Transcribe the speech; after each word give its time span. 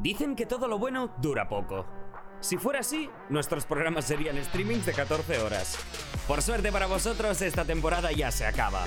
Dicen 0.00 0.34
que 0.34 0.46
todo 0.46 0.66
lo 0.66 0.78
bueno 0.78 1.12
dura 1.18 1.46
poco. 1.46 1.84
Si 2.40 2.56
fuera 2.56 2.80
así, 2.80 3.10
nuestros 3.28 3.66
programas 3.66 4.06
serían 4.06 4.42
streamings 4.42 4.86
de 4.86 4.94
14 4.94 5.40
horas. 5.40 5.76
Por 6.26 6.40
suerte 6.40 6.72
para 6.72 6.86
vosotros, 6.86 7.42
esta 7.42 7.66
temporada 7.66 8.10
ya 8.10 8.30
se 8.30 8.46
acaba. 8.46 8.84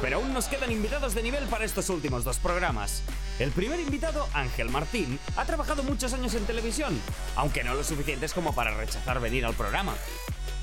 Pero 0.00 0.18
aún 0.18 0.32
nos 0.32 0.46
quedan 0.46 0.70
invitados 0.70 1.14
de 1.16 1.24
nivel 1.24 1.44
para 1.46 1.64
estos 1.64 1.90
últimos 1.90 2.22
dos 2.22 2.38
programas. 2.38 3.02
El 3.40 3.50
primer 3.50 3.80
invitado, 3.80 4.28
Ángel 4.32 4.70
Martín, 4.70 5.18
ha 5.36 5.44
trabajado 5.44 5.82
muchos 5.82 6.12
años 6.12 6.34
en 6.34 6.44
televisión, 6.44 7.00
aunque 7.34 7.64
no 7.64 7.74
lo 7.74 7.82
suficientes 7.82 8.32
como 8.32 8.54
para 8.54 8.76
rechazar 8.76 9.18
venir 9.18 9.44
al 9.44 9.54
programa. 9.54 9.94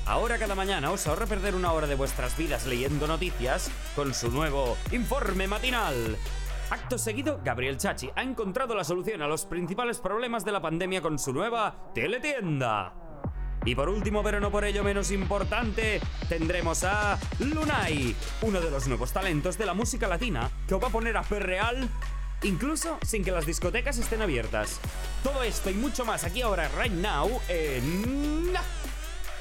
Ahora 0.06 0.38
cada 0.38 0.54
mañana 0.54 0.90
os 0.90 1.06
ahorra 1.06 1.26
perder 1.26 1.54
una 1.54 1.72
hora 1.72 1.86
de 1.86 1.96
vuestras 1.96 2.34
vidas 2.36 2.66
leyendo 2.66 3.06
noticias 3.06 3.70
con 3.94 4.14
su 4.14 4.30
nuevo 4.30 4.78
Informe 4.90 5.46
Matinal. 5.46 6.16
Acto 6.72 6.96
seguido, 6.96 7.38
Gabriel 7.44 7.76
Chachi 7.76 8.08
ha 8.16 8.22
encontrado 8.22 8.74
la 8.74 8.82
solución 8.82 9.20
a 9.20 9.26
los 9.26 9.44
principales 9.44 9.98
problemas 9.98 10.42
de 10.42 10.52
la 10.52 10.62
pandemia 10.62 11.02
con 11.02 11.18
su 11.18 11.30
nueva 11.30 11.90
teletienda. 11.94 12.94
Y 13.66 13.74
por 13.74 13.90
último, 13.90 14.22
pero 14.22 14.40
no 14.40 14.50
por 14.50 14.64
ello 14.64 14.82
menos 14.82 15.10
importante, 15.10 16.00
tendremos 16.30 16.82
a 16.84 17.18
Lunay, 17.40 18.16
uno 18.40 18.58
de 18.58 18.70
los 18.70 18.88
nuevos 18.88 19.12
talentos 19.12 19.58
de 19.58 19.66
la 19.66 19.74
música 19.74 20.08
latina 20.08 20.50
que 20.66 20.74
os 20.74 20.82
va 20.82 20.88
a 20.88 20.90
poner 20.90 21.14
a 21.14 21.22
real 21.24 21.90
incluso 22.42 22.96
sin 23.02 23.22
que 23.22 23.32
las 23.32 23.44
discotecas 23.44 23.98
estén 23.98 24.22
abiertas. 24.22 24.80
Todo 25.22 25.42
esto 25.42 25.68
y 25.68 25.74
mucho 25.74 26.06
más 26.06 26.24
aquí 26.24 26.40
ahora, 26.40 26.70
right 26.80 26.94
now, 26.94 27.38
en... 27.50 28.54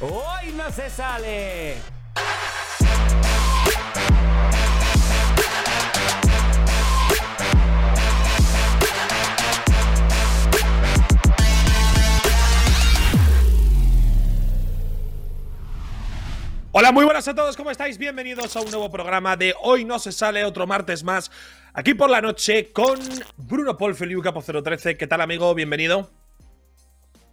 ¡Hoy 0.01 0.51
no 0.57 0.69
se 0.69 0.89
sale! 0.89 1.77
Hola, 16.73 16.93
muy 16.93 17.03
buenas 17.03 17.27
a 17.27 17.35
todos, 17.35 17.57
¿cómo 17.57 17.69
estáis? 17.69 17.97
Bienvenidos 17.97 18.55
a 18.55 18.61
un 18.61 18.71
nuevo 18.71 18.89
programa 18.89 19.35
de 19.35 19.53
Hoy 19.61 19.83
no 19.83 19.99
se 19.99 20.13
sale, 20.13 20.45
otro 20.45 20.67
martes 20.67 21.03
más, 21.03 21.29
aquí 21.73 21.93
por 21.93 22.09
la 22.09 22.21
noche 22.21 22.71
con 22.71 22.97
Bruno 23.35 23.75
Paul 23.75 23.93
Feliu 23.93 24.21
Capo 24.21 24.41
013. 24.41 24.95
¿Qué 24.95 25.05
tal, 25.05 25.19
amigo? 25.19 25.53
Bienvenido. 25.53 26.09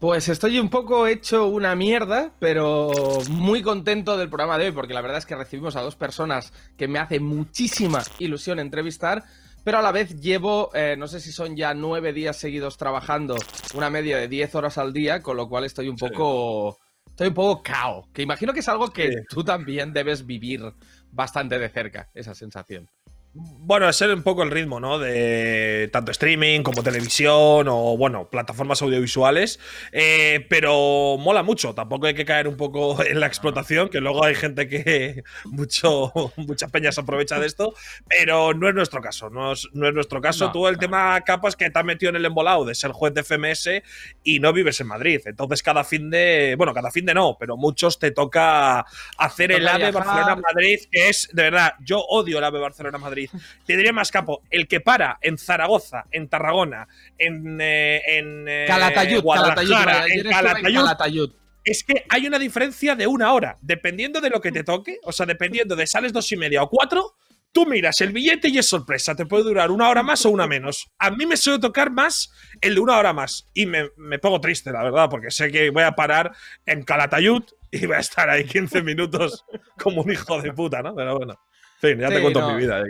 Pues 0.00 0.28
estoy 0.28 0.58
un 0.58 0.68
poco 0.68 1.06
hecho 1.06 1.46
una 1.46 1.76
mierda, 1.76 2.32
pero 2.40 2.90
muy 3.30 3.62
contento 3.62 4.16
del 4.16 4.28
programa 4.28 4.58
de 4.58 4.66
hoy, 4.66 4.72
porque 4.72 4.92
la 4.92 5.02
verdad 5.02 5.18
es 5.18 5.26
que 5.26 5.36
recibimos 5.36 5.76
a 5.76 5.82
dos 5.82 5.94
personas 5.94 6.52
que 6.76 6.88
me 6.88 6.98
hace 6.98 7.20
muchísima 7.20 8.02
ilusión 8.18 8.58
entrevistar, 8.58 9.22
pero 9.62 9.78
a 9.78 9.82
la 9.82 9.92
vez 9.92 10.20
llevo, 10.20 10.70
eh, 10.74 10.96
no 10.98 11.06
sé 11.06 11.20
si 11.20 11.30
son 11.30 11.54
ya 11.54 11.74
nueve 11.74 12.12
días 12.12 12.36
seguidos 12.36 12.76
trabajando, 12.76 13.36
una 13.74 13.88
media 13.88 14.16
de 14.16 14.26
diez 14.26 14.52
horas 14.56 14.78
al 14.78 14.92
día, 14.92 15.22
con 15.22 15.36
lo 15.36 15.48
cual 15.48 15.64
estoy 15.64 15.88
un 15.88 15.96
poco 15.96 16.76
estoy 17.18 17.28
un 17.28 17.34
poco 17.34 17.62
cao. 17.64 18.08
Que 18.12 18.22
imagino 18.22 18.52
que 18.52 18.60
es 18.60 18.68
algo 18.68 18.92
que 18.92 19.24
tú 19.28 19.42
también 19.42 19.92
debes 19.92 20.24
vivir 20.24 20.62
bastante 21.10 21.58
de 21.58 21.68
cerca, 21.68 22.08
esa 22.14 22.32
sensación. 22.32 22.88
Bueno, 23.34 23.92
ser 23.92 24.12
un 24.14 24.22
poco 24.22 24.42
el 24.42 24.50
ritmo, 24.50 24.80
¿no? 24.80 24.98
De 24.98 25.90
tanto 25.92 26.10
streaming 26.10 26.62
como 26.62 26.82
televisión 26.82 27.68
o, 27.68 27.96
bueno, 27.96 28.30
plataformas 28.30 28.80
audiovisuales. 28.80 29.60
Eh, 29.92 30.46
pero 30.48 31.18
mola 31.18 31.42
mucho. 31.42 31.74
Tampoco 31.74 32.06
hay 32.06 32.14
que 32.14 32.24
caer 32.24 32.48
un 32.48 32.56
poco 32.56 33.04
en 33.04 33.20
la 33.20 33.26
explotación, 33.26 33.90
que 33.90 34.00
luego 34.00 34.24
hay 34.24 34.34
gente 34.34 34.68
que 34.68 35.22
mucho, 35.44 36.12
muchas 36.36 36.70
peñas 36.70 36.98
aprovecha 36.98 37.38
de 37.38 37.46
esto. 37.46 37.74
Pero 38.08 38.54
no 38.54 38.68
es 38.68 38.74
nuestro 38.74 39.02
caso. 39.02 39.28
No 39.28 39.52
es, 39.52 39.68
nuestro 39.72 40.20
caso. 40.20 40.50
Tú 40.50 40.66
el 40.66 40.78
tema 40.78 41.20
capas 41.20 41.54
que 41.54 41.70
te 41.70 41.78
has 41.78 41.84
metido 41.84 42.10
en 42.10 42.16
el 42.16 42.24
embolado 42.24 42.64
de 42.64 42.74
ser 42.74 42.92
juez 42.92 43.12
de 43.12 43.22
FMS 43.22 43.82
y 44.24 44.40
no 44.40 44.52
vives 44.54 44.80
en 44.80 44.86
Madrid. 44.86 45.20
Entonces, 45.26 45.62
cada 45.62 45.84
fin 45.84 46.08
de. 46.08 46.54
Bueno, 46.56 46.72
cada 46.72 46.90
fin 46.90 47.04
de 47.04 47.12
no, 47.12 47.36
pero 47.38 47.56
muchos 47.58 47.98
te 47.98 48.10
toca 48.10 48.86
hacer 49.18 49.52
el 49.52 49.68
AVE 49.68 49.92
Barcelona-Madrid, 49.92 50.78
que 50.90 51.10
es, 51.10 51.28
de 51.32 51.42
verdad, 51.42 51.74
yo 51.80 52.00
odio 52.00 52.38
el 52.38 52.44
AVE 52.44 52.60
Barcelona-Madrid 52.60 53.27
te 53.66 53.76
diría 53.76 53.92
más 53.92 54.10
capo, 54.10 54.42
el 54.50 54.68
que 54.68 54.80
para 54.80 55.18
en 55.20 55.38
Zaragoza, 55.38 56.04
en 56.10 56.28
Tarragona, 56.28 56.88
en, 57.16 57.60
eh, 57.60 58.02
en 58.06 58.46
eh, 58.48 58.64
Calatayud, 58.66 59.22
Guadalajara, 59.22 60.06
en 60.06 60.30
Calatayud, 60.30 61.32
es 61.64 61.84
que 61.84 62.04
hay 62.08 62.26
una 62.26 62.38
diferencia 62.38 62.94
de 62.94 63.06
una 63.06 63.32
hora, 63.32 63.56
dependiendo 63.60 64.20
de 64.20 64.30
lo 64.30 64.40
que 64.40 64.52
te 64.52 64.64
toque, 64.64 64.98
o 65.04 65.12
sea, 65.12 65.26
dependiendo 65.26 65.76
de 65.76 65.86
sales 65.86 66.12
dos 66.12 66.30
y 66.32 66.36
media 66.36 66.62
o 66.62 66.68
cuatro, 66.70 67.16
tú 67.52 67.66
miras 67.66 68.00
el 68.00 68.12
billete 68.12 68.48
y 68.48 68.58
es 68.58 68.68
sorpresa, 68.68 69.14
te 69.14 69.26
puede 69.26 69.44
durar 69.44 69.70
una 69.70 69.88
hora 69.88 70.02
más 70.02 70.24
o 70.24 70.30
una 70.30 70.46
menos. 70.46 70.88
A 70.98 71.10
mí 71.10 71.26
me 71.26 71.36
suele 71.36 71.58
tocar 71.58 71.90
más 71.90 72.32
el 72.60 72.74
de 72.76 72.80
una 72.80 72.98
hora 72.98 73.12
más 73.12 73.48
y 73.54 73.66
me, 73.66 73.88
me 73.96 74.18
pongo 74.18 74.40
triste, 74.40 74.72
la 74.72 74.82
verdad, 74.82 75.08
porque 75.10 75.30
sé 75.30 75.50
que 75.50 75.70
voy 75.70 75.82
a 75.82 75.92
parar 75.92 76.32
en 76.66 76.82
Calatayud 76.82 77.42
y 77.70 77.86
voy 77.86 77.96
a 77.96 78.00
estar 78.00 78.30
ahí 78.30 78.44
15 78.44 78.82
minutos 78.82 79.44
como 79.82 80.02
un 80.02 80.12
hijo 80.12 80.40
de 80.40 80.52
puta, 80.52 80.82
¿no? 80.82 80.94
Pero 80.94 81.18
bueno. 81.18 81.38
Sí, 81.80 81.96
ya 81.96 82.08
te 82.08 82.20
cuento 82.20 82.48
mi 82.50 82.56
vida. 82.56 82.82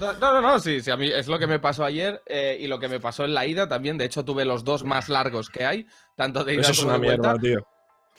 no, 0.00 0.12
no, 0.14 0.40
no, 0.40 0.58
sí, 0.58 0.80
sí, 0.80 0.90
a 0.90 0.96
mí 0.96 1.10
es 1.10 1.28
lo 1.28 1.38
que 1.38 1.46
me 1.46 1.58
pasó 1.58 1.84
ayer 1.84 2.22
eh, 2.26 2.56
y 2.58 2.66
lo 2.66 2.78
que 2.78 2.88
me 2.88 2.98
pasó 2.98 3.24
en 3.24 3.34
la 3.34 3.46
ida 3.46 3.68
también. 3.68 3.98
De 3.98 4.06
hecho, 4.06 4.24
tuve 4.24 4.44
los 4.44 4.64
dos 4.64 4.84
más 4.84 5.10
largos 5.10 5.50
que 5.50 5.66
hay, 5.66 5.86
tanto 6.16 6.42
de 6.42 6.54
ida 6.54 6.62
Eso 6.62 6.72
es 6.72 6.82
una 6.82 6.98
mierda, 6.98 7.36
tío. 7.38 7.66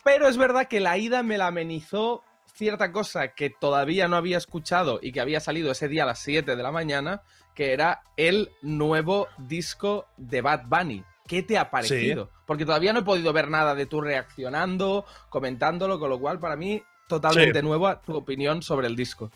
Pero 0.04 0.28
es 0.28 0.38
verdad 0.38 0.68
que 0.68 0.80
la 0.80 0.98
ida 0.98 1.24
me 1.24 1.38
la 1.38 1.48
amenizó 1.48 2.24
cierta 2.54 2.92
cosa 2.92 3.30
que 3.30 3.50
todavía 3.50 4.08
no 4.08 4.16
había 4.16 4.38
escuchado 4.38 5.00
y 5.02 5.12
que 5.12 5.22
había 5.22 5.40
salido 5.40 5.72
ese 5.72 5.88
día 5.88 6.04
a 6.04 6.08
las 6.08 6.20
7 6.20 6.56
de 6.56 6.64
la 6.64 6.72
mañana, 6.72 7.24
que 7.56 7.74
era 7.74 8.04
el 8.16 8.52
nuevo 8.62 9.28
disco 9.40 10.06
de 10.18 10.42
Bad 10.42 10.66
Bunny. 10.68 11.04
¿Qué 11.28 11.42
te 11.42 11.58
ha 11.58 11.72
parecido? 11.72 12.30
Porque 12.46 12.66
todavía 12.66 12.94
no 12.94 13.00
he 13.00 13.04
podido 13.04 13.34
ver 13.34 13.50
nada 13.50 13.74
de 13.74 13.86
tú 13.86 14.02
reaccionando, 14.02 15.06
comentándolo, 15.30 16.00
con 16.00 16.10
lo 16.10 16.20
cual 16.20 16.38
para 16.38 16.56
mí 16.56 16.84
totalmente 17.08 17.64
nueva 17.64 18.02
tu 18.02 18.16
opinión 18.16 18.62
sobre 18.62 18.88
el 18.88 18.96
disco. 18.96 19.32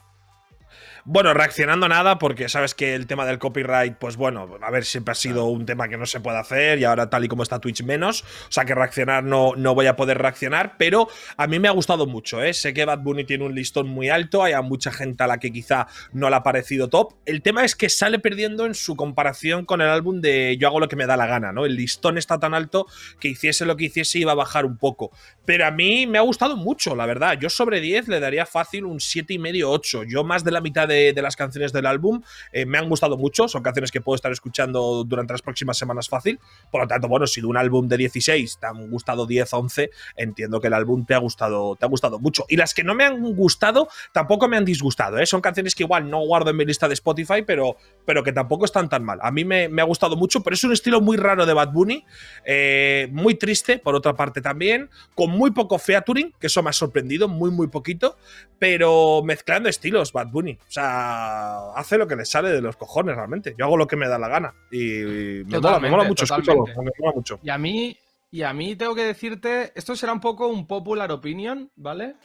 Bueno, 1.06 1.34
reaccionando 1.34 1.88
nada, 1.88 2.20
porque 2.20 2.50
sabes 2.50 2.76
que 2.76 2.94
el 2.94 3.08
tema 3.08 3.26
del 3.26 3.40
copyright, 3.40 3.98
pues 3.98 4.18
bueno, 4.18 4.58
a 4.62 4.72
ver, 4.72 4.84
siempre 4.84 5.14
ha 5.14 5.16
sido 5.16 5.46
un 5.46 5.66
tema 5.66 5.88
que 5.88 5.98
no 5.98 6.06
se 6.06 6.20
puede 6.20 6.38
hacer 6.38 6.80
y 6.80 6.84
ahora 6.84 7.10
tal 7.10 7.24
y 7.24 7.28
como 7.28 7.44
está 7.44 7.60
Twitch 7.60 7.84
menos. 7.84 8.24
O 8.24 8.52
sea 8.52 8.66
que 8.66 8.76
reaccionar 8.76 9.24
no, 9.24 9.54
no 9.56 9.74
voy 9.74 9.88
a 9.88 9.96
poder 9.96 10.18
reaccionar, 10.18 10.76
pero 10.78 11.08
a 11.38 11.48
mí 11.48 11.60
me 11.60 11.68
ha 11.68 11.72
gustado 11.72 12.08
mucho, 12.08 12.44
¿eh? 12.44 12.54
Sé 12.54 12.74
que 12.74 12.86
Bad 12.86 13.00
Bunny 13.00 13.24
tiene 13.24 13.46
un 13.46 13.56
listón 13.56 13.88
muy 13.88 14.10
alto, 14.10 14.44
hay 14.44 14.54
mucha 14.64 14.92
gente 14.92 15.24
a 15.24 15.28
la 15.28 15.40
que 15.40 15.52
quizá 15.52 15.88
no 16.12 16.30
le 16.30 16.36
ha 16.36 16.44
parecido 16.44 16.90
top. 16.90 17.14
El 17.26 17.42
tema 17.42 17.64
es 17.64 17.76
que 17.76 17.90
sale 17.90 18.20
perdiendo 18.20 18.66
en 18.66 18.76
su 18.76 18.96
comparación 18.96 19.66
con 19.66 19.82
el 19.82 19.88
álbum 19.88 20.22
de 20.22 20.58
Yo 20.60 20.68
hago 20.68 20.80
lo 20.80 20.88
que 20.88 20.96
me 20.96 21.06
da 21.06 21.18
la 21.18 21.28
gana, 21.28 21.52
¿no? 21.52 21.66
El 21.66 21.76
listón 21.76 22.18
está 22.18 22.40
tan 22.40 22.54
alto 22.54 22.88
que 23.20 23.30
hiciese 23.30 23.66
lo 23.66 23.78
que 23.78 23.86
hiciese 23.86 24.20
iba 24.20 24.32
a 24.32 24.36
bajar 24.36 24.66
un 24.66 24.78
poco. 24.78 25.12
Pero 25.46 25.66
a 25.66 25.72
mí 25.72 26.08
me 26.08 26.18
ha 26.18 26.22
gustado 26.22 26.58
mucho, 26.58 26.96
la 26.96 27.06
verdad. 27.06 27.38
Yo 27.40 27.50
sobre 27.50 27.80
10 27.80 28.08
le 28.10 28.20
daría 28.20 28.46
fácil 28.46 28.86
un 28.86 29.00
7,5, 29.00 29.64
8. 29.66 30.04
Yo 30.04 30.24
más 30.24 30.44
de 30.44 30.52
la 30.52 30.57
mitad 30.62 30.88
de 30.88 30.98
de, 31.14 31.22
las 31.22 31.36
canciones 31.36 31.74
del 31.74 31.86
álbum. 31.86 32.22
Eh, 32.52 32.66
me 32.66 32.78
han 32.78 32.90
gustado 32.90 33.18
mucho, 33.18 33.48
son 33.48 33.64
canciones 33.64 33.92
que 33.92 34.02
puedo 34.02 34.16
estar 34.16 34.32
escuchando 34.32 35.04
durante 35.04 35.34
las 35.34 35.42
próximas 35.42 35.78
semanas 35.78 36.10
fácil. 36.10 36.40
Por 36.72 36.82
lo 36.82 36.88
tanto, 36.88 37.08
bueno, 37.08 37.28
si 37.28 37.42
de 37.42 37.48
un 37.48 37.58
álbum 37.58 37.88
de 37.88 37.98
16 37.98 38.60
te 38.60 38.68
han 38.68 38.90
gustado 38.90 39.26
10, 39.26 39.54
11, 39.54 39.90
entiendo 40.16 40.60
que 40.60 40.68
el 40.68 40.74
álbum 40.74 41.06
te 41.06 41.14
ha 41.14 41.20
gustado, 41.20 41.76
te 41.76 41.86
ha 41.86 41.90
gustado 41.90 42.20
mucho. 42.20 42.46
Y 42.50 42.56
las 42.56 42.74
que 42.74 42.84
no 42.84 42.96
me 42.96 43.06
han 43.06 43.22
gustado 43.36 43.88
tampoco 44.12 44.48
me 44.48 44.58
han 44.58 44.66
disgustado. 44.66 45.18
¿eh? 45.20 45.26
Son 45.26 45.42
canciones 45.42 45.76
que 45.76 45.84
igual 45.84 46.10
no 46.10 46.20
guardo 46.26 46.50
en 46.50 46.58
mi 46.58 46.66
lista 46.66 46.88
de 46.88 46.94
Spotify, 46.94 47.44
pero, 47.46 47.78
pero 48.06 48.24
que 48.24 48.32
tampoco 48.32 48.66
están 48.66 48.90
tan 48.90 49.04
mal. 49.04 49.20
A 49.22 49.32
mí 49.32 49.46
me, 49.46 49.70
ha 49.80 49.86
gustado 49.86 50.16
mucho, 50.16 50.42
pero 50.42 50.54
es 50.54 50.64
un 50.64 50.74
estilo 50.74 51.02
muy 51.02 51.18
raro 51.18 51.46
de 51.46 51.54
Bad 51.54 51.72
Bunny, 51.72 52.04
eh, 52.46 53.08
muy 53.12 53.36
triste, 53.36 53.78
por 53.78 53.96
otra 53.96 54.16
parte 54.16 54.42
también, 54.42 54.90
con 55.16 55.30
muy 55.32 55.52
poco 55.52 55.78
featuring, 55.78 56.34
que 56.40 56.48
eso 56.48 56.64
me 56.64 56.70
ha 56.70 56.74
sorprendido, 56.74 57.28
muy, 57.28 57.52
muy 57.52 57.68
poquito, 57.68 58.18
pero 58.60 59.22
mezclando 59.24 59.70
estilos 59.70 60.12
Bad 60.12 60.28
Bunny. 60.28 60.47
O 60.54 60.72
sea, 60.72 61.72
hace 61.76 61.98
lo 61.98 62.08
que 62.08 62.16
le 62.16 62.26
sale 62.26 62.50
de 62.50 62.62
los 62.62 62.76
cojones 62.76 63.16
realmente. 63.16 63.56
Yo 63.58 63.66
hago 63.66 63.78
lo 63.78 63.88
que 63.88 63.96
me 63.96 64.08
da 64.08 64.18
la 64.18 64.28
gana. 64.28 64.54
Y 64.72 65.44
me, 65.46 65.60
mola, 65.60 66.04
mucho, 66.04 66.26
escúchalo, 66.26 66.66
me 66.66 66.92
mola 67.00 67.14
mucho. 67.16 67.40
Y 67.44 67.50
a 67.50 67.58
mí, 67.58 67.98
y 68.32 68.44
a 68.44 68.54
mí 68.54 68.76
tengo 68.76 68.96
que 68.96 69.04
decirte, 69.04 69.72
esto 69.76 69.96
será 69.96 70.14
un 70.14 70.22
poco 70.22 70.48
un 70.48 70.68
popular 70.68 71.12
opinion, 71.12 71.72
¿vale? 71.76 72.16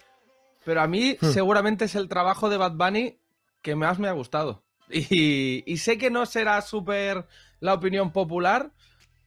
Pero 0.64 0.82
a 0.82 0.86
mí 0.86 1.16
hmm. 1.20 1.26
seguramente 1.26 1.86
es 1.86 1.94
el 1.94 2.08
trabajo 2.08 2.48
de 2.50 2.56
Bad 2.56 2.72
Bunny 2.72 3.18
que 3.62 3.74
más 3.74 3.98
me 3.98 4.08
ha 4.08 4.12
gustado. 4.12 4.62
Y, 4.90 5.62
y 5.64 5.76
sé 5.78 5.96
que 5.96 6.10
no 6.10 6.26
será 6.26 6.60
súper 6.60 7.26
la 7.60 7.74
opinión 7.74 8.12
popular, 8.12 8.72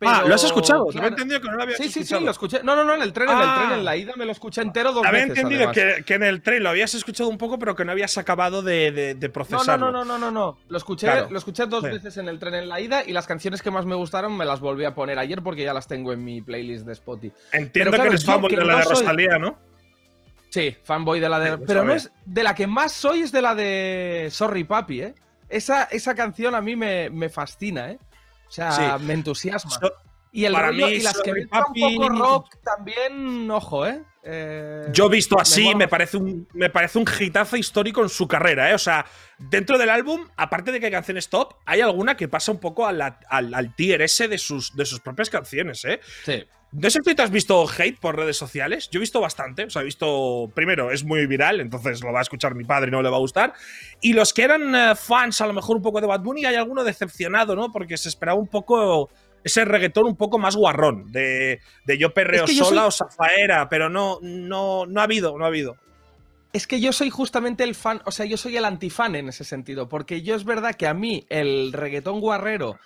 ah, 0.02 0.24
¿lo 0.28 0.36
has 0.36 0.44
escuchado? 0.44 0.88
Claro. 0.88 1.08
he 1.08 1.10
entendido 1.10 1.42
que 1.42 1.48
no 1.48 1.56
lo 1.56 1.64
habías 1.64 1.78
sí, 1.78 1.86
escuchado. 1.86 2.08
Sí, 2.08 2.16
sí, 2.18 2.26
lo 2.26 2.32
escuché. 2.32 2.64
No, 2.64 2.76
no, 2.76 2.84
no, 2.84 2.96
en 2.96 3.02
el 3.02 3.14
tren, 3.14 3.30
en 3.30 3.38
el 3.38 3.54
tren, 3.56 3.72
en 3.72 3.86
la 3.86 3.92
ah. 3.92 3.98
ida 3.98 4.14
me 4.16 4.26
lo 4.26 4.32
escuché 4.32 4.62
entero 4.62 4.92
dos 4.92 5.06
Había 5.06 5.26
veces. 5.26 5.44
Había 5.44 5.66
entendido 5.66 6.04
que, 6.06 6.14
en 6.14 6.24
el 6.24 6.42
tren 6.42 6.64
lo 6.64 6.70
habías 6.70 6.94
escuchado 6.94 7.30
un 7.30 7.38
poco, 7.38 7.58
pero 7.60 7.76
que 7.76 7.86
no 7.86 7.92
habías 7.92 8.18
acabado 8.18 8.62
de, 8.62 8.92
de, 8.92 9.16
de 9.16 9.30
procesarlo. 9.30 9.92
No, 9.92 9.92
no, 9.92 10.06
no, 10.06 10.18
no, 10.18 10.32
no, 10.32 10.32
no. 10.32 10.58
Lo 10.68 10.78
escuché, 10.78 11.30
lo 11.30 11.38
escuché 11.38 11.66
dos 11.66 11.84
veces 11.84 12.18
en 12.18 12.30
el 12.30 12.40
tren 12.40 12.56
en 12.56 12.70
la 12.70 12.80
ida 12.80 13.04
y 13.06 13.14
las 13.14 13.28
canciones 13.28 13.62
que 13.62 13.72
más 13.72 13.86
me 13.86 13.96
gustaron 13.96 14.36
me 14.36 14.46
las 14.46 14.60
volví 14.60 14.86
a 14.86 14.94
poner 14.94 15.20
ayer 15.20 15.42
porque 15.42 15.64
ya 15.64 15.74
las 15.74 15.88
tengo 15.88 16.14
en 16.14 16.24
mi 16.24 16.42
playlist 16.42 16.86
de 16.86 16.94
Spotify. 16.94 17.36
Entiendo 17.52 17.92
que 17.92 18.08
eres 18.08 18.26
fanboy 18.26 18.56
de 18.56 18.66
la 18.66 18.78
de 18.78 18.84
Rosalía, 18.84 19.38
¿no? 19.40 19.58
Sí, 20.50 20.76
fanboy 20.84 21.20
de 21.20 21.30
la 21.30 21.40
de. 21.40 21.58
pero 21.58 21.84
no 21.84 21.94
es. 21.94 22.12
De 22.26 22.42
la 22.44 22.56
que 22.56 22.66
más 22.66 22.94
soy 22.94 23.22
es 23.22 23.32
de 23.32 23.42
la 23.42 23.56
de 23.56 24.30
Sorry 24.32 24.64
Papi, 24.64 25.02
¿eh? 25.02 25.16
Esa, 25.50 25.84
esa 25.84 26.16
canción 26.16 26.56
a 26.56 26.62
mí 26.62 26.76
me, 26.76 27.10
me 27.10 27.30
fascina, 27.30 27.92
¿eh? 27.92 28.00
O 28.48 28.52
sea, 28.52 28.98
me 29.00 29.14
entusiasma. 29.14 29.80
Y 30.36 30.44
el 30.44 30.54
rollo, 30.54 30.90
y 30.90 31.00
las 31.00 31.22
que 31.22 31.32
me 31.32 31.42
un 31.44 31.48
poco 31.50 32.10
rock 32.10 32.56
también, 32.62 33.50
ojo, 33.50 33.88
¿eh? 33.88 34.04
eh 34.22 34.86
Yo 34.92 35.08
visto 35.08 35.40
así, 35.40 35.74
me, 35.76 35.88
parece 35.88 36.18
un, 36.18 36.46
me 36.52 36.70
parece 36.70 37.00
un 37.00 37.06
hitazo 37.20 37.56
histórico 37.56 38.04
en 38.04 38.10
su 38.10 38.28
carrera, 38.28 38.70
¿eh? 38.70 38.74
O 38.74 38.78
sea, 38.78 39.06
dentro 39.38 39.78
del 39.78 39.90
álbum, 39.90 40.28
aparte 40.36 40.74
de 40.74 40.82
que 40.82 40.88
hay 40.88 40.92
canciones 40.92 41.30
top, 41.30 41.54
hay 41.66 41.80
alguna 41.80 42.18
que 42.18 42.28
pasa 42.28 42.52
un 42.52 42.60
poco 42.60 42.86
al, 42.86 43.02
al, 43.02 43.76
tier 43.76 44.02
ese 44.02 44.28
de 44.28 44.38
sus, 44.38 44.76
de 44.76 44.86
sus 44.86 45.00
propias 45.00 45.30
canciones, 45.30 45.86
¿eh? 45.86 46.02
Sí. 46.26 46.46
No 46.78 46.90
sé 46.90 47.00
si 47.06 47.16
tú 47.16 47.22
has 47.22 47.32
visto 47.32 47.66
hate 47.70 47.98
por 48.00 48.18
redes 48.18 48.36
sociales. 48.36 48.90
Yo 48.92 49.00
he 49.00 49.02
visto 49.02 49.22
bastante. 49.22 49.64
O 49.64 49.70
sea, 49.70 49.82
he 49.82 49.86
visto. 49.86 50.52
Primero, 50.54 50.92
es 50.92 51.06
muy 51.06 51.26
viral, 51.26 51.62
entonces 51.62 52.04
lo 52.04 52.12
va 52.12 52.20
a 52.20 52.22
escuchar 52.24 52.54
mi 52.54 52.66
padre 52.66 52.90
y 52.90 52.92
no 52.92 53.02
le 53.02 53.10
va 53.10 53.16
a 53.16 53.22
gustar. 53.22 53.54
Y 54.02 54.14
los 54.14 54.34
que 54.34 54.44
eran 54.44 54.76
eh, 54.76 54.96
fans, 54.96 55.40
a 55.40 55.48
lo 55.48 55.54
mejor 55.54 55.78
un 55.78 55.82
poco 55.82 56.02
de 56.02 56.08
Bad 56.08 56.22
Bunny, 56.22 56.46
hay 56.46 56.56
alguno 56.56 56.84
decepcionado, 56.84 57.56
¿no? 57.56 57.72
Porque 57.72 57.98
se 57.98 58.10
esperaba 58.10 58.38
un 58.38 58.48
poco 58.48 59.10
ese 59.46 59.64
reggaetón 59.64 60.08
un 60.08 60.18
poco 60.18 60.40
más 60.40 60.56
guarrón, 60.56 61.12
de, 61.12 61.62
yo 62.00 62.16
perreo 62.16 62.48
sola 62.48 62.88
o 62.88 62.92
zafaera, 62.92 63.70
pero 63.70 63.90
no, 63.90 64.18
no, 64.24 64.88
no 64.88 65.02
ha 65.02 65.04
habido, 65.04 65.38
no 65.38 65.46
ha 65.46 65.50
habido. 65.50 65.78
Es 66.52 66.66
que 66.66 66.82
yo 66.82 66.92
soy 66.92 67.12
justamente 67.12 67.64
el 67.64 67.76
fan, 67.76 68.02
o 68.06 68.12
sea, 68.12 68.26
yo 68.26 68.38
soy 68.38 68.58
el 68.58 68.66
antifan 68.66 69.16
en 69.16 69.30
ese 69.30 69.44
sentido, 69.44 69.88
porque 69.88 70.24
yo 70.24 70.36
es 70.36 70.46
verdad 70.46 70.74
que 70.74 70.88
a 70.88 70.96
mí 70.96 71.28
el 71.30 71.74
reggaetón 71.74 72.22
guarrero, 72.22 72.80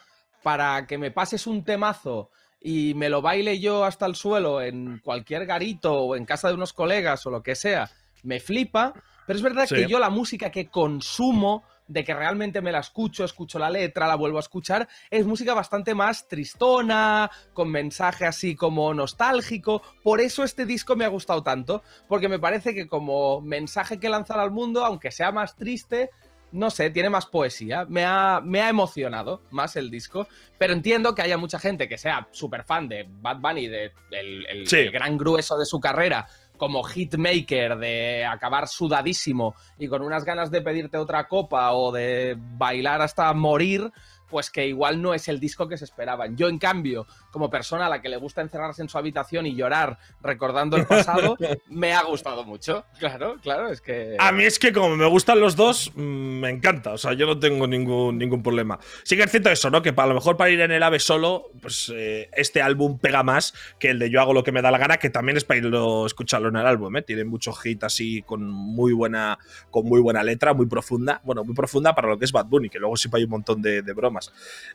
para 0.44 0.86
que 0.86 0.98
me 0.98 1.12
pases 1.12 1.48
un 1.48 1.64
temazo 1.64 2.30
y 2.62 2.94
me 2.96 3.10
lo 3.10 3.22
baile 3.22 3.60
yo 3.60 3.86
hasta 3.86 4.06
el 4.06 4.16
suelo 4.16 4.62
en 4.62 5.00
cualquier 5.00 5.46
garito 5.46 5.94
o 5.94 6.16
en 6.16 6.26
casa 6.26 6.50
de 6.50 6.56
unos 6.56 6.74
colegas 6.74 7.26
o 7.26 7.32
lo 7.32 7.42
que 7.42 7.56
sea, 7.56 7.90
me 8.24 8.40
flipa, 8.40 8.94
pero 9.26 9.38
es 9.38 9.44
verdad 9.44 9.68
que 9.68 9.88
yo 9.88 10.00
la 10.00 10.10
música 10.10 10.52
que 10.52 10.68
consumo 10.68 11.64
de 11.90 12.04
que 12.04 12.14
realmente 12.14 12.62
me 12.62 12.72
la 12.72 12.80
escucho, 12.80 13.26
escucho 13.26 13.58
la 13.58 13.70
letra, 13.70 14.08
la 14.08 14.16
vuelvo 14.16 14.38
a 14.38 14.42
escuchar, 14.42 14.88
es 15.10 15.26
música 15.26 15.56
bastante 15.56 15.96
más 15.96 16.28
tristona, 16.28 17.30
con 17.54 17.70
mensaje 17.70 18.26
así 18.26 18.56
como 18.56 18.94
nostálgico. 18.94 19.82
Por 20.04 20.22
eso 20.22 20.44
este 20.44 20.66
disco 20.66 20.96
me 20.96 21.06
ha 21.06 21.10
gustado 21.10 21.42
tanto, 21.42 21.84
porque 22.08 22.30
me 22.30 22.40
parece 22.40 22.76
que 22.76 22.88
como 22.88 23.42
mensaje 23.42 24.00
que 24.00 24.08
lanzar 24.08 24.40
al 24.40 24.52
mundo, 24.52 24.86
aunque 24.86 25.12
sea 25.12 25.32
más 25.32 25.56
triste, 25.56 26.12
no 26.52 26.70
sé, 26.70 26.90
tiene 26.90 27.10
más 27.10 27.26
poesía. 27.26 27.86
Me 27.88 28.06
ha, 28.06 28.42
me 28.44 28.62
ha 28.62 28.70
emocionado 28.70 29.42
más 29.52 29.76
el 29.76 29.90
disco. 29.90 30.28
Pero 30.58 30.74
entiendo 30.74 31.16
que 31.16 31.22
haya 31.22 31.38
mucha 31.38 31.60
gente 31.60 31.88
que 31.88 31.98
sea 31.98 32.28
súper 32.32 32.64
fan 32.64 32.88
de 32.88 33.08
Bad 33.08 33.38
Bunny, 33.40 33.68
de, 33.68 33.92
el 34.12 34.92
gran 34.92 35.18
grueso 35.18 35.58
de 35.58 35.66
su 35.66 35.80
carrera, 35.80 36.28
como 36.60 36.84
hitmaker 36.84 37.78
de 37.78 38.26
acabar 38.26 38.68
sudadísimo 38.68 39.56
y 39.80 39.88
con 39.88 40.04
unas 40.04 40.26
ganas 40.26 40.52
de 40.52 40.62
pedirte 40.62 40.98
otra 40.98 41.28
copa 41.28 41.72
o 41.72 41.92
de 41.92 42.36
bailar 42.38 43.02
hasta 43.02 43.34
morir, 43.34 43.92
pues 44.30 44.50
que 44.50 44.68
igual 44.68 45.02
no 45.02 45.14
es 45.14 45.28
el 45.28 45.40
disco 45.40 45.68
que 45.68 45.78
se 45.78 45.86
esperaban. 45.86 46.36
Yo, 46.36 46.48
en 46.48 46.58
cambio, 46.58 47.08
como 47.32 47.50
persona 47.50 47.88
a 47.88 47.90
la 47.90 48.02
que 48.02 48.10
le 48.10 48.18
gusta 48.18 48.42
encerrarse 48.42 48.82
en 48.82 48.90
su 48.90 48.98
habitación 48.98 49.46
y 49.46 49.56
llorar 49.56 49.98
recordando 50.22 50.78
el 50.78 50.86
pasado, 50.86 51.38
me 51.70 51.94
ha 51.94 52.04
gustado 52.04 52.44
mucho. 52.44 52.86
Claro, 53.00 53.38
claro, 53.42 53.70
es 53.70 53.82
que. 53.82 54.16
A 54.20 54.32
mí 54.32 54.44
es 54.44 54.60
que 54.60 54.74
como 54.74 54.96
me 54.96 55.06
gustan 55.08 55.40
los 55.40 55.56
dos, 55.56 55.92
mm, 55.96 56.02
me 56.02 56.50
encanta. 56.50 56.94
O 56.94 56.98
sea, 56.98 57.14
yo 57.14 57.26
no 57.26 57.40
tengo 57.40 57.68
ningún, 57.68 58.18
ningún 58.18 58.44
problema. 58.44 58.80
Sí 59.04 59.16
que 59.16 59.24
es 59.24 59.32
cierto 59.32 59.50
eso, 59.50 59.70
¿no? 59.70 59.82
Que 59.82 59.94
para 59.94 60.10
lo 60.10 60.16
mejor 60.16 60.38
para 60.38 60.50
ir 60.50 60.62
en 60.62 60.72
el 60.72 60.84
AVE 60.84 61.00
solo, 61.00 61.52
pues 61.62 61.92
eh, 61.96 62.30
este 62.34 62.62
álbum 62.62 63.00
pega 63.00 63.24
más 63.24 63.54
que 63.80 63.90
el 63.90 64.00
de 64.00 64.10
Yo 64.10 64.22
hago 64.22 64.34
lo 64.34 64.44
que 64.44 64.52
me 64.52 64.62
da 64.62 64.72
la 64.72 64.78
gana, 64.78 64.98
que 64.98 65.10
también 65.10 65.38
es 65.38 65.44
para 65.44 65.60
irlo 65.60 66.06
escucharlo 66.06 66.50
en 66.50 66.58
el 66.58 66.66
álbum, 66.66 66.96
¿eh? 66.98 67.02
Tiene 67.02 67.24
mucho 67.26 67.54
hit 67.54 67.84
así 67.84 68.22
con 68.24 68.50
muy 68.50 68.94
buena, 68.94 69.38
con 69.72 69.86
muy 69.86 70.02
buena 70.02 70.24
letra, 70.24 70.54
muy 70.54 70.66
profunda. 70.66 71.22
Bueno, 71.24 71.44
muy 71.44 71.56
profunda 71.56 71.96
para 71.96 72.10
lo 72.10 72.18
que 72.18 72.26
es 72.26 72.32
Bad 72.32 72.46
Bunny, 72.46 72.70
que 72.70 72.80
luego 72.80 72.96
sí 72.98 73.10
hay 73.14 73.24
un 73.24 73.30
montón 73.30 73.62
de, 73.62 73.82
bromas. 73.94 74.19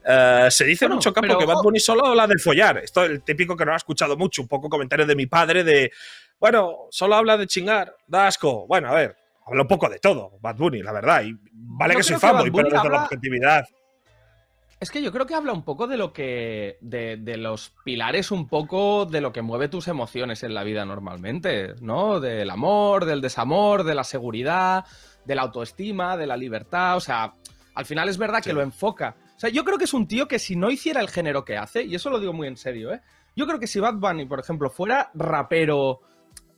Eh, 0.05 0.49
se 0.50 0.64
dice 0.64 0.88
mucho 0.88 1.12
campo 1.12 1.38
que 1.38 1.46
Bad 1.46 1.62
Bunny 1.62 1.81
solo 1.81 2.14
la 2.14 2.26
del 2.26 2.41
follar. 2.41 2.79
Esto 2.79 3.05
es 3.05 3.11
el 3.11 3.23
típico 3.23 3.56
que 3.56 3.64
no 3.64 3.73
ha 3.73 3.76
escuchado 3.76 4.17
mucho, 4.17 4.43
un 4.43 4.49
poco 4.49 4.69
comentario 4.69 5.06
de 5.06 5.17
mi 5.17 5.26
padre 5.26 5.64
de, 5.64 5.93
bueno, 6.38 6.88
solo 6.91 7.14
habla 7.14 7.37
de 7.37 7.46
chingar, 7.46 7.96
da 8.06 8.26
asco. 8.26 8.67
Bueno, 8.67 8.88
a 8.88 8.94
ver, 8.94 9.17
habla 9.46 9.62
un 9.62 9.69
poco 9.69 9.88
de 9.88 9.99
todo, 9.99 10.38
Bad 10.41 10.56
Bunny, 10.56 10.82
la 10.82 10.93
verdad. 10.93 11.23
Y 11.25 11.37
vale 11.52 11.96
que 11.96 12.02
soy 12.02 12.17
fanboy, 12.17 12.50
pero 12.50 12.70
desde 12.70 12.88
la 12.88 13.05
objetividad. 13.05 13.64
Es 14.81 14.91
que 14.91 15.02
yo 15.02 15.12
creo 15.12 15.25
que 15.25 15.35
habla 15.35 15.52
un 15.52 15.64
poco 15.64 15.87
de 15.87 15.96
lo 15.96 16.12
que. 16.12 16.76
De, 16.82 17.17
de, 17.17 17.37
los 17.38 17.73
pilares, 17.85 18.31
un 18.31 18.49
poco 18.49 19.06
de 19.06 19.20
lo 19.23 19.32
que 19.32 19.41
mueve 19.41 19.69
tus 19.69 19.88
emociones 19.88 20.43
en 20.43 20.52
la 20.52 20.64
vida 20.64 20.85
normalmente, 20.85 21.75
¿no? 21.81 22.20
Del 22.20 22.50
amor, 22.50 23.06
del 23.06 23.23
desamor, 23.23 23.85
de 23.85 23.94
la 23.94 24.05
seguridad, 24.05 24.85
de 25.25 25.35
la 25.35 25.43
autoestima, 25.43 26.17
de 26.17 26.26
la 26.26 26.37
libertad. 26.37 26.96
O 26.96 27.00
sea, 27.00 27.35
al 27.75 27.87
final 27.87 28.08
es 28.08 28.19
verdad 28.19 28.43
que 28.43 28.52
lo 28.52 28.61
enfoca 28.61 29.17
sea, 29.44 29.50
yo 29.50 29.64
creo 29.64 29.79
que 29.79 29.85
es 29.85 29.94
un 29.94 30.06
tío 30.06 30.26
que 30.26 30.38
si 30.38 30.56
no 30.56 30.70
hiciera 30.70 31.00
el 31.00 31.08
género 31.08 31.44
que 31.44 31.56
hace, 31.56 31.82
y 31.85 31.94
eso 31.94 32.11
lo 32.11 32.20
digo 32.20 32.32
muy 32.32 32.49
en 32.49 32.56
serio, 32.56 32.93
¿eh? 32.93 33.00
Yo 33.37 33.46
creo 33.46 33.58
que 33.58 33.67
si 33.67 33.81
Bad 33.81 33.94
Bunny, 33.94 34.26
por 34.26 34.41
ejemplo, 34.41 34.70
fuera 34.70 35.11
rapero 35.14 36.00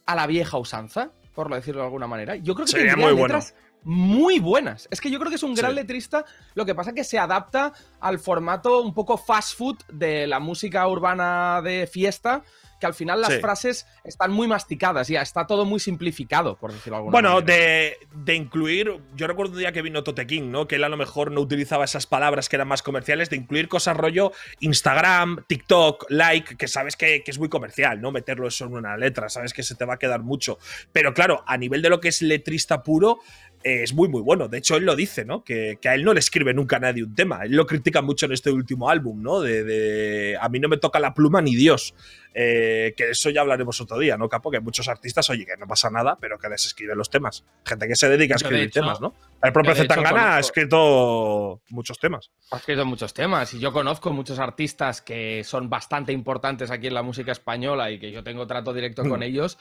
a 0.04 0.14
la 0.14 0.26
vieja 0.26 0.58
usanza, 0.58 1.10
por 1.34 1.52
decirlo 1.52 1.80
de 1.80 1.86
alguna 1.86 2.06
manera, 2.06 2.36
yo 2.36 2.54
creo 2.54 2.66
que 2.66 2.72
Sería 2.72 2.92
tendría 2.92 3.12
muy 3.12 3.22
letras 3.22 3.54
muy 3.86 4.40
buenas. 4.40 4.88
Es 4.90 5.00
que 5.00 5.12
yo 5.12 5.20
creo 5.20 5.30
que 5.30 5.36
es 5.36 5.44
un 5.44 5.54
gran 5.54 5.76
letrista, 5.76 6.24
lo 6.54 6.66
que 6.66 6.74
pasa 6.74 6.90
es 6.90 6.96
que 6.96 7.04
se 7.04 7.20
adapta 7.20 7.72
al 8.00 8.18
formato 8.18 8.82
un 8.82 8.92
poco 8.92 9.16
fast 9.16 9.56
food 9.56 9.76
de 9.92 10.26
la 10.26 10.40
música 10.40 10.88
urbana 10.88 11.62
de 11.62 11.86
fiesta, 11.86 12.42
que 12.80 12.86
al 12.86 12.94
final 12.94 13.20
las 13.20 13.40
frases 13.40 13.86
están 14.04 14.32
muy 14.32 14.48
masticadas, 14.48 15.08
ya 15.08 15.22
está 15.22 15.46
todo 15.46 15.64
muy 15.64 15.80
simplificado, 15.80 16.56
por 16.56 16.72
decirlo 16.72 16.96
de 16.96 16.98
alguna 16.98 17.12
bueno, 17.12 17.40
de, 17.40 17.96
de, 18.12 18.34
incluir, 18.34 19.00
yo 19.14 19.26
recuerdo 19.26 19.52
un 19.52 19.60
día 19.60 19.72
que 19.72 19.82
vino 19.82 20.02
Tote 20.04 20.26
King, 20.26 20.50
¿no? 20.50 20.68
Que 20.68 20.76
él 20.76 20.84
a 20.84 20.88
lo 20.88 20.96
mejor 20.96 21.30
no 21.30 21.40
utilizaba 21.40 21.84
esas 21.84 22.06
palabras 22.06 22.48
que 22.48 22.56
eran 22.56 22.68
más 22.68 22.82
comerciales, 22.82 23.30
de 23.30 23.36
incluir 23.36 23.68
cosas 23.68 23.96
rollo 23.96 24.32
Instagram, 24.60 25.44
TikTok, 25.46 26.06
like, 26.10 26.56
que 26.56 26.68
sabes 26.68 26.96
que, 26.96 27.22
que 27.24 27.30
es 27.30 27.38
muy 27.38 27.48
comercial, 27.48 28.00
¿no? 28.00 28.12
Meterlo 28.12 28.48
eso 28.48 28.66
en 28.66 28.74
una 28.74 28.96
letra, 28.96 29.28
sabes 29.30 29.54
que 29.54 29.62
se 29.62 29.74
te 29.74 29.84
va 29.84 29.94
a 29.94 29.98
quedar 29.98 30.22
mucho. 30.22 30.58
Pero 30.92 31.14
claro, 31.14 31.44
a 31.46 31.56
nivel 31.56 31.80
de 31.80 31.88
lo 31.88 32.00
que 32.00 32.08
es 32.08 32.20
letrista 32.20 32.82
puro, 32.82 33.20
es 33.66 33.94
muy, 33.94 34.08
muy 34.08 34.20
bueno. 34.20 34.46
De 34.46 34.58
hecho, 34.58 34.76
él 34.76 34.84
lo 34.84 34.94
dice, 34.94 35.24
¿no? 35.24 35.42
Que, 35.42 35.78
a 35.84 35.94
él 35.94 36.04
no 36.04 36.14
le 36.14 36.20
escribe 36.20 36.54
nunca 36.54 36.78
nadie 36.78 37.02
un 37.02 37.16
tema. 37.16 37.42
Él 37.42 37.56
lo 37.56 37.66
critica 37.66 38.00
mucho 38.00 38.26
en 38.26 38.32
este 38.32 38.50
último 38.50 38.88
álbum, 38.88 39.20
¿no? 39.20 39.40
De, 39.40 40.38
a 40.40 40.48
mí 40.48 40.60
no 40.60 40.68
me 40.68 40.76
toca 40.76 41.00
la 41.00 41.14
pluma 41.14 41.42
ni 41.42 41.56
Dios. 41.56 41.92
Eh, 42.32 42.94
que 42.96 43.10
eso 43.10 43.30
ya 43.30 43.40
hablaremos 43.40 43.80
otro 43.80 43.98
día, 43.98 44.16
¿no, 44.16 44.28
Capo? 44.28 44.52
Que 44.52 44.60
muchos 44.60 44.86
artistas, 44.86 45.28
oye, 45.30 45.44
que 45.44 45.56
no 45.56 45.66
pasa 45.66 45.90
nada, 45.90 46.16
pero 46.20 46.38
que 46.38 46.48
les 46.48 46.64
escriben 46.64 46.96
los 46.96 47.10
temas. 47.10 47.44
Gente 47.64 47.88
que 47.88 47.96
se 47.96 48.08
dedica 48.08 48.34
a 48.34 48.36
escribir 48.36 48.70
temas, 48.70 49.00
¿no? 49.00 49.14
El 49.42 49.52
propio 49.52 49.74
Zetangana 49.74 50.36
ha 50.36 50.40
escrito 50.40 51.60
muchos 51.70 51.98
temas. 51.98 52.30
Ha 52.52 52.58
escrito 52.58 52.84
muchos 52.84 53.12
temas 53.14 53.52
y 53.54 53.58
yo 53.58 53.72
conozco 53.72 54.12
muchos 54.12 54.38
artistas 54.38 55.02
que 55.02 55.42
son 55.44 55.68
bastante 55.68 56.12
importantes 56.12 56.70
aquí 56.70 56.86
en 56.86 56.94
la 56.94 57.02
música 57.02 57.32
española 57.32 57.90
y 57.90 57.98
que 57.98 58.12
yo 58.12 58.22
tengo 58.22 58.46
trato 58.46 58.72
directo 58.72 59.02
con 59.02 59.20
mm. 59.20 59.24
ellos 59.24 59.58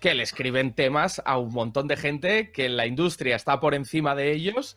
que 0.00 0.14
le 0.14 0.22
escriben 0.22 0.74
temas 0.74 1.22
a 1.24 1.38
un 1.38 1.52
montón 1.52 1.88
de 1.88 1.96
gente 1.96 2.52
que 2.52 2.66
en 2.66 2.76
la 2.76 2.86
industria 2.86 3.36
está 3.36 3.60
por 3.60 3.74
encima 3.74 4.14
de 4.14 4.32
ellos, 4.32 4.76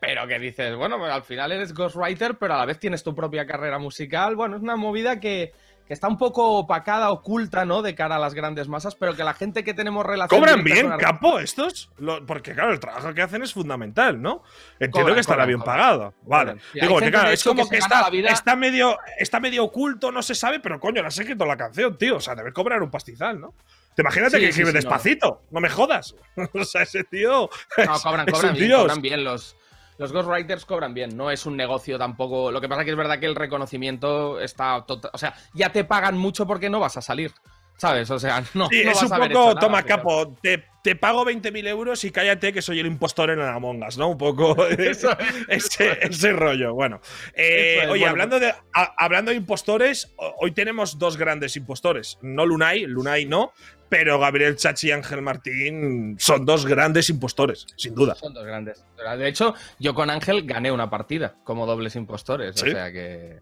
pero 0.00 0.26
que 0.26 0.38
dices, 0.38 0.76
bueno, 0.76 1.04
al 1.04 1.22
final 1.22 1.52
eres 1.52 1.74
ghostwriter, 1.74 2.36
pero 2.38 2.54
a 2.54 2.58
la 2.58 2.66
vez 2.66 2.78
tienes 2.78 3.02
tu 3.02 3.14
propia 3.14 3.46
carrera 3.46 3.78
musical. 3.78 4.36
Bueno, 4.36 4.56
es 4.56 4.62
una 4.62 4.76
movida 4.76 5.20
que, 5.20 5.52
está 5.88 6.08
un 6.08 6.18
poco 6.18 6.58
opacada, 6.58 7.10
oculta, 7.10 7.64
¿no? 7.64 7.80
De 7.80 7.94
cara 7.94 8.16
a 8.16 8.18
las 8.18 8.34
grandes 8.34 8.68
masas, 8.68 8.94
pero 8.94 9.14
que 9.14 9.24
la 9.24 9.34
gente 9.34 9.62
que 9.62 9.72
tenemos 9.72 10.04
relación. 10.04 10.40
¿Cobran 10.40 10.64
bien, 10.64 10.90
capo, 10.98 11.38
estos? 11.38 11.90
porque, 12.26 12.54
claro, 12.54 12.72
el 12.72 12.80
trabajo 12.80 13.14
que 13.14 13.22
hacen 13.22 13.42
es 13.42 13.52
fundamental, 13.52 14.20
¿no? 14.20 14.42
Entiendo 14.78 15.14
que 15.14 15.20
estará 15.20 15.46
bien 15.46 15.60
pagado. 15.60 16.14
Vale. 16.22 16.56
Digo, 16.74 16.98
claro, 16.98 17.30
es 17.30 17.42
como 17.42 17.68
que, 17.68 17.78
está, 17.78 18.08
está, 18.28 18.56
medio, 18.56 18.98
está 19.18 19.40
medio 19.40 19.64
oculto, 19.64 20.12
no 20.12 20.22
se 20.22 20.34
sabe, 20.34 20.60
pero 20.60 20.80
coño, 20.80 21.02
le 21.02 21.08
has 21.08 21.18
escrito 21.18 21.46
la 21.46 21.56
canción, 21.56 21.96
tío. 21.96 22.16
O 22.16 22.20
sea, 22.20 22.34
debe 22.34 22.52
cobrar 22.52 22.82
un 22.82 22.90
pastizal, 22.90 23.40
¿no? 23.40 23.54
Te 23.96 24.02
imagínate 24.02 24.38
que 24.38 24.48
escribe 24.50 24.72
despacito. 24.72 25.40
No. 25.50 25.58
me 25.58 25.70
jodas. 25.70 26.14
o 26.52 26.64
sea, 26.64 26.82
ese 26.82 27.02
tío. 27.04 27.48
No, 27.78 27.98
cobran, 27.98 28.26
cobran 28.26 28.54
bien, 28.54 28.72
cobran 28.72 29.00
bien. 29.00 29.24
Los, 29.24 29.56
los 29.96 30.12
ghostwriters 30.12 30.66
cobran 30.66 30.92
bien. 30.92 31.16
No 31.16 31.30
es 31.30 31.46
un 31.46 31.56
negocio 31.56 31.96
tampoco. 31.96 32.52
Lo 32.52 32.60
que 32.60 32.68
pasa 32.68 32.82
es 32.82 32.84
que 32.84 32.90
es 32.90 32.96
verdad 32.96 33.18
que 33.18 33.24
el 33.24 33.34
reconocimiento 33.34 34.38
está. 34.38 34.84
Tota-, 34.84 35.08
o 35.14 35.16
sea, 35.16 35.34
ya 35.54 35.72
te 35.72 35.84
pagan 35.84 36.18
mucho 36.18 36.46
porque 36.46 36.68
no 36.68 36.78
vas 36.78 36.98
a 36.98 37.00
salir. 37.00 37.32
¿Sabes? 37.76 38.10
O 38.10 38.18
sea, 38.18 38.42
no. 38.54 38.68
Sí, 38.68 38.80
es 38.80 39.02
un 39.02 39.10
poco, 39.10 39.54
toma 39.56 39.82
capo, 39.82 40.34
te, 40.40 40.64
te 40.82 40.96
pago 40.96 41.24
20.000 41.24 41.68
euros 41.68 42.04
y 42.04 42.10
cállate 42.10 42.52
que 42.52 42.62
soy 42.62 42.80
el 42.80 42.86
impostor 42.86 43.30
en 43.30 43.40
Among 43.40 43.82
Us, 43.84 43.98
¿no? 43.98 44.08
Un 44.08 44.18
poco 44.18 44.66
ese, 44.68 45.08
ese, 45.48 46.32
rollo. 46.32 46.74
Bueno, 46.74 47.00
eh, 47.34 47.86
oye, 47.90 48.06
hablando, 48.06 48.40
de, 48.40 48.54
hablando 48.72 49.30
de 49.30 49.36
impostores, 49.36 50.14
hoy 50.38 50.52
tenemos 50.52 50.98
dos 50.98 51.16
grandes 51.16 51.56
impostores. 51.56 52.18
No 52.22 52.46
Lunay, 52.46 52.86
Lunay 52.86 53.26
no, 53.26 53.52
pero 53.88 54.18
Gabriel 54.18 54.56
Chachi 54.56 54.88
y 54.88 54.92
Ángel 54.92 55.22
Martín 55.22 56.16
son 56.18 56.46
dos 56.46 56.66
grandes 56.66 57.10
impostores, 57.10 57.66
sin 57.76 57.94
duda. 57.94 58.14
Son 58.14 58.32
dos 58.32 58.44
grandes. 58.44 58.84
De 58.96 59.28
hecho, 59.28 59.54
yo 59.78 59.94
con 59.94 60.10
Ángel 60.10 60.46
gané 60.46 60.72
una 60.72 60.88
partida 60.88 61.34
como 61.44 61.66
dobles 61.66 61.94
impostores. 61.96 62.62
O 62.62 62.66
sea 62.66 62.90
que 62.90 63.40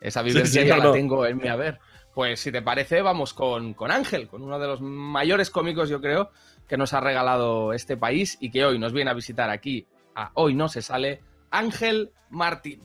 esa 0.00 0.22
vivencia 0.22 0.64
ya 0.64 0.76
la 0.76 0.92
tengo 0.92 1.26
en 1.26 1.38
mi 1.38 1.48
haber. 1.48 1.78
Pues 2.16 2.40
si 2.40 2.50
te 2.50 2.62
parece, 2.62 3.02
vamos 3.02 3.34
con, 3.34 3.74
con 3.74 3.90
Ángel, 3.90 4.26
con 4.26 4.40
uno 4.40 4.58
de 4.58 4.66
los 4.66 4.80
mayores 4.80 5.50
cómicos, 5.50 5.90
yo 5.90 6.00
creo, 6.00 6.30
que 6.66 6.78
nos 6.78 6.94
ha 6.94 7.00
regalado 7.00 7.74
este 7.74 7.98
país 7.98 8.38
y 8.40 8.50
que 8.50 8.64
hoy 8.64 8.78
nos 8.78 8.94
viene 8.94 9.10
a 9.10 9.12
visitar 9.12 9.50
aquí 9.50 9.86
a 10.14 10.30
Hoy 10.32 10.54
No 10.54 10.70
Se 10.70 10.80
Sale, 10.80 11.20
Ángel 11.50 12.12
Martín. 12.30 12.80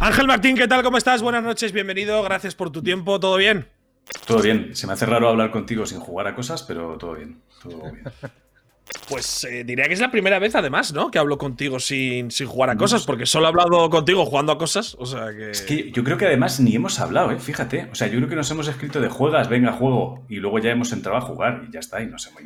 Ángel 0.00 0.26
Martín, 0.26 0.54
¿qué 0.54 0.68
tal? 0.68 0.82
¿Cómo 0.82 0.98
estás? 0.98 1.22
Buenas 1.22 1.44
noches, 1.44 1.72
bienvenido, 1.72 2.22
gracias 2.24 2.54
por 2.54 2.70
tu 2.70 2.82
tiempo, 2.82 3.18
¿todo 3.18 3.38
bien? 3.38 3.66
Todo 4.26 4.42
bien, 4.42 4.76
se 4.76 4.86
me 4.86 4.92
hace 4.92 5.06
raro 5.06 5.30
hablar 5.30 5.50
contigo 5.50 5.86
sin 5.86 6.00
jugar 6.00 6.26
a 6.26 6.34
cosas, 6.34 6.62
pero 6.62 6.98
todo 6.98 7.14
bien, 7.14 7.40
todo 7.62 7.80
bien. 7.90 8.02
Pues 9.08 9.44
eh, 9.44 9.64
diría 9.64 9.86
que 9.86 9.94
es 9.94 10.00
la 10.00 10.10
primera 10.10 10.38
vez, 10.38 10.54
además, 10.54 10.92
¿no? 10.92 11.10
Que 11.10 11.18
hablo 11.18 11.38
contigo 11.38 11.80
sin, 11.80 12.30
sin 12.30 12.46
jugar 12.46 12.70
a 12.70 12.76
cosas, 12.76 13.04
porque 13.06 13.24
solo 13.24 13.46
he 13.46 13.48
hablado 13.48 13.88
contigo 13.88 14.26
jugando 14.26 14.52
a 14.52 14.58
cosas. 14.58 14.96
O 14.98 15.06
sea 15.06 15.32
que. 15.32 15.50
Es 15.50 15.62
que 15.62 15.90
yo 15.90 16.04
creo 16.04 16.18
que 16.18 16.26
además 16.26 16.60
ni 16.60 16.74
hemos 16.74 17.00
hablado, 17.00 17.30
¿eh? 17.30 17.38
Fíjate. 17.38 17.88
O 17.90 17.94
sea, 17.94 18.08
yo 18.08 18.16
creo 18.16 18.28
que 18.28 18.36
nos 18.36 18.50
hemos 18.50 18.68
escrito 18.68 19.00
de 19.00 19.08
juegas, 19.08 19.48
venga, 19.48 19.72
juego. 19.72 20.24
Y 20.28 20.36
luego 20.36 20.58
ya 20.58 20.70
hemos 20.70 20.92
entrado 20.92 21.16
a 21.16 21.20
jugar 21.22 21.64
y 21.66 21.72
ya 21.72 21.80
está. 21.80 22.02
Y 22.02 22.06
nos 22.06 22.26
hemos, 22.26 22.42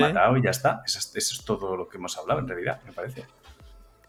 matado 0.00 0.36
y 0.36 0.42
ya 0.42 0.50
está. 0.50 0.82
Eso, 0.86 0.98
es 1.14 1.44
todo 1.44 1.76
lo 1.76 1.88
que 1.88 1.96
hemos 1.96 2.16
hablado, 2.16 2.40
en 2.40 2.48
realidad, 2.48 2.80
me 2.86 2.92
parece. 2.92 3.24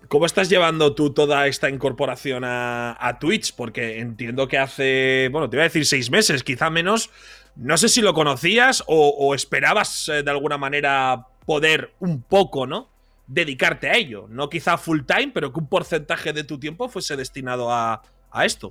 ¿Cómo 0.07 0.25
estás 0.25 0.49
llevando 0.49 0.93
tú 0.93 1.13
toda 1.13 1.47
esta 1.47 1.69
incorporación 1.69 2.43
a, 2.45 3.17
Twitch? 3.19 3.55
Porque 3.55 3.99
entiendo 3.99 4.47
que 4.47 4.57
hace, 4.57 5.29
bueno, 5.31 5.49
te 5.49 5.55
iba 5.55 5.63
a 5.63 5.67
decir 5.67 5.85
seis 5.85 6.11
meses, 6.11 6.43
quizá 6.43 6.69
menos. 6.69 7.09
No 7.55 7.77
sé 7.77 7.89
si 7.89 8.01
lo 8.01 8.13
conocías 8.13 8.83
o, 8.87 9.09
o 9.09 9.35
esperabas 9.35 10.09
eh, 10.09 10.23
de 10.23 10.31
alguna 10.31 10.57
manera 10.57 11.27
poder 11.45 11.93
un 11.99 12.21
poco, 12.21 12.67
¿no? 12.67 12.89
Dedicarte 13.27 13.89
a 13.89 13.95
ello. 13.95 14.27
No 14.29 14.49
quizá 14.49 14.77
full 14.77 15.01
time, 15.05 15.31
pero 15.33 15.53
que 15.53 15.59
un 15.59 15.67
porcentaje 15.67 16.33
de 16.33 16.43
tu 16.43 16.59
tiempo 16.59 16.89
fuese 16.89 17.15
destinado 17.15 17.71
a, 17.71 18.01
esto. 18.43 18.69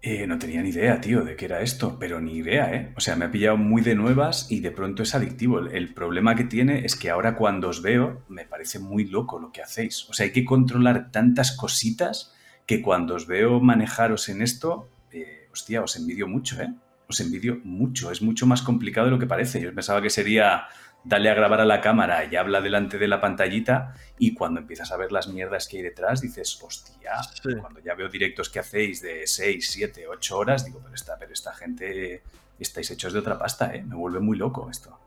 Eh, 0.00 0.26
no 0.26 0.38
tenía 0.38 0.62
ni 0.62 0.68
idea, 0.68 1.00
tío, 1.00 1.24
de 1.24 1.34
qué 1.34 1.46
era 1.46 1.60
esto, 1.60 1.98
pero 1.98 2.20
ni 2.20 2.34
idea, 2.34 2.72
¿eh? 2.72 2.92
O 2.96 3.00
sea, 3.00 3.16
me 3.16 3.24
ha 3.24 3.30
pillado 3.30 3.56
muy 3.56 3.82
de 3.82 3.94
nuevas 3.96 4.50
y 4.50 4.60
de 4.60 4.70
pronto 4.70 5.02
es 5.02 5.14
adictivo. 5.14 5.58
El, 5.58 5.92
problema 5.92 6.36
que 6.36 6.44
tiene 6.44 6.84
es 6.84 6.94
que 6.94 7.10
ahora 7.10 7.36
cuando 7.36 7.68
os 7.68 7.82
veo 7.82 8.22
me 8.28 8.44
parece 8.44 8.78
muy 8.78 9.06
loco 9.06 9.40
lo 9.40 9.50
que 9.50 9.62
hacéis. 9.62 10.08
O 10.08 10.12
sea, 10.12 10.26
hay 10.26 10.32
que 10.32 10.44
controlar 10.44 11.10
tantas 11.10 11.56
cositas 11.56 12.32
que 12.64 12.80
cuando 12.80 13.14
os 13.14 13.26
veo 13.26 13.60
manejaros 13.60 14.28
en 14.28 14.42
esto, 14.42 14.88
eh, 15.10 15.48
hostia, 15.52 15.82
os 15.82 15.96
envidio 15.96 16.28
mucho, 16.28 16.62
¿eh? 16.62 16.72
Os 17.08 17.20
envidio 17.20 17.58
mucho. 17.64 18.12
Es 18.12 18.22
mucho 18.22 18.46
más 18.46 18.62
complicado 18.62 19.06
de 19.06 19.10
lo 19.12 19.18
que 19.18 19.26
parece. 19.26 19.60
Yo 19.60 19.74
pensaba 19.74 20.00
que 20.02 20.10
sería 20.10 20.68
dale 21.08 21.30
a 21.30 21.34
grabar 21.34 21.60
a 21.62 21.64
la 21.64 21.80
cámara 21.80 22.26
y 22.30 22.36
habla 22.36 22.60
delante 22.60 22.98
de 22.98 23.08
la 23.08 23.20
pantallita 23.20 23.94
y 24.18 24.34
cuando 24.34 24.60
empiezas 24.60 24.92
a 24.92 24.96
ver 24.98 25.10
las 25.10 25.28
mierdas 25.28 25.66
que 25.66 25.78
hay 25.78 25.82
detrás 25.82 26.20
dices, 26.20 26.62
hostia, 26.62 27.12
cuando 27.60 27.80
ya 27.80 27.94
veo 27.94 28.08
directos 28.08 28.50
que 28.50 28.58
hacéis 28.58 29.00
de 29.00 29.26
6, 29.26 29.70
7, 29.70 30.06
8 30.06 30.38
horas, 30.38 30.66
digo, 30.66 30.80
pero 30.82 30.94
esta, 30.94 31.18
pero 31.18 31.32
esta 31.32 31.54
gente 31.54 32.22
estáis 32.58 32.90
hechos 32.90 33.14
de 33.14 33.20
otra 33.20 33.38
pasta, 33.38 33.74
¿eh? 33.74 33.82
Me 33.82 33.96
vuelve 33.96 34.20
muy 34.20 34.36
loco 34.36 34.68
esto. 34.70 34.98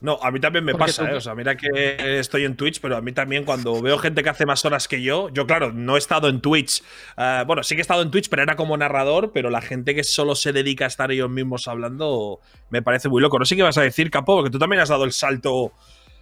No, 0.00 0.18
a 0.22 0.30
mí 0.30 0.40
también 0.40 0.64
me 0.64 0.74
pasa, 0.74 1.10
¿eh? 1.10 1.14
O 1.14 1.20
sea, 1.20 1.34
mira 1.34 1.56
que 1.56 2.18
estoy 2.18 2.44
en 2.44 2.54
Twitch, 2.56 2.80
pero 2.80 2.96
a 2.96 3.00
mí 3.00 3.12
también 3.12 3.44
cuando 3.44 3.80
veo 3.80 3.96
gente 3.98 4.22
que 4.22 4.28
hace 4.28 4.44
más 4.44 4.64
horas 4.64 4.88
que 4.88 5.02
yo, 5.02 5.30
yo 5.30 5.46
claro, 5.46 5.72
no 5.72 5.96
he 5.96 5.98
estado 5.98 6.28
en 6.28 6.40
Twitch. 6.40 6.82
Eh, 7.16 7.44
bueno, 7.46 7.62
sí 7.62 7.74
que 7.74 7.80
he 7.80 7.82
estado 7.82 8.02
en 8.02 8.10
Twitch, 8.10 8.28
pero 8.28 8.42
era 8.42 8.56
como 8.56 8.76
narrador, 8.76 9.32
pero 9.32 9.48
la 9.48 9.62
gente 9.62 9.94
que 9.94 10.04
solo 10.04 10.34
se 10.34 10.52
dedica 10.52 10.84
a 10.84 10.88
estar 10.88 11.10
ellos 11.10 11.30
mismos 11.30 11.66
hablando 11.66 12.40
me 12.68 12.82
parece 12.82 13.08
muy 13.08 13.22
loco. 13.22 13.38
No 13.38 13.46
sé 13.46 13.56
qué 13.56 13.62
vas 13.62 13.78
a 13.78 13.82
decir, 13.82 14.10
Capo, 14.10 14.36
porque 14.36 14.50
tú 14.50 14.58
también 14.58 14.82
has 14.82 14.90
dado 14.90 15.04
el 15.04 15.12
salto 15.12 15.72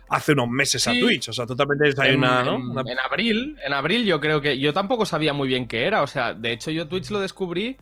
hace 0.09 0.33
unos 0.33 0.49
meses 0.49 0.87
a 0.87 0.93
Twitch. 0.93 1.29
O 1.29 1.33
sea, 1.33 1.47
tú 1.47 1.57
también 1.57 1.79
tienes 1.79 1.99
ahí 1.99 2.15
una, 2.15 2.43
En, 2.43 2.99
abril, 2.99 3.57
en 3.65 3.73
abril 3.73 4.05
yo 4.05 4.21
creo 4.21 4.41
que. 4.41 4.59
Yo 4.59 4.73
tampoco 4.73 5.05
sabía 5.05 5.33
muy 5.33 5.49
bien 5.49 5.67
qué 5.67 5.85
era. 5.85 6.03
O 6.03 6.07
sea, 6.07 6.35
de 6.35 6.53
hecho, 6.53 6.71
yo 6.71 6.87
Twitch 6.87 7.11
lo 7.11 7.21
descubrí 7.21 7.77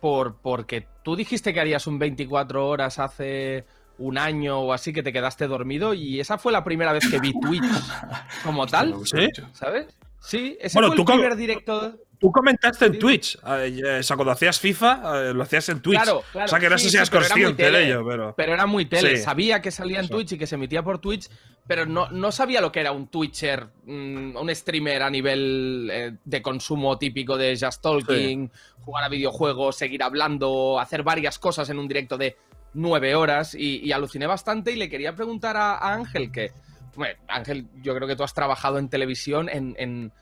por, 0.00 0.36
porque 0.40 0.86
tú 1.04 1.16
dijiste 1.16 1.52
que 1.54 1.60
harías 1.60 1.86
un 1.86 1.98
24 1.98 2.66
horas 2.66 2.98
hace 2.98 3.64
un 3.98 4.18
año 4.18 4.60
o 4.60 4.72
así 4.72 4.92
que 4.92 5.02
te 5.02 5.12
quedaste 5.12 5.46
dormido 5.46 5.94
y 5.94 6.20
esa 6.20 6.38
fue 6.38 6.52
la 6.52 6.64
primera 6.64 6.92
vez 6.92 7.08
que 7.08 7.18
vi 7.18 7.32
Twitch 7.40 7.64
como 8.44 8.66
tal, 8.66 8.94
¿Sí? 9.04 9.28
¿sabes? 9.52 9.86
Sí, 10.20 10.56
ese 10.60 10.78
fue 10.78 10.88
el 10.88 11.04
primer 11.04 11.36
directo. 11.36 11.94
Tú 12.18 12.32
comentaste 12.32 12.86
en 12.86 12.98
Twitch, 12.98 13.38
eh, 13.46 13.98
o 14.00 14.02
sea, 14.02 14.16
cuando 14.16 14.32
hacías 14.32 14.58
FIFA, 14.58 15.28
eh, 15.28 15.34
lo 15.34 15.44
hacías 15.44 15.68
en 15.68 15.80
Twitch. 15.80 16.02
Claro, 16.02 16.24
claro. 16.32 16.46
O 16.46 16.48
sea, 16.48 16.58
que 16.58 16.68
no 16.68 16.76
sé 16.76 16.90
si 16.90 16.96
eras 16.96 17.10
consciente 17.10 17.70
de 17.70 17.86
ello, 17.86 18.04
pero. 18.04 18.34
Pero 18.36 18.54
era 18.54 18.66
muy 18.66 18.86
tele. 18.86 19.18
Sabía 19.18 19.62
que 19.62 19.70
salía 19.70 20.00
en 20.00 20.08
Twitch 20.08 20.32
y 20.32 20.38
que 20.38 20.48
se 20.48 20.56
emitía 20.56 20.82
por 20.82 20.98
Twitch, 20.98 21.28
pero 21.68 21.86
no, 21.86 22.08
no 22.10 22.32
sabía 22.32 22.60
lo 22.60 22.72
que 22.72 22.80
era 22.80 22.90
un 22.90 23.06
Twitcher, 23.06 23.68
mm, 23.84 24.36
un 24.36 24.54
streamer 24.54 25.02
a 25.02 25.10
nivel 25.10 25.88
eh, 25.92 26.16
de 26.24 26.42
consumo 26.42 26.98
típico 26.98 27.36
de 27.36 27.56
Just 27.56 27.82
Talking, 27.82 28.50
jugar 28.80 29.04
a 29.04 29.08
videojuegos, 29.08 29.76
seguir 29.76 30.02
hablando, 30.02 30.80
hacer 30.80 31.04
varias 31.04 31.38
cosas 31.38 31.70
en 31.70 31.78
un 31.78 31.86
directo 31.86 32.18
de 32.18 32.36
nueve 32.74 33.14
horas 33.14 33.54
y, 33.54 33.92
aluciné 33.92 34.26
bastante 34.26 34.72
y 34.72 34.76
le 34.76 34.88
quería 34.88 35.14
preguntar 35.14 35.56
a, 35.56 35.92
Ángel 35.92 36.30
que, 36.30 36.52
bueno, 36.94 37.18
Ángel, 37.28 37.66
yo 37.82 37.94
creo 37.94 38.08
que 38.08 38.16
tú 38.16 38.22
has 38.22 38.34
trabajado 38.34 38.78
en 38.78 38.88
televisión 38.88 39.48
en, 39.48 39.74
en, 39.78 40.12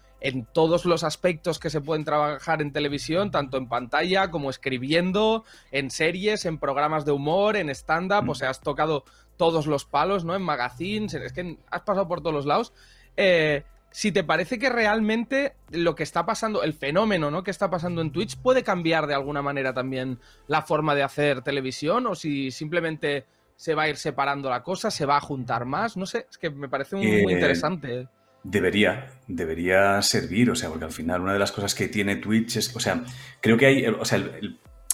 todos 0.52 0.84
los 0.84 1.04
aspectos 1.04 1.58
que 1.58 1.70
se 1.70 1.80
pueden 1.80 2.04
trabajar 2.04 2.60
en 2.60 2.72
televisión, 2.72 3.30
tanto 3.30 3.58
en 3.58 3.68
pantalla 3.68 4.30
como 4.30 4.50
escribiendo, 4.50 5.44
en 5.70 5.90
series, 5.90 6.46
en 6.46 6.58
programas 6.58 7.04
de 7.04 7.12
humor, 7.12 7.56
en 7.56 7.68
stand-up, 7.70 8.28
o 8.28 8.32
mm. 8.32 8.34
sea, 8.34 8.50
has 8.50 8.60
tocado 8.60 9.04
todos 9.36 9.66
los 9.66 9.84
palos, 9.84 10.24
¿no? 10.24 10.34
En 10.34 10.42
magazines, 10.42 11.14
es 11.14 11.32
que 11.32 11.58
has 11.70 11.82
pasado 11.82 12.08
por 12.08 12.20
todos 12.20 12.34
los 12.34 12.46
lados. 12.46 12.72
Eh, 13.16 13.64
si 13.96 14.12
te 14.12 14.24
parece 14.24 14.58
que 14.58 14.68
realmente 14.68 15.54
lo 15.70 15.94
que 15.94 16.02
está 16.02 16.26
pasando, 16.26 16.62
el 16.62 16.74
fenómeno 16.74 17.30
¿no? 17.30 17.42
que 17.42 17.50
está 17.50 17.70
pasando 17.70 18.02
en 18.02 18.12
Twitch 18.12 18.36
puede 18.36 18.62
cambiar 18.62 19.06
de 19.06 19.14
alguna 19.14 19.40
manera 19.40 19.72
también 19.72 20.18
la 20.48 20.60
forma 20.60 20.94
de 20.94 21.02
hacer 21.02 21.40
televisión 21.40 22.06
o 22.06 22.14
si 22.14 22.50
simplemente 22.50 23.24
se 23.56 23.74
va 23.74 23.84
a 23.84 23.88
ir 23.88 23.96
separando 23.96 24.50
la 24.50 24.62
cosa, 24.62 24.90
se 24.90 25.06
va 25.06 25.16
a 25.16 25.20
juntar 25.22 25.64
más, 25.64 25.96
no 25.96 26.04
sé, 26.04 26.26
es 26.30 26.36
que 26.36 26.50
me 26.50 26.68
parece 26.68 26.96
muy, 26.96 27.06
eh, 27.06 27.22
interesante. 27.22 28.06
Debería, 28.42 29.12
debería 29.28 30.02
servir, 30.02 30.50
o 30.50 30.54
sea, 30.54 30.68
porque 30.68 30.84
al 30.84 30.92
final 30.92 31.22
una 31.22 31.32
de 31.32 31.38
las 31.38 31.52
cosas 31.52 31.74
que 31.74 31.88
tiene 31.88 32.16
Twitch 32.16 32.56
es, 32.58 32.76
o 32.76 32.80
sea, 32.80 33.02
creo 33.40 33.56
que 33.56 33.64
hay, 33.64 33.86
o 33.86 34.04
sea, 34.04 34.22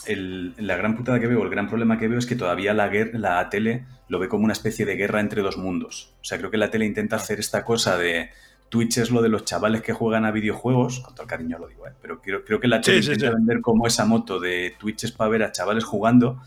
la 0.07 0.77
gran 0.77 0.97
putada 0.97 1.19
que 1.19 1.27
veo, 1.27 1.43
el 1.43 1.51
gran 1.51 1.67
problema 1.67 1.99
que 1.99 2.07
veo 2.07 2.21
es 2.21 2.27
que 2.27 2.37
todavía 2.37 2.73
la, 2.73 2.89
la 3.15 3.49
tele 3.51 3.85
lo 4.07 4.21
ve 4.21 4.29
como 4.29 4.45
una 4.45 4.53
especie 4.53 4.87
de 4.87 4.95
guerra 4.95 5.19
entre 5.19 5.43
dos 5.43 5.59
mundos. 5.59 6.15
O 6.21 6.25
sea, 6.25 6.39
creo 6.39 6.53
que 6.53 6.57
la 6.57 6.71
tele 6.71 6.87
intenta 6.87 7.17
hacer 7.17 7.41
esta 7.41 7.65
cosa 7.65 7.99
de 7.99 8.31
Twitch 8.73 8.97
es 8.97 9.11
lo 9.11 9.21
de 9.21 9.29
los 9.29 9.45
chavales 9.45 9.83
que 9.83 9.93
juegan 9.93 10.25
a 10.25 10.31
videojuegos, 10.31 11.01
con 11.01 11.15
todo 11.15 11.25
el 11.25 11.29
cariño 11.29 11.59
lo 11.59 11.69
digo, 11.69 11.87
¿eh? 11.87 11.93
pero 12.01 12.23
creo, 12.23 12.43
creo 12.43 12.59
que 12.59 12.69
la 12.69 12.81
tele 12.81 13.01
intenta 13.01 13.31
vender 13.31 13.61
como 13.61 13.87
esa 13.87 14.07
moto 14.07 14.41
de 14.41 14.75
Twitch 14.79 15.05
es 15.05 15.13
para 15.13 15.29
ver 15.29 15.43
a 15.43 15.53
chavales 15.53 15.85
jugando 15.85 16.41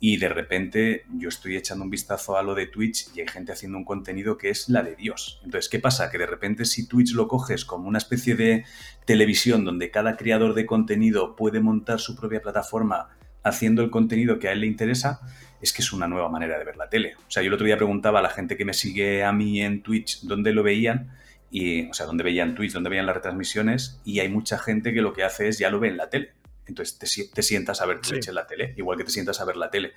y 0.00 0.16
de 0.16 0.28
repente 0.28 1.04
yo 1.18 1.28
estoy 1.28 1.54
echando 1.54 1.84
un 1.84 1.90
vistazo 1.90 2.36
a 2.36 2.42
lo 2.42 2.56
de 2.56 2.66
Twitch 2.66 3.14
y 3.14 3.20
hay 3.20 3.28
gente 3.28 3.52
haciendo 3.52 3.78
un 3.78 3.84
contenido 3.84 4.36
que 4.36 4.50
es 4.50 4.68
la 4.68 4.82
de 4.82 4.96
Dios. 4.96 5.40
Entonces, 5.44 5.70
¿qué 5.70 5.78
pasa? 5.78 6.10
Que 6.10 6.18
de 6.18 6.26
repente 6.26 6.64
si 6.64 6.88
Twitch 6.88 7.12
lo 7.12 7.28
coges 7.28 7.64
como 7.64 7.86
una 7.86 7.98
especie 7.98 8.34
de 8.34 8.64
televisión 9.04 9.64
donde 9.64 9.92
cada 9.92 10.16
creador 10.16 10.54
de 10.54 10.66
contenido 10.66 11.36
puede 11.36 11.60
montar 11.60 12.00
su 12.00 12.16
propia 12.16 12.42
plataforma 12.42 13.10
haciendo 13.44 13.82
el 13.82 13.90
contenido 13.90 14.40
que 14.40 14.48
a 14.48 14.52
él 14.52 14.62
le 14.62 14.66
interesa, 14.66 15.20
es 15.62 15.72
que 15.72 15.82
es 15.82 15.92
una 15.92 16.08
nueva 16.08 16.28
manera 16.28 16.58
de 16.58 16.64
ver 16.64 16.76
la 16.76 16.88
tele. 16.88 17.14
O 17.28 17.30
sea, 17.30 17.44
yo 17.44 17.46
el 17.46 17.54
otro 17.54 17.66
día 17.66 17.76
preguntaba 17.76 18.18
a 18.18 18.22
la 18.22 18.30
gente 18.30 18.56
que 18.56 18.64
me 18.64 18.74
sigue 18.74 19.22
a 19.22 19.32
mí 19.32 19.62
en 19.62 19.84
Twitch 19.84 20.22
dónde 20.22 20.52
lo 20.52 20.64
veían 20.64 21.12
y, 21.50 21.88
o 21.88 21.94
sea, 21.94 22.06
donde 22.06 22.24
veían 22.24 22.54
tweets, 22.54 22.74
donde 22.74 22.90
veían 22.90 23.06
las 23.06 23.16
retransmisiones, 23.16 24.00
y 24.04 24.20
hay 24.20 24.28
mucha 24.28 24.58
gente 24.58 24.92
que 24.92 25.00
lo 25.00 25.12
que 25.12 25.24
hace 25.24 25.48
es 25.48 25.58
ya 25.58 25.70
lo 25.70 25.80
ve 25.80 25.88
en 25.88 25.96
la 25.96 26.10
tele. 26.10 26.32
Entonces 26.66 26.98
te, 27.32 27.42
sientas 27.42 27.80
a 27.80 27.86
ver 27.86 28.00
Twitch 28.00 28.28
en 28.28 28.34
la 28.34 28.46
tele, 28.46 28.74
igual 28.76 28.98
que 28.98 29.04
te 29.04 29.10
sientas 29.10 29.40
a 29.40 29.44
ver 29.44 29.56
la 29.56 29.70
tele. 29.70 29.92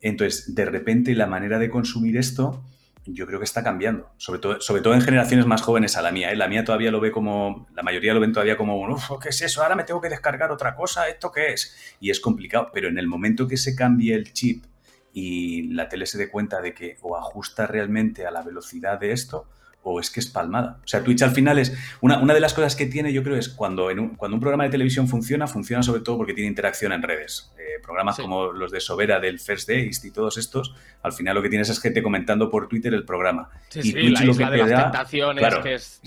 Entonces, 0.00 0.54
de 0.54 0.64
repente, 0.64 1.14
la 1.14 1.26
manera 1.26 1.58
de 1.58 1.70
consumir 1.70 2.16
esto, 2.16 2.62
yo 3.06 3.26
creo 3.26 3.38
que 3.38 3.44
está 3.44 3.62
cambiando. 3.62 4.10
Sobre 4.16 4.38
todo, 4.38 4.60
sobre 4.60 4.82
todo 4.82 4.94
en 4.94 5.00
generaciones 5.00 5.46
más 5.46 5.62
jóvenes 5.62 5.96
a 5.96 6.02
la 6.02 6.12
mía. 6.12 6.30
¿eh? 6.30 6.36
La 6.36 6.48
mía 6.48 6.64
todavía 6.64 6.90
lo 6.90 7.00
ve 7.00 7.10
como. 7.10 7.66
La 7.74 7.82
mayoría 7.82 8.14
lo 8.14 8.20
ven 8.20 8.32
todavía 8.32 8.56
como, 8.56 8.80
uff, 8.80 9.10
¿qué 9.20 9.30
es 9.30 9.42
eso? 9.42 9.62
Ahora 9.62 9.74
me 9.74 9.84
tengo 9.84 10.00
que 10.00 10.08
descargar 10.08 10.52
otra 10.52 10.74
cosa, 10.74 11.08
¿esto 11.08 11.32
qué 11.32 11.52
es? 11.52 11.74
Y 12.00 12.10
es 12.10 12.20
complicado. 12.20 12.70
Pero 12.72 12.88
en 12.88 12.98
el 12.98 13.06
momento 13.06 13.48
que 13.48 13.56
se 13.56 13.74
cambie 13.74 14.14
el 14.14 14.32
chip 14.32 14.64
y 15.12 15.72
la 15.72 15.88
tele 15.88 16.06
se 16.06 16.18
dé 16.18 16.30
cuenta 16.30 16.60
de 16.60 16.74
que 16.74 16.98
o 17.02 17.16
ajusta 17.16 17.66
realmente 17.66 18.26
a 18.26 18.30
la 18.30 18.42
velocidad 18.42 18.98
de 18.98 19.12
esto, 19.12 19.48
o 19.84 20.00
es 20.00 20.10
que 20.10 20.20
es 20.20 20.26
palmada. 20.26 20.78
O 20.82 20.88
sea, 20.88 21.04
Twitch 21.04 21.22
al 21.22 21.30
final 21.30 21.58
es 21.58 21.76
una, 22.00 22.18
una 22.18 22.34
de 22.34 22.40
las 22.40 22.54
cosas 22.54 22.74
que 22.74 22.86
tiene, 22.86 23.12
yo 23.12 23.22
creo, 23.22 23.36
es 23.36 23.48
cuando, 23.48 23.90
en 23.90 24.00
un, 24.00 24.08
cuando 24.16 24.34
un 24.34 24.40
programa 24.40 24.64
de 24.64 24.70
televisión 24.70 25.06
funciona, 25.08 25.46
funciona 25.46 25.82
sobre 25.82 26.00
todo 26.00 26.16
porque 26.16 26.34
tiene 26.34 26.48
interacción 26.48 26.92
en 26.92 27.02
redes. 27.02 27.52
Eh, 27.58 27.80
programas 27.82 28.16
como 28.16 28.52
los 28.52 28.72
de 28.72 28.80
Sobera, 28.80 29.20
del 29.20 29.38
First 29.38 29.68
Days 29.68 30.04
y 30.04 30.10
todos 30.10 30.38
estos, 30.38 30.74
al 31.02 31.12
final 31.12 31.34
lo 31.34 31.42
que 31.42 31.50
tienes 31.50 31.68
es 31.68 31.80
gente 31.80 32.02
comentando 32.02 32.50
por 32.50 32.68
Twitter 32.68 32.94
el 32.94 33.04
programa. 33.04 33.50
Sí, 33.68 33.80
y 33.84 33.92
Twitch 33.92 34.20
lo 34.22 34.34
que 34.34 34.44
de 34.46 34.56
las 34.58 34.82
tentaciones, 34.82 35.54
que 35.62 35.74
es 35.74 36.00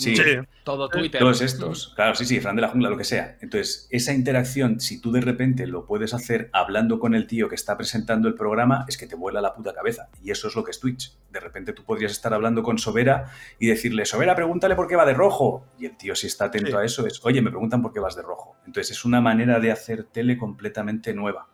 todo 0.63 0.89
Twitter. 0.89 1.19
Todos 1.21 1.41
estos, 1.41 1.93
claro, 1.95 2.15
sí, 2.15 2.25
sí, 2.25 2.39
Fran 2.39 2.55
de 2.55 2.63
la 2.63 2.69
jungla, 2.69 2.89
lo 2.89 2.97
que 2.97 3.03
sea. 3.03 3.37
Entonces, 3.41 3.87
esa 3.91 4.13
interacción, 4.13 4.79
si 4.79 4.99
tú 4.99 5.11
de 5.11 5.21
repente 5.21 5.67
lo 5.67 5.85
puedes 5.85 6.13
hacer 6.13 6.49
hablando 6.51 6.99
con 6.99 7.15
el 7.15 7.27
tío 7.27 7.47
que 7.47 7.55
está 7.55 7.77
presentando 7.77 8.27
el 8.27 8.33
programa, 8.33 8.85
es 8.87 8.97
que 8.97 9.07
te 9.07 9.15
vuela 9.15 9.39
la 9.39 9.53
puta 9.53 9.73
cabeza. 9.73 10.09
Y 10.23 10.31
eso 10.31 10.47
es 10.47 10.55
lo 10.55 10.63
que 10.63 10.71
es 10.71 10.79
Twitch. 10.79 11.15
De 11.31 11.39
repente 11.39 11.73
tú 11.73 11.83
podrías 11.83 12.11
estar 12.11 12.33
hablando 12.33 12.63
con 12.63 12.77
Sobera 12.77 13.31
y 13.59 13.66
decirle, 13.69 14.05
Sobera, 14.05 14.35
pregúntale 14.35 14.75
por 14.75 14.87
qué 14.87 14.95
va 14.95 15.05
de 15.05 15.13
rojo. 15.13 15.67
Y 15.79 15.85
el 15.85 15.97
tío, 15.97 16.15
si 16.15 16.27
está 16.27 16.45
atento 16.45 16.77
a 16.77 16.85
eso, 16.85 17.05
es, 17.05 17.19
oye, 17.23 17.41
me 17.41 17.49
preguntan 17.49 17.81
por 17.81 17.93
qué 17.93 17.99
vas 17.99 18.15
de 18.15 18.21
rojo. 18.21 18.57
Entonces, 18.65 18.97
es 18.97 19.05
una 19.05 19.21
manera 19.21 19.59
de 19.59 19.71
hacer 19.71 20.03
tele 20.05 20.37
completamente 20.37 21.13
nueva. 21.13 21.47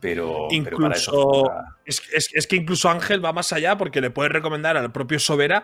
Pero, 0.00 0.48
incluso, 0.50 1.48
es, 1.84 2.46
que 2.48 2.56
incluso 2.56 2.90
Ángel 2.90 3.24
va 3.24 3.32
más 3.32 3.52
allá 3.52 3.78
porque 3.78 4.00
le 4.00 4.10
puede 4.10 4.30
recomendar 4.30 4.76
al 4.76 4.90
propio 4.90 5.20
Sobera 5.20 5.62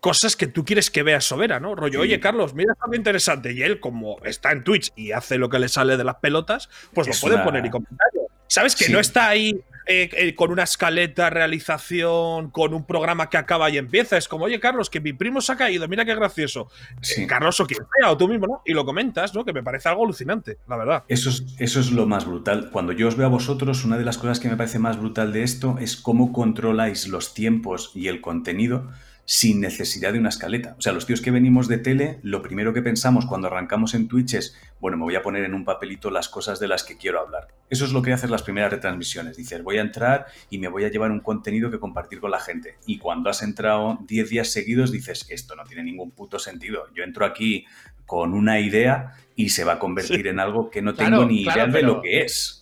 cosas 0.00 0.34
que 0.34 0.48
tú 0.48 0.64
quieres 0.64 0.90
que 0.90 1.04
vea 1.04 1.20
Sobera, 1.20 1.60
¿no? 1.60 1.76
Rollo, 1.76 2.00
oye, 2.00 2.18
Carlos, 2.18 2.54
mira, 2.54 2.72
está 2.72 2.88
muy 2.88 2.96
interesante. 2.96 3.52
Y 3.52 3.62
él, 3.62 3.78
como 3.78 4.18
está 4.24 4.50
en 4.50 4.64
Twitch 4.64 4.90
y 4.96 5.12
hace 5.12 5.38
lo 5.38 5.48
que 5.48 5.60
le 5.60 5.68
sale 5.68 5.96
de 5.96 6.02
las 6.02 6.16
pelotas, 6.16 6.68
pues 6.92 7.06
lo 7.06 7.14
puede 7.20 7.44
poner 7.44 7.64
y 7.64 7.70
comentar. 7.70 8.08
¿Sabes? 8.52 8.76
Que 8.76 8.90
no 8.90 9.00
está 9.00 9.30
ahí 9.30 9.58
eh, 9.86 10.10
eh, 10.12 10.34
con 10.34 10.50
una 10.50 10.64
escaleta, 10.64 11.30
realización, 11.30 12.50
con 12.50 12.74
un 12.74 12.84
programa 12.84 13.30
que 13.30 13.38
acaba 13.38 13.70
y 13.70 13.78
empieza. 13.78 14.18
Es 14.18 14.28
como, 14.28 14.44
oye, 14.44 14.60
Carlos, 14.60 14.90
que 14.90 15.00
mi 15.00 15.14
primo 15.14 15.40
se 15.40 15.52
ha 15.52 15.56
caído, 15.56 15.88
mira 15.88 16.04
qué 16.04 16.14
gracioso. 16.14 16.68
Sí. 17.00 17.26
Carlos 17.26 17.58
o 17.60 17.66
quien 17.66 17.80
sea, 17.98 18.10
o 18.10 18.18
tú 18.18 18.28
mismo, 18.28 18.46
¿no? 18.46 18.62
Y 18.66 18.74
lo 18.74 18.84
comentas, 18.84 19.34
¿no? 19.34 19.46
Que 19.46 19.54
me 19.54 19.62
parece 19.62 19.88
algo 19.88 20.04
alucinante, 20.04 20.58
la 20.68 20.76
verdad. 20.76 21.04
Eso 21.08 21.30
es, 21.30 21.46
eso 21.58 21.80
es 21.80 21.92
lo 21.92 22.04
más 22.04 22.26
brutal. 22.26 22.68
Cuando 22.70 22.92
yo 22.92 23.08
os 23.08 23.16
veo 23.16 23.24
a 23.24 23.30
vosotros, 23.30 23.86
una 23.86 23.96
de 23.96 24.04
las 24.04 24.18
cosas 24.18 24.38
que 24.38 24.50
me 24.50 24.56
parece 24.58 24.78
más 24.78 24.98
brutal 24.98 25.32
de 25.32 25.44
esto 25.44 25.78
es 25.80 25.96
cómo 25.96 26.34
controláis 26.34 27.08
los 27.08 27.32
tiempos 27.32 27.90
y 27.94 28.08
el 28.08 28.20
contenido 28.20 28.90
sin 29.32 29.62
necesidad 29.62 30.12
de 30.12 30.18
una 30.18 30.28
escaleta. 30.28 30.74
O 30.76 30.82
sea, 30.82 30.92
los 30.92 31.06
tíos 31.06 31.22
que 31.22 31.30
venimos 31.30 31.66
de 31.66 31.78
tele, 31.78 32.18
lo 32.22 32.42
primero 32.42 32.74
que 32.74 32.82
pensamos 32.82 33.24
cuando 33.24 33.46
arrancamos 33.46 33.94
en 33.94 34.06
Twitch 34.06 34.34
es, 34.34 34.58
bueno, 34.78 34.98
me 34.98 35.04
voy 35.04 35.14
a 35.14 35.22
poner 35.22 35.42
en 35.44 35.54
un 35.54 35.64
papelito 35.64 36.10
las 36.10 36.28
cosas 36.28 36.60
de 36.60 36.68
las 36.68 36.84
que 36.84 36.98
quiero 36.98 37.18
hablar. 37.18 37.48
Eso 37.70 37.86
es 37.86 37.92
lo 37.92 38.02
que 38.02 38.12
hacen 38.12 38.30
las 38.30 38.42
primeras 38.42 38.70
retransmisiones. 38.70 39.38
Dices, 39.38 39.62
voy 39.62 39.78
a 39.78 39.80
entrar 39.80 40.26
y 40.50 40.58
me 40.58 40.68
voy 40.68 40.84
a 40.84 40.90
llevar 40.90 41.10
un 41.10 41.20
contenido 41.20 41.70
que 41.70 41.80
compartir 41.80 42.20
con 42.20 42.30
la 42.30 42.40
gente. 42.40 42.76
Y 42.84 42.98
cuando 42.98 43.30
has 43.30 43.42
entrado 43.42 44.00
10 44.06 44.28
días 44.28 44.52
seguidos, 44.52 44.92
dices, 44.92 45.24
esto 45.30 45.56
no 45.56 45.64
tiene 45.64 45.82
ningún 45.82 46.10
puto 46.10 46.38
sentido. 46.38 46.88
Yo 46.94 47.02
entro 47.02 47.24
aquí 47.24 47.64
con 48.04 48.34
una 48.34 48.60
idea 48.60 49.14
y 49.34 49.48
se 49.48 49.64
va 49.64 49.72
a 49.72 49.78
convertir 49.78 50.26
en 50.26 50.40
algo 50.40 50.68
que 50.68 50.82
no 50.82 50.92
tengo 50.92 51.24
ni 51.24 51.40
idea 51.40 51.66
de 51.66 51.82
lo 51.82 52.02
que 52.02 52.20
es. 52.20 52.61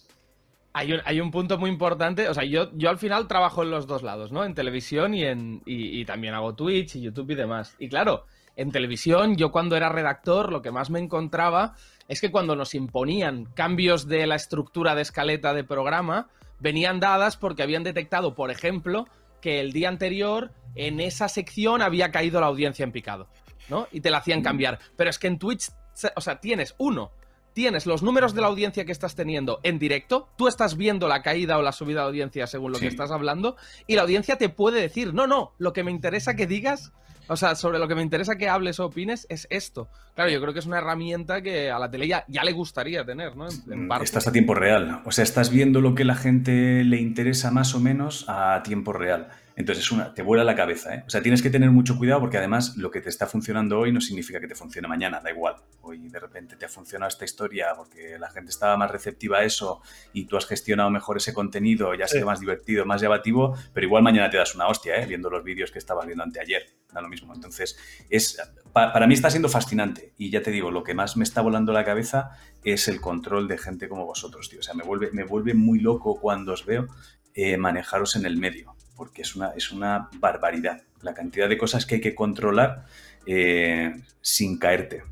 Hay 0.72 1.20
un, 1.20 1.32
punto 1.32 1.58
muy 1.58 1.68
importante, 1.68 2.28
o 2.28 2.34
sea, 2.34 2.44
yo, 2.44 2.70
yo 2.74 2.90
al 2.90 2.98
final 2.98 3.26
trabajo 3.26 3.64
en 3.64 3.72
los 3.72 3.88
dos 3.88 4.04
lados, 4.04 4.30
¿no? 4.30 4.44
En 4.44 4.54
televisión 4.54 5.14
y, 5.14 5.24
en, 5.24 5.62
y, 5.66 6.04
también 6.04 6.34
hago 6.34 6.54
Twitch 6.54 6.94
y 6.94 7.00
YouTube 7.00 7.32
y 7.32 7.34
demás. 7.34 7.74
Y 7.80 7.88
claro, 7.88 8.24
en 8.54 8.70
televisión, 8.70 9.36
yo 9.36 9.50
cuando 9.50 9.76
era 9.76 9.88
redactor, 9.88 10.52
lo 10.52 10.62
que 10.62 10.70
más 10.70 10.88
me 10.88 11.00
encontraba 11.00 11.74
es 12.06 12.20
que 12.20 12.30
cuando 12.30 12.54
nos 12.54 12.76
imponían 12.76 13.46
cambios 13.46 14.06
de 14.06 14.28
la 14.28 14.36
estructura 14.36 14.94
de 14.94 15.02
escaleta 15.02 15.54
de 15.54 15.64
programa, 15.64 16.28
venían 16.60 17.00
dadas 17.00 17.36
porque 17.36 17.64
habían 17.64 17.82
detectado, 17.82 18.34
por 18.36 18.52
ejemplo, 18.52 19.08
que 19.40 19.58
el 19.58 19.72
día 19.72 19.88
anterior 19.88 20.52
en 20.76 21.00
esa 21.00 21.28
sección 21.28 21.82
había 21.82 22.12
caído 22.12 22.40
la 22.40 22.46
audiencia 22.46 22.84
en 22.84 22.92
picado, 22.92 23.28
¿no? 23.68 23.88
Y 23.90 24.02
te 24.02 24.10
la 24.10 24.18
hacían 24.18 24.42
cambiar. 24.42 24.78
Pero 24.96 25.10
es 25.10 25.18
que 25.18 25.26
en 25.26 25.38
Twitch, 25.38 25.70
o 26.14 26.20
sea, 26.20 26.40
tienes 26.40 26.74
uno, 26.78 27.10
tienes 27.52 27.86
los 27.86 28.02
números 28.02 28.34
de 28.34 28.40
la 28.40 28.48
audiencia 28.48 28.84
que 28.84 28.92
estás 28.92 29.14
teniendo 29.14 29.60
en 29.62 29.78
directo, 29.78 30.28
tú 30.36 30.48
estás 30.48 30.76
viendo 30.76 31.08
la 31.08 31.22
caída 31.22 31.58
o 31.58 31.62
la 31.62 31.72
subida 31.72 32.00
de 32.00 32.06
audiencia 32.06 32.46
según 32.46 32.72
lo 32.72 32.78
que 32.78 32.86
estás 32.86 33.10
hablando, 33.10 33.56
y 33.86 33.96
la 33.96 34.02
audiencia 34.02 34.36
te 34.36 34.48
puede 34.48 34.80
decir, 34.80 35.14
no, 35.14 35.26
no, 35.26 35.52
lo 35.58 35.72
que 35.72 35.84
me 35.84 35.90
interesa 35.90 36.34
que 36.34 36.46
digas, 36.46 36.92
o 37.28 37.36
sea, 37.36 37.54
sobre 37.54 37.78
lo 37.78 37.86
que 37.86 37.94
me 37.94 38.02
interesa 38.02 38.36
que 38.36 38.48
hables 38.48 38.80
o 38.80 38.86
opines 38.86 39.24
es 39.28 39.46
esto. 39.50 39.88
Claro, 40.16 40.30
yo 40.32 40.40
creo 40.40 40.52
que 40.52 40.58
es 40.58 40.66
una 40.66 40.78
herramienta 40.78 41.42
que 41.42 41.70
a 41.70 41.78
la 41.78 41.88
tele 41.88 42.08
ya, 42.08 42.24
le 42.26 42.52
gustaría 42.52 43.04
tener, 43.04 43.36
¿no? 43.36 43.46
Mm, 43.66 43.92
estás 44.02 44.26
a 44.26 44.32
tiempo 44.32 44.54
real, 44.54 45.02
o 45.04 45.12
sea, 45.12 45.22
estás 45.22 45.50
viendo 45.50 45.80
lo 45.80 45.94
que 45.94 46.04
la 46.04 46.16
gente 46.16 46.82
le 46.82 47.00
interesa 47.00 47.52
más 47.52 47.74
o 47.76 47.80
menos 47.80 48.24
a 48.28 48.62
tiempo 48.64 48.92
real. 48.92 49.28
Entonces 49.60 49.84
es 49.84 49.92
una, 49.92 50.14
te 50.14 50.22
vuela 50.22 50.42
la 50.42 50.54
cabeza, 50.54 50.94
¿eh? 50.94 51.04
O 51.06 51.10
sea, 51.10 51.22
tienes 51.22 51.42
que 51.42 51.50
tener 51.50 51.70
mucho 51.70 51.96
cuidado 51.98 52.20
porque 52.20 52.38
además 52.38 52.76
lo 52.76 52.90
que 52.90 53.00
te 53.00 53.08
está 53.08 53.26
funcionando 53.26 53.78
hoy 53.78 53.92
no 53.92 54.00
significa 54.00 54.40
que 54.40 54.48
te 54.48 54.54
funcione 54.54 54.88
mañana, 54.88 55.20
da 55.20 55.30
igual. 55.30 55.56
Hoy 55.82 56.08
de 56.08 56.18
repente 56.18 56.56
te 56.56 56.64
ha 56.64 56.68
funcionado 56.68 57.08
esta 57.08 57.24
historia 57.24 57.68
porque 57.76 58.18
la 58.18 58.30
gente 58.30 58.50
estaba 58.50 58.76
más 58.76 58.90
receptiva 58.90 59.38
a 59.38 59.44
eso 59.44 59.82
y 60.12 60.24
tú 60.24 60.36
has 60.36 60.46
gestionado 60.46 60.90
mejor 60.90 61.18
ese 61.18 61.34
contenido, 61.34 61.94
ya 61.94 62.06
ha 62.06 62.08
sido 62.08 62.26
más 62.26 62.40
divertido, 62.40 62.84
más 62.86 63.00
llamativo, 63.00 63.54
pero 63.74 63.86
igual 63.86 64.02
mañana 64.02 64.30
te 64.30 64.38
das 64.38 64.54
una 64.54 64.66
hostia, 64.66 64.96
¿eh? 64.96 65.06
Viendo 65.06 65.28
los 65.28 65.44
vídeos 65.44 65.70
que 65.70 65.78
estabas 65.78 66.06
viendo 66.06 66.24
anteayer, 66.24 66.64
da 66.92 67.02
lo 67.02 67.08
mismo. 67.08 67.34
Entonces, 67.34 67.76
es, 68.08 68.38
para 68.72 69.06
mí 69.06 69.14
está 69.14 69.30
siendo 69.30 69.48
fascinante 69.48 70.14
y 70.16 70.30
ya 70.30 70.42
te 70.42 70.50
digo, 70.50 70.70
lo 70.70 70.82
que 70.82 70.94
más 70.94 71.16
me 71.16 71.24
está 71.24 71.42
volando 71.42 71.72
la 71.72 71.84
cabeza 71.84 72.30
es 72.64 72.88
el 72.88 73.00
control 73.00 73.46
de 73.46 73.58
gente 73.58 73.88
como 73.88 74.06
vosotros, 74.06 74.48
tío. 74.48 74.60
O 74.60 74.62
sea, 74.62 74.74
me 74.74 74.84
vuelve, 74.84 75.10
me 75.12 75.24
vuelve 75.24 75.54
muy 75.54 75.80
loco 75.80 76.18
cuando 76.18 76.52
os 76.52 76.64
veo 76.64 76.88
eh, 77.34 77.56
manejaros 77.56 78.16
en 78.16 78.26
el 78.26 78.36
medio 78.36 78.74
porque 78.96 79.22
es 79.22 79.34
una, 79.34 79.52
es 79.56 79.72
una 79.72 80.10
barbaridad 80.18 80.82
la 81.02 81.14
cantidad 81.14 81.48
de 81.48 81.58
cosas 81.58 81.86
que 81.86 81.96
hay 81.96 82.00
que 82.00 82.14
controlar 82.14 82.84
eh, 83.26 83.94
sin 84.20 84.58
caerte. 84.58 85.02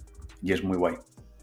Y 0.42 0.52
es 0.52 0.62
muy 0.62 0.76
guay. 0.76 0.96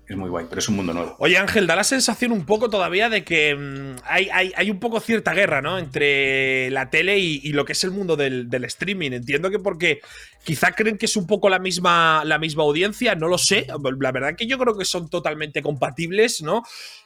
Es 0.07 0.15
muy 0.15 0.29
guay, 0.29 0.45
pero 0.47 0.59
es 0.59 0.69
un 0.69 0.75
mundo 0.75 0.93
nuevo. 0.93 1.15
Oye, 1.17 1.35
Ángel, 1.39 1.65
da 1.65 1.75
la 1.75 1.83
sensación 1.83 2.31
un 2.31 2.45
poco 2.45 2.69
todavía 2.69 3.09
de 3.09 3.23
que 3.23 3.55
mm, 3.55 4.03
hay, 4.03 4.29
hay, 4.29 4.69
un 4.69 4.79
poco 4.79 4.99
cierta 4.99 5.33
guerra, 5.33 5.63
¿no? 5.63 5.79
Entre 5.79 6.69
la 6.69 6.91
tele 6.91 7.17
y, 7.17 7.51
lo 7.53 7.65
que 7.65 7.71
es 7.71 7.83
el 7.83 7.89
mundo 7.89 8.15
del, 8.15 8.47
streaming. 8.65 9.13
Entiendo 9.13 9.49
que 9.49 9.57
porque 9.57 10.01
quizá 10.43 10.73
creen 10.73 10.99
que 10.99 11.07
es 11.07 11.17
un 11.17 11.25
poco 11.25 11.49
la 11.49 11.57
misma, 11.57 12.23
la 12.23 12.37
misma 12.37 12.61
audiencia, 12.61 13.15
no 13.15 13.27
lo 13.27 13.39
sé. 13.39 13.65
La 13.99 14.11
verdad 14.11 14.35
que 14.35 14.45
yo 14.45 14.59
creo 14.59 14.77
que 14.77 14.85
son 14.85 15.09
totalmente 15.09 15.63
compatibles, 15.63 16.43
¿no? 16.43 16.61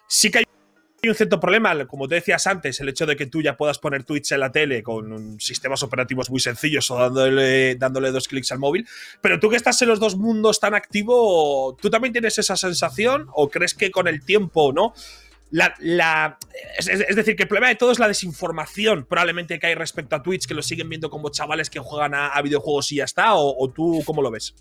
Sí 0.10 0.30
que 0.30 0.40
hay 0.40 0.46
hay 1.02 1.10
un 1.10 1.16
cierto 1.16 1.40
problema, 1.40 1.88
como 1.88 2.08
te 2.08 2.16
decías 2.16 2.46
antes, 2.48 2.80
el 2.80 2.90
hecho 2.90 3.06
de 3.06 3.16
que 3.16 3.26
tú 3.26 3.42
ya 3.42 3.56
puedas 3.56 3.80
poner 3.80 4.04
Twitch 4.04 4.32
en 4.32 4.42
la 4.42 4.52
tele 4.52 4.84
con 4.84 5.40
sistemas 5.40 5.82
operativos 5.84 6.30
muy 6.30 6.40
sencillos 6.40 6.90
o 6.92 6.98
dándole, 6.98 7.76
dándole 7.76 8.12
dos 8.12 8.28
clics 8.28 8.52
al 8.52 8.60
móvil, 8.60 8.88
pero 9.22 9.40
tú 9.40 9.50
que 9.50 9.56
estás 9.56 9.82
en 9.82 9.90
los 9.90 10.00
dos 10.00 10.18
mundos 10.18 10.60
tan 10.60 10.74
activo, 10.74 11.78
¿tú 11.82 11.90
también 11.90 12.12
tienes 12.12 12.38
esa 12.38 12.58
sensación 12.58 13.28
o 13.34 13.50
crees 13.50 13.74
que 13.74 13.92
con 13.92 14.08
el 14.08 14.24
tiempo, 14.24 14.74
no? 14.74 14.94
La, 15.52 16.38
es, 16.78 16.86
decir, 17.16 17.36
que 17.36 17.44
el 17.44 17.50
problema 17.50 17.70
de 17.70 17.76
todo 17.76 17.92
es 17.92 17.98
la 17.98 18.08
desinformación 18.08 19.06
probablemente 19.06 19.58
que 19.58 19.66
hay 19.66 19.74
respecto 19.74 20.16
a 20.16 20.22
Twitch, 20.22 20.46
que 20.46 20.54
lo 20.54 20.62
siguen 20.62 20.90
viendo 20.90 21.10
como 21.10 21.30
chavales 21.30 21.72
que 21.72 21.80
juegan 21.80 22.14
a, 22.14 22.40
videojuegos 22.44 22.92
y 22.92 22.98
ya 22.98 23.06
está, 23.06 23.34
o, 23.34 23.72
tú 23.72 24.04
cómo 24.06 24.22
lo 24.22 24.30
ves? 24.30 24.54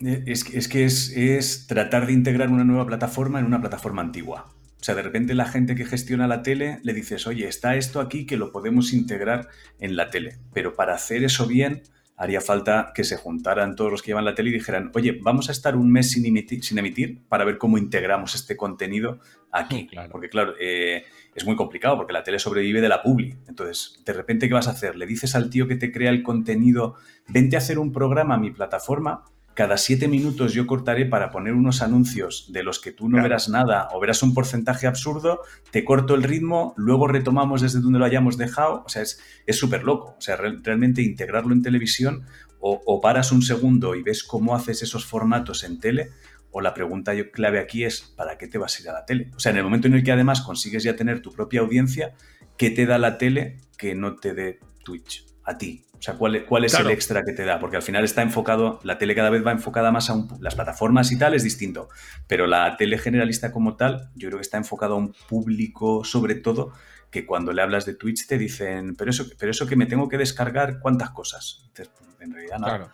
Es, 0.00 0.68
que 0.68 0.84
es 0.84 1.66
tratar 1.68 2.08
de 2.08 2.12
integrar 2.12 2.48
una 2.48 2.64
nueva 2.64 2.86
plataforma 2.86 3.38
en 3.38 3.46
una 3.46 3.60
plataforma 3.60 4.02
antigua. 4.02 4.52
O 4.82 4.84
sea, 4.84 4.96
de 4.96 5.02
repente 5.02 5.34
la 5.34 5.44
gente 5.44 5.76
que 5.76 5.84
gestiona 5.84 6.26
la 6.26 6.42
tele 6.42 6.80
le 6.82 6.92
dices, 6.92 7.28
oye, 7.28 7.46
está 7.46 7.76
esto 7.76 8.00
aquí 8.00 8.26
que 8.26 8.36
lo 8.36 8.50
podemos 8.50 8.92
integrar 8.92 9.48
en 9.78 9.94
la 9.94 10.10
tele. 10.10 10.38
Pero 10.52 10.74
para 10.74 10.92
hacer 10.92 11.22
eso 11.22 11.46
bien, 11.46 11.84
haría 12.16 12.40
falta 12.40 12.90
que 12.92 13.04
se 13.04 13.16
juntaran 13.16 13.76
todos 13.76 13.92
los 13.92 14.02
que 14.02 14.08
llevan 14.08 14.24
la 14.24 14.34
tele 14.34 14.50
y 14.50 14.54
dijeran, 14.54 14.90
oye, 14.92 15.20
vamos 15.22 15.48
a 15.48 15.52
estar 15.52 15.76
un 15.76 15.92
mes 15.92 16.10
sin 16.10 16.26
emitir, 16.26 17.22
para 17.28 17.44
ver 17.44 17.58
cómo 17.58 17.78
integramos 17.78 18.34
este 18.34 18.56
contenido 18.56 19.20
aquí. 19.52 19.88
Porque 20.10 20.28
claro, 20.28 20.54
eh, 20.58 21.04
es 21.32 21.44
muy 21.46 21.54
complicado 21.54 21.96
porque 21.96 22.12
la 22.12 22.24
tele 22.24 22.40
sobrevive 22.40 22.80
de 22.80 22.88
la 22.88 23.04
publi. 23.04 23.36
Entonces, 23.46 24.02
de 24.04 24.12
repente, 24.12 24.48
¿qué 24.48 24.54
vas 24.54 24.66
a 24.66 24.72
hacer? 24.72 24.96
Le 24.96 25.06
dices 25.06 25.36
al 25.36 25.48
tío 25.48 25.68
que 25.68 25.76
te 25.76 25.92
crea 25.92 26.10
el 26.10 26.24
contenido, 26.24 26.96
vente 27.28 27.54
a 27.54 27.60
hacer 27.60 27.78
un 27.78 27.92
programa 27.92 28.34
a 28.34 28.38
mi 28.38 28.50
plataforma 28.50 29.22
cada 29.54 29.76
siete 29.76 30.08
minutos 30.08 30.54
yo 30.54 30.66
cortaré 30.66 31.06
para 31.06 31.30
poner 31.30 31.52
unos 31.54 31.82
anuncios 31.82 32.46
de 32.52 32.62
los 32.62 32.80
que 32.80 32.92
tú 32.92 33.08
no 33.08 33.22
verás 33.22 33.48
nada 33.48 33.88
o 33.92 34.00
verás 34.00 34.22
un 34.22 34.34
porcentaje 34.34 34.86
absurdo, 34.86 35.42
te 35.70 35.84
corto 35.84 36.14
el 36.14 36.22
ritmo, 36.22 36.74
luego 36.76 37.06
retomamos 37.06 37.60
desde 37.60 37.80
donde 37.80 37.98
lo 37.98 38.04
hayamos 38.04 38.38
dejado. 38.38 38.82
O 38.86 38.88
sea, 38.88 39.02
es 39.02 39.18
súper 39.58 39.84
loco. 39.84 40.16
O 40.18 40.20
sea, 40.20 40.36
realmente 40.36 41.02
integrarlo 41.02 41.52
en 41.52 41.62
televisión 41.62 42.24
o, 42.64 43.00
paras 43.00 43.32
un 43.32 43.42
segundo 43.42 43.96
y 43.96 44.02
ves 44.02 44.22
cómo 44.22 44.54
haces 44.54 44.82
esos 44.82 45.04
formatos 45.04 45.64
en 45.64 45.80
tele. 45.80 46.10
O 46.52 46.60
la 46.60 46.74
pregunta 46.74 47.12
clave 47.32 47.58
aquí 47.58 47.84
es, 47.84 48.02
¿para 48.16 48.38
qué 48.38 48.46
te 48.46 48.58
vas 48.58 48.78
a 48.78 48.82
ir 48.82 48.88
a 48.88 48.92
la 48.92 49.04
tele? 49.04 49.30
O 49.34 49.40
sea, 49.40 49.50
en 49.50 49.58
el 49.58 49.64
momento 49.64 49.88
en 49.88 49.94
el 49.94 50.04
que 50.04 50.12
además 50.12 50.42
consigues 50.42 50.84
ya 50.84 50.94
tener 50.94 51.20
tu 51.20 51.32
propia 51.32 51.60
audiencia, 51.60 52.14
¿qué 52.56 52.70
te 52.70 52.86
da 52.86 52.98
la 52.98 53.18
tele 53.18 53.58
que 53.76 53.94
no 53.94 54.16
te 54.16 54.34
dé 54.34 54.60
Twitch 54.84 55.31
a 55.44 55.58
ti? 55.58 55.84
O 55.98 56.02
sea, 56.02 56.14
¿cuál, 56.14 56.44
cuál 56.46 56.64
es 56.64 56.74
el 56.74 56.90
extra 56.90 57.22
que 57.22 57.32
te 57.32 57.44
da? 57.44 57.60
Porque 57.60 57.76
al 57.76 57.82
final 57.82 58.02
está 58.02 58.22
enfocado, 58.22 58.80
la 58.82 58.98
tele 58.98 59.14
cada 59.14 59.30
vez 59.30 59.46
va 59.46 59.52
enfocada 59.52 59.92
más 59.92 60.10
a 60.10 60.14
un, 60.14 60.28
las 60.40 60.56
plataformas 60.56 61.12
y 61.12 61.18
tal, 61.18 61.34
es 61.34 61.44
distinto. 61.44 61.88
Pero 62.26 62.48
la 62.48 62.76
tele 62.76 62.98
generalista 62.98 63.52
como 63.52 63.76
tal, 63.76 64.10
yo 64.16 64.28
creo 64.28 64.38
que 64.38 64.42
está 64.42 64.56
enfocado 64.56 64.94
a 64.94 64.98
un 64.98 65.14
público, 65.28 66.04
sobre 66.04 66.34
todo, 66.34 66.72
que 67.10 67.24
cuando 67.24 67.52
le 67.52 67.62
hablas 67.62 67.84
de 67.86 67.94
Twitch 67.94 68.26
te 68.26 68.36
dicen, 68.36 68.96
pero 68.96 69.10
eso, 69.10 69.26
pero 69.38 69.52
eso 69.52 69.66
que 69.66 69.76
me 69.76 69.86
tengo 69.86 70.08
que 70.08 70.18
descargar, 70.18 70.80
¿cuántas 70.80 71.10
cosas? 71.10 71.70
Pues, 71.74 71.88
en 72.18 72.32
realidad 72.32 72.58
nada. 72.58 72.92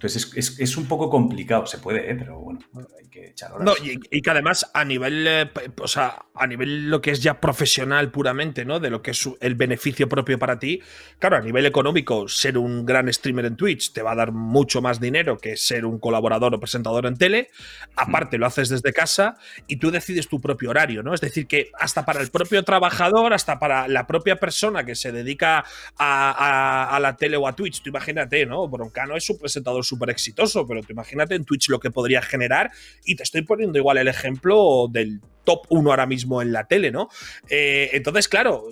Entonces 0.00 0.32
es, 0.34 0.58
es, 0.58 0.78
un 0.78 0.86
poco 0.86 1.10
complicado, 1.10 1.66
se 1.66 1.76
puede, 1.76 2.10
¿eh? 2.10 2.14
pero 2.18 2.38
bueno, 2.38 2.60
hay 2.98 3.06
que 3.10 3.26
echar 3.26 3.52
horas. 3.52 3.66
No, 3.66 3.74
y, 3.84 4.22
que 4.22 4.30
además 4.30 4.70
a 4.72 4.82
nivel, 4.82 5.26
eh, 5.28 5.50
o 5.78 5.86
sea, 5.86 6.24
a 6.34 6.46
nivel 6.46 6.88
lo 6.88 7.02
que 7.02 7.10
es 7.10 7.22
ya 7.22 7.38
profesional 7.38 8.10
puramente, 8.10 8.64
¿no? 8.64 8.80
De 8.80 8.88
lo 8.88 9.02
que 9.02 9.10
es 9.10 9.28
el 9.42 9.56
beneficio 9.56 10.08
propio 10.08 10.38
para 10.38 10.58
ti, 10.58 10.80
claro, 11.18 11.36
a 11.36 11.42
nivel 11.42 11.66
económico, 11.66 12.28
ser 12.28 12.56
un 12.56 12.86
gran 12.86 13.12
streamer 13.12 13.44
en 13.44 13.56
Twitch 13.56 13.92
te 13.92 14.00
va 14.00 14.12
a 14.12 14.14
dar 14.14 14.32
mucho 14.32 14.80
más 14.80 15.00
dinero 15.00 15.36
que 15.36 15.58
ser 15.58 15.84
un 15.84 15.98
colaborador 15.98 16.54
o 16.54 16.60
presentador 16.60 17.04
en 17.04 17.18
tele. 17.18 17.50
Aparte, 17.94 18.38
lo 18.38 18.46
haces 18.46 18.70
desde 18.70 18.94
casa 18.94 19.36
y 19.66 19.76
tú 19.76 19.90
decides 19.90 20.28
tu 20.28 20.40
propio 20.40 20.70
horario, 20.70 21.02
¿no? 21.02 21.12
Es 21.12 21.20
decir, 21.20 21.46
que 21.46 21.72
hasta 21.78 22.06
para 22.06 22.22
el 22.22 22.30
propio 22.30 22.62
trabajador, 22.62 23.34
hasta 23.34 23.58
para 23.58 23.86
la 23.86 24.06
propia 24.06 24.36
persona 24.36 24.86
que 24.86 24.94
se 24.94 25.12
dedica 25.12 25.62
a, 25.98 26.96
a 26.96 27.00
la 27.00 27.16
tele 27.16 27.36
o 27.36 27.46
a 27.46 27.54
Twitch, 27.54 27.82
tú 27.82 27.90
imagínate, 27.90 28.46
¿no? 28.46 28.66
Broncano 28.66 29.14
es 29.14 29.28
un 29.28 29.38
presentador 29.38 29.84
súper 29.90 30.10
exitoso, 30.10 30.66
pero 30.66 30.82
te 30.82 30.92
imagínate 30.92 31.34
en 31.34 31.44
Twitch 31.44 31.68
lo 31.68 31.78
que 31.78 31.90
podría 31.90 32.22
generar. 32.22 32.70
Y 33.04 33.16
te 33.16 33.22
estoy 33.22 33.42
poniendo 33.42 33.78
igual 33.78 33.98
el 33.98 34.08
ejemplo 34.08 34.88
del 34.90 35.20
top 35.44 35.66
1 35.68 35.90
ahora 35.90 36.06
mismo 36.06 36.40
en 36.40 36.52
la 36.52 36.66
tele, 36.66 36.90
¿no? 36.90 37.08
Eh, 37.48 37.90
entonces, 37.92 38.28
claro, 38.28 38.64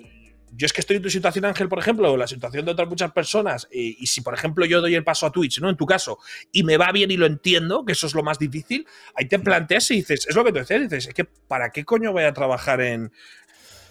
yo 0.52 0.66
es 0.66 0.72
que 0.72 0.80
estoy 0.80 0.96
en 0.96 1.02
tu 1.02 1.10
situación, 1.10 1.44
Ángel, 1.44 1.68
por 1.68 1.78
ejemplo, 1.78 2.10
o 2.10 2.16
la 2.16 2.26
situación 2.26 2.64
de 2.64 2.72
otras 2.72 2.88
muchas 2.88 3.12
personas, 3.12 3.68
y, 3.70 4.06
si, 4.06 4.20
por 4.20 4.34
ejemplo, 4.34 4.64
yo 4.64 4.80
doy 4.80 4.94
el 4.94 5.04
paso 5.04 5.26
a 5.26 5.32
Twitch, 5.32 5.60
¿no? 5.60 5.68
En 5.68 5.76
tu 5.76 5.86
caso, 5.86 6.18
y 6.52 6.62
me 6.62 6.76
va 6.76 6.90
bien 6.92 7.10
y 7.10 7.16
lo 7.16 7.26
entiendo, 7.26 7.84
que 7.84 7.92
eso 7.92 8.06
es 8.06 8.14
lo 8.14 8.22
más 8.22 8.38
difícil, 8.38 8.86
ahí 9.14 9.26
te 9.26 9.38
planteas 9.38 9.90
y 9.90 9.96
dices, 9.96 10.26
es 10.26 10.34
lo 10.34 10.44
que 10.44 10.52
tú 10.52 10.58
decías, 10.58 10.82
dices, 10.82 11.08
es 11.08 11.14
que 11.14 11.24
¿para 11.24 11.70
qué 11.70 11.84
coño 11.84 12.12
voy 12.12 12.24
a 12.24 12.32
trabajar 12.32 12.80
en, 12.80 13.12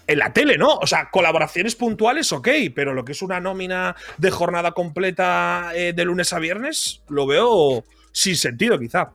en 0.08 0.18
la 0.18 0.32
tele, 0.32 0.56
¿no? 0.56 0.74
O 0.76 0.86
sea, 0.86 1.10
colaboraciones 1.10 1.76
puntuales, 1.76 2.32
ok, 2.32 2.48
pero 2.74 2.94
lo 2.94 3.04
que 3.04 3.12
es 3.12 3.22
una 3.22 3.38
nómina 3.38 3.94
de 4.16 4.30
jornada 4.30 4.72
completa 4.72 5.70
eh, 5.74 5.92
de 5.92 6.04
lunes 6.04 6.32
a 6.32 6.38
viernes, 6.38 7.02
lo 7.08 7.26
veo 7.26 7.84
sin 8.10 8.34
sentido, 8.34 8.78
quizá. 8.78 9.12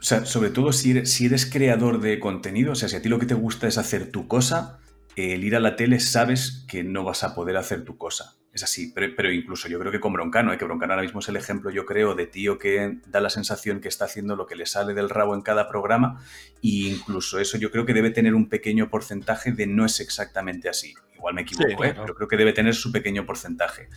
O 0.00 0.02
sea, 0.02 0.24
sobre 0.24 0.50
todo 0.50 0.72
si 0.72 0.92
eres, 0.92 1.12
si 1.12 1.26
eres 1.26 1.44
creador 1.44 2.00
de 2.00 2.20
contenido, 2.20 2.72
o 2.72 2.74
sea, 2.76 2.88
si 2.88 2.94
a 2.94 3.02
ti 3.02 3.08
lo 3.08 3.18
que 3.18 3.26
te 3.26 3.34
gusta 3.34 3.66
es 3.66 3.78
hacer 3.78 4.12
tu 4.12 4.28
cosa, 4.28 4.78
el 5.16 5.42
ir 5.42 5.56
a 5.56 5.60
la 5.60 5.74
tele 5.74 5.98
sabes 5.98 6.64
que 6.68 6.84
no 6.84 7.02
vas 7.02 7.24
a 7.24 7.34
poder 7.34 7.56
hacer 7.56 7.84
tu 7.84 7.98
cosa. 7.98 8.37
Es 8.58 8.64
así, 8.64 8.92
pero, 8.92 9.30
incluso 9.30 9.68
yo 9.68 9.78
creo 9.78 9.92
que 9.92 10.00
con 10.00 10.12
Broncano, 10.12 10.52
¿eh? 10.52 10.58
que 10.58 10.64
Broncano 10.64 10.92
ahora 10.92 11.04
mismo 11.04 11.20
es 11.20 11.28
el 11.28 11.36
ejemplo, 11.36 11.70
yo 11.70 11.86
creo, 11.86 12.16
de 12.16 12.26
tío 12.26 12.58
que 12.58 12.98
da 13.06 13.20
la 13.20 13.30
sensación 13.30 13.80
que 13.80 13.86
está 13.86 14.06
haciendo 14.06 14.34
lo 14.34 14.46
que 14.46 14.56
le 14.56 14.66
sale 14.66 14.94
del 14.94 15.10
rabo 15.10 15.36
en 15.36 15.42
cada 15.42 15.68
programa, 15.68 16.20
e 16.56 16.90
incluso 16.90 17.38
eso 17.38 17.56
yo 17.56 17.70
creo 17.70 17.86
que 17.86 17.94
debe 17.94 18.10
tener 18.10 18.34
un 18.34 18.48
pequeño 18.48 18.90
porcentaje 18.90 19.52
de 19.52 19.68
no 19.68 19.84
es 19.84 20.00
exactamente 20.00 20.68
así. 20.68 20.92
Igual 21.14 21.34
me 21.34 21.42
equivoco, 21.42 21.84
¿eh? 21.84 21.94
pero 21.94 22.16
creo 22.16 22.26
que 22.26 22.36
debe 22.36 22.52
tener 22.52 22.74
su 22.74 22.90
pequeño 22.90 23.24
porcentaje. 23.24 23.90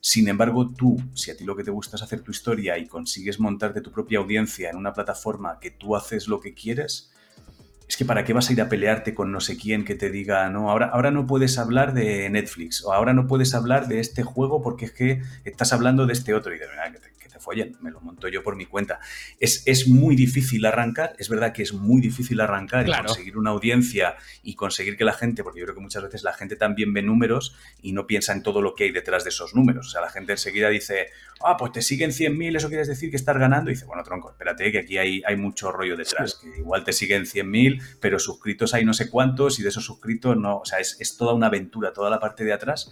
Sin 0.00 0.26
embargo, 0.26 0.68
tú, 0.68 1.00
si 1.14 1.30
a 1.30 1.36
ti 1.36 1.44
lo 1.44 1.54
que 1.54 1.62
te 1.62 1.70
gusta 1.70 1.94
es 1.94 2.02
hacer 2.02 2.22
tu 2.22 2.32
historia 2.32 2.76
y 2.76 2.88
consigues 2.88 3.38
montarte 3.38 3.80
tu 3.80 3.92
propia 3.92 4.18
audiencia 4.18 4.68
en 4.68 4.78
una 4.78 4.94
plataforma 4.94 5.60
que 5.60 5.70
tú 5.70 5.94
haces 5.94 6.26
lo 6.26 6.40
que 6.40 6.54
quieres, 6.54 7.12
es 7.88 7.96
que 7.96 8.04
para 8.04 8.24
qué 8.24 8.34
vas 8.34 8.50
a 8.50 8.52
ir 8.52 8.60
a 8.60 8.68
pelearte 8.68 9.14
con 9.14 9.32
no 9.32 9.40
sé 9.40 9.56
quién 9.56 9.84
que 9.84 9.94
te 9.94 10.10
diga, 10.10 10.48
no, 10.50 10.70
ahora, 10.70 10.90
ahora 10.92 11.10
no 11.10 11.26
puedes 11.26 11.56
hablar 11.58 11.94
de 11.94 12.28
Netflix 12.28 12.84
o 12.84 12.92
ahora 12.92 13.14
no 13.14 13.26
puedes 13.26 13.54
hablar 13.54 13.88
de 13.88 14.00
este 14.00 14.22
juego 14.22 14.62
porque 14.62 14.84
es 14.86 14.92
que 14.92 15.22
estás 15.44 15.72
hablando 15.72 16.06
de 16.06 16.12
este 16.12 16.34
otro 16.34 16.54
y 16.54 16.58
de 16.58 16.66
verdad 16.66 16.92
que 16.92 16.98
te, 16.98 17.08
follen, 17.38 17.76
me 17.80 17.90
lo 17.90 18.00
monto 18.00 18.28
yo 18.28 18.42
por 18.42 18.56
mi 18.56 18.66
cuenta. 18.66 19.00
Es, 19.38 19.62
es 19.66 19.88
muy 19.88 20.16
difícil 20.16 20.64
arrancar, 20.66 21.14
es 21.18 21.28
verdad 21.28 21.52
que 21.52 21.62
es 21.62 21.72
muy 21.72 22.00
difícil 22.00 22.40
arrancar 22.40 22.88
y 22.88 22.92
conseguir 22.92 23.36
una 23.36 23.50
audiencia 23.50 24.16
y 24.42 24.54
conseguir 24.54 24.96
que 24.96 25.04
la 25.04 25.12
gente, 25.12 25.42
porque 25.42 25.60
yo 25.60 25.66
creo 25.66 25.76
que 25.76 25.82
muchas 25.82 26.02
veces 26.02 26.22
la 26.22 26.32
gente 26.32 26.56
también 26.56 26.92
ve 26.92 27.02
números 27.02 27.56
y 27.82 27.92
no 27.92 28.06
piensa 28.06 28.32
en 28.32 28.42
todo 28.42 28.62
lo 28.62 28.74
que 28.74 28.84
hay 28.84 28.92
detrás 28.92 29.24
de 29.24 29.30
esos 29.30 29.54
números. 29.54 29.88
O 29.88 29.90
sea, 29.90 30.00
la 30.00 30.10
gente 30.10 30.32
enseguida 30.32 30.68
dice, 30.68 31.08
ah, 31.44 31.56
pues 31.56 31.72
te 31.72 31.82
siguen 31.82 32.10
100.000, 32.10 32.56
eso 32.56 32.68
quieres 32.68 32.88
decir 32.88 33.10
que 33.10 33.16
estás 33.16 33.36
ganando. 33.38 33.70
Y 33.70 33.74
dice, 33.74 33.86
bueno, 33.86 34.02
tronco, 34.02 34.30
espérate, 34.30 34.70
que 34.72 34.78
aquí 34.78 34.98
hay, 34.98 35.22
hay 35.26 35.36
mucho 35.36 35.72
rollo 35.72 35.96
detrás, 35.96 36.36
que 36.36 36.58
igual 36.58 36.84
te 36.84 36.92
siguen 36.92 37.24
100.000, 37.24 37.98
pero 38.00 38.18
suscritos 38.18 38.74
hay 38.74 38.84
no 38.84 38.94
sé 38.94 39.10
cuántos 39.10 39.58
y 39.58 39.62
de 39.62 39.68
esos 39.68 39.84
suscritos 39.84 40.36
no, 40.36 40.58
o 40.58 40.64
sea, 40.64 40.78
es, 40.78 41.16
toda 41.16 41.34
una 41.34 41.46
aventura, 41.46 41.92
toda 41.92 42.10
la 42.10 42.20
parte 42.20 42.44
de 42.44 42.52
atrás. 42.52 42.90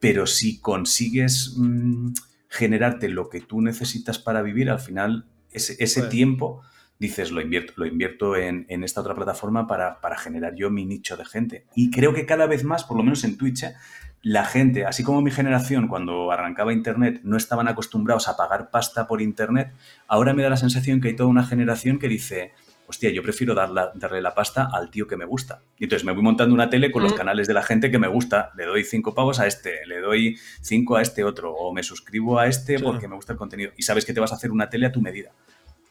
Pero 0.00 0.26
si 0.26 0.60
consigues... 0.60 1.54
Mm, 1.56 2.12
generarte 2.54 3.08
lo 3.08 3.28
que 3.28 3.40
tú 3.40 3.60
necesitas 3.60 4.20
para 4.20 4.40
vivir, 4.40 4.70
al 4.70 4.78
final 4.78 5.26
ese, 5.50 6.02
tiempo 6.02 6.62
dices, 7.00 7.32
lo 7.32 7.40
invierto, 7.40 7.72
lo 7.76 7.86
invierto 7.86 8.36
en, 8.36 8.66
esta 8.84 9.00
otra 9.00 9.16
plataforma 9.16 9.66
para, 9.66 10.16
generar 10.16 10.54
yo 10.54 10.70
mi 10.70 10.84
nicho 10.84 11.16
de 11.16 11.24
gente. 11.24 11.66
Y 11.74 11.90
creo 11.90 12.14
que 12.14 12.26
cada 12.26 12.46
vez 12.46 12.62
más, 12.62 12.84
por 12.84 12.96
lo 12.96 13.02
menos 13.02 13.24
en 13.24 13.36
Twitch, 13.36 13.64
¿eh? 13.64 13.74
la 14.22 14.44
gente, 14.44 14.86
así 14.86 15.02
como 15.02 15.20
mi 15.20 15.32
generación 15.32 15.88
cuando 15.88 16.30
arrancaba 16.30 16.72
Internet 16.72 17.22
no 17.24 17.36
estaban 17.36 17.66
acostumbrados 17.66 18.28
a 18.28 18.36
pagar 18.36 18.70
pasta 18.70 19.08
por 19.08 19.20
Internet, 19.20 19.72
ahora 20.06 20.32
me 20.32 20.44
da 20.44 20.50
la 20.50 20.56
sensación 20.56 21.00
que 21.00 21.08
hay 21.08 21.16
toda 21.16 21.28
una 21.28 21.44
generación 21.44 21.98
que 21.98 22.08
dice, 22.08 22.52
hostia, 22.86 23.10
yo 23.10 23.22
prefiero 23.22 23.54
darle 23.54 24.20
la 24.20 24.34
pasta 24.34 24.68
al 24.72 24.90
tío 24.90 25.06
que 25.06 25.16
me 25.16 25.24
gusta. 25.24 25.62
Y 25.78 25.84
entonces 25.84 26.04
me 26.04 26.12
voy 26.12 26.22
montando 26.22 26.54
una 26.54 26.68
tele 26.68 26.90
con 26.90 27.02
los 27.02 27.14
canales 27.14 27.46
de 27.46 27.54
la 27.54 27.62
gente 27.62 27.90
que 27.90 27.98
me 27.98 28.08
gusta. 28.08 28.52
Le 28.56 28.64
doy 28.66 28.84
cinco 28.84 29.14
pavos 29.14 29.40
a 29.40 29.46
este, 29.46 29.86
le 29.86 30.00
doy 30.00 30.38
cinco 30.60 30.96
a 30.96 31.02
este 31.02 31.24
otro, 31.24 31.52
o 31.54 31.72
me 31.72 31.82
suscribo 31.82 32.38
a 32.38 32.46
este 32.46 32.78
porque 32.78 33.08
me 33.08 33.16
gusta 33.16 33.32
el 33.32 33.38
contenido. 33.38 33.72
Y 33.76 33.82
sabes 33.82 34.04
que 34.04 34.12
te 34.12 34.20
vas 34.20 34.32
a 34.32 34.36
hacer 34.36 34.50
una 34.50 34.68
tele 34.68 34.86
a 34.86 34.92
tu 34.92 35.00
medida. 35.00 35.30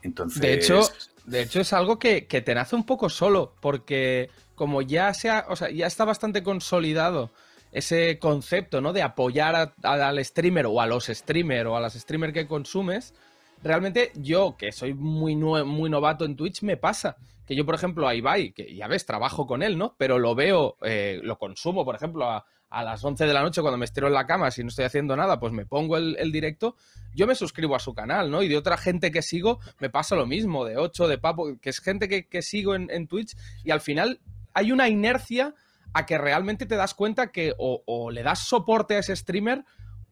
Entonces. 0.02 0.42
De 0.42 0.54
hecho, 0.54 0.82
de 1.26 1.42
hecho 1.42 1.62
es 1.62 1.74
algo 1.74 1.98
que, 1.98 2.22
te 2.22 2.56
nace 2.56 2.76
un 2.76 2.86
poco 2.86 3.10
solo, 3.10 3.56
porque 3.60 4.30
como 4.56 4.82
ya, 4.82 5.14
sea, 5.14 5.46
o 5.50 5.56
sea, 5.56 5.70
ya 5.72 5.88
está 5.88 6.06
bastante 6.06 6.44
consolidado 6.44 7.32
ese 7.72 8.20
concepto, 8.20 8.82
¿no? 8.82 8.94
De 8.94 9.02
apoyar 9.02 9.74
al 9.82 10.26
streamer 10.26 10.68
o 10.68 10.80
a 10.80 10.86
los 10.86 11.06
streamers 11.08 11.68
o 11.68 11.76
a 11.76 11.82
las 11.82 11.94
streamers 11.94 12.34
que 12.34 12.46
consumes 12.46 13.16
realmente 13.64 14.12
yo, 14.16 14.56
que 14.58 14.72
soy 14.72 14.94
muy, 14.94 15.36
muy 15.36 15.90
novato 15.90 16.26
en 16.26 16.36
Twitch, 16.36 16.62
me 16.64 16.78
pasa. 16.78 17.16
Que 17.46 17.56
yo, 17.56 17.66
por 17.66 17.76
ejemplo, 17.76 18.08
a 18.08 18.16
Ibai, 18.16 18.52
que 18.52 18.76
ya 18.76 18.88
ves, 18.88 19.06
trabajo 19.06 19.48
con 19.48 19.64
él, 19.64 19.78
¿no? 19.78 19.96
Pero 19.98 20.20
lo 20.20 20.36
veo, 20.36 20.78
eh, 20.82 21.20
lo 21.24 21.38
consumo, 21.38 21.84
por 21.84 21.96
ejemplo, 21.96 22.30
a, 22.30 22.46
las 22.72 23.04
11 23.04 23.28
de 23.28 23.34
la 23.34 23.44
noche 23.44 23.62
cuando 23.62 23.78
me 23.78 23.86
estiro 23.86 24.08
en 24.08 24.14
la 24.14 24.26
cama, 24.26 24.50
si 24.50 24.64
no 24.64 24.70
estoy 24.70 24.86
haciendo 24.86 25.16
nada, 25.16 25.40
pues 25.40 25.54
me 25.54 25.66
pongo 25.66 25.96
el, 25.96 26.32
directo, 26.32 26.76
yo 27.14 27.28
me 27.28 27.36
suscribo 27.36 27.76
a 27.76 27.80
su 27.80 27.94
canal, 27.94 28.32
¿no? 28.32 28.42
Y 28.42 28.48
de 28.48 28.58
otra 28.58 28.78
gente 28.78 29.12
que 29.12 29.22
sigo 29.22 29.60
me 29.80 29.92
pasa 29.92 30.16
lo 30.16 30.26
mismo, 30.26 30.66
de 30.66 30.78
8, 30.78 31.08
de 31.08 31.20
Papo, 31.20 31.60
que 31.62 31.70
es 31.70 31.80
gente 31.80 32.10
que, 32.10 32.42
sigo 32.42 32.74
en, 32.74 32.90
en, 32.90 33.08
Twitch 33.08 33.38
y 33.64 33.70
al 33.70 33.80
final 33.80 34.22
hay 34.56 34.72
una 34.72 34.90
inercia 34.90 35.54
a 35.94 36.08
que 36.08 36.18
realmente 36.18 36.66
te 36.66 36.76
das 36.76 36.96
cuenta 36.96 37.32
que 37.32 37.54
o, 37.60 37.84
o 37.86 38.10
le 38.10 38.24
das 38.24 38.40
soporte 38.40 38.96
a 38.96 39.00
ese 39.00 39.16
streamer 39.16 39.64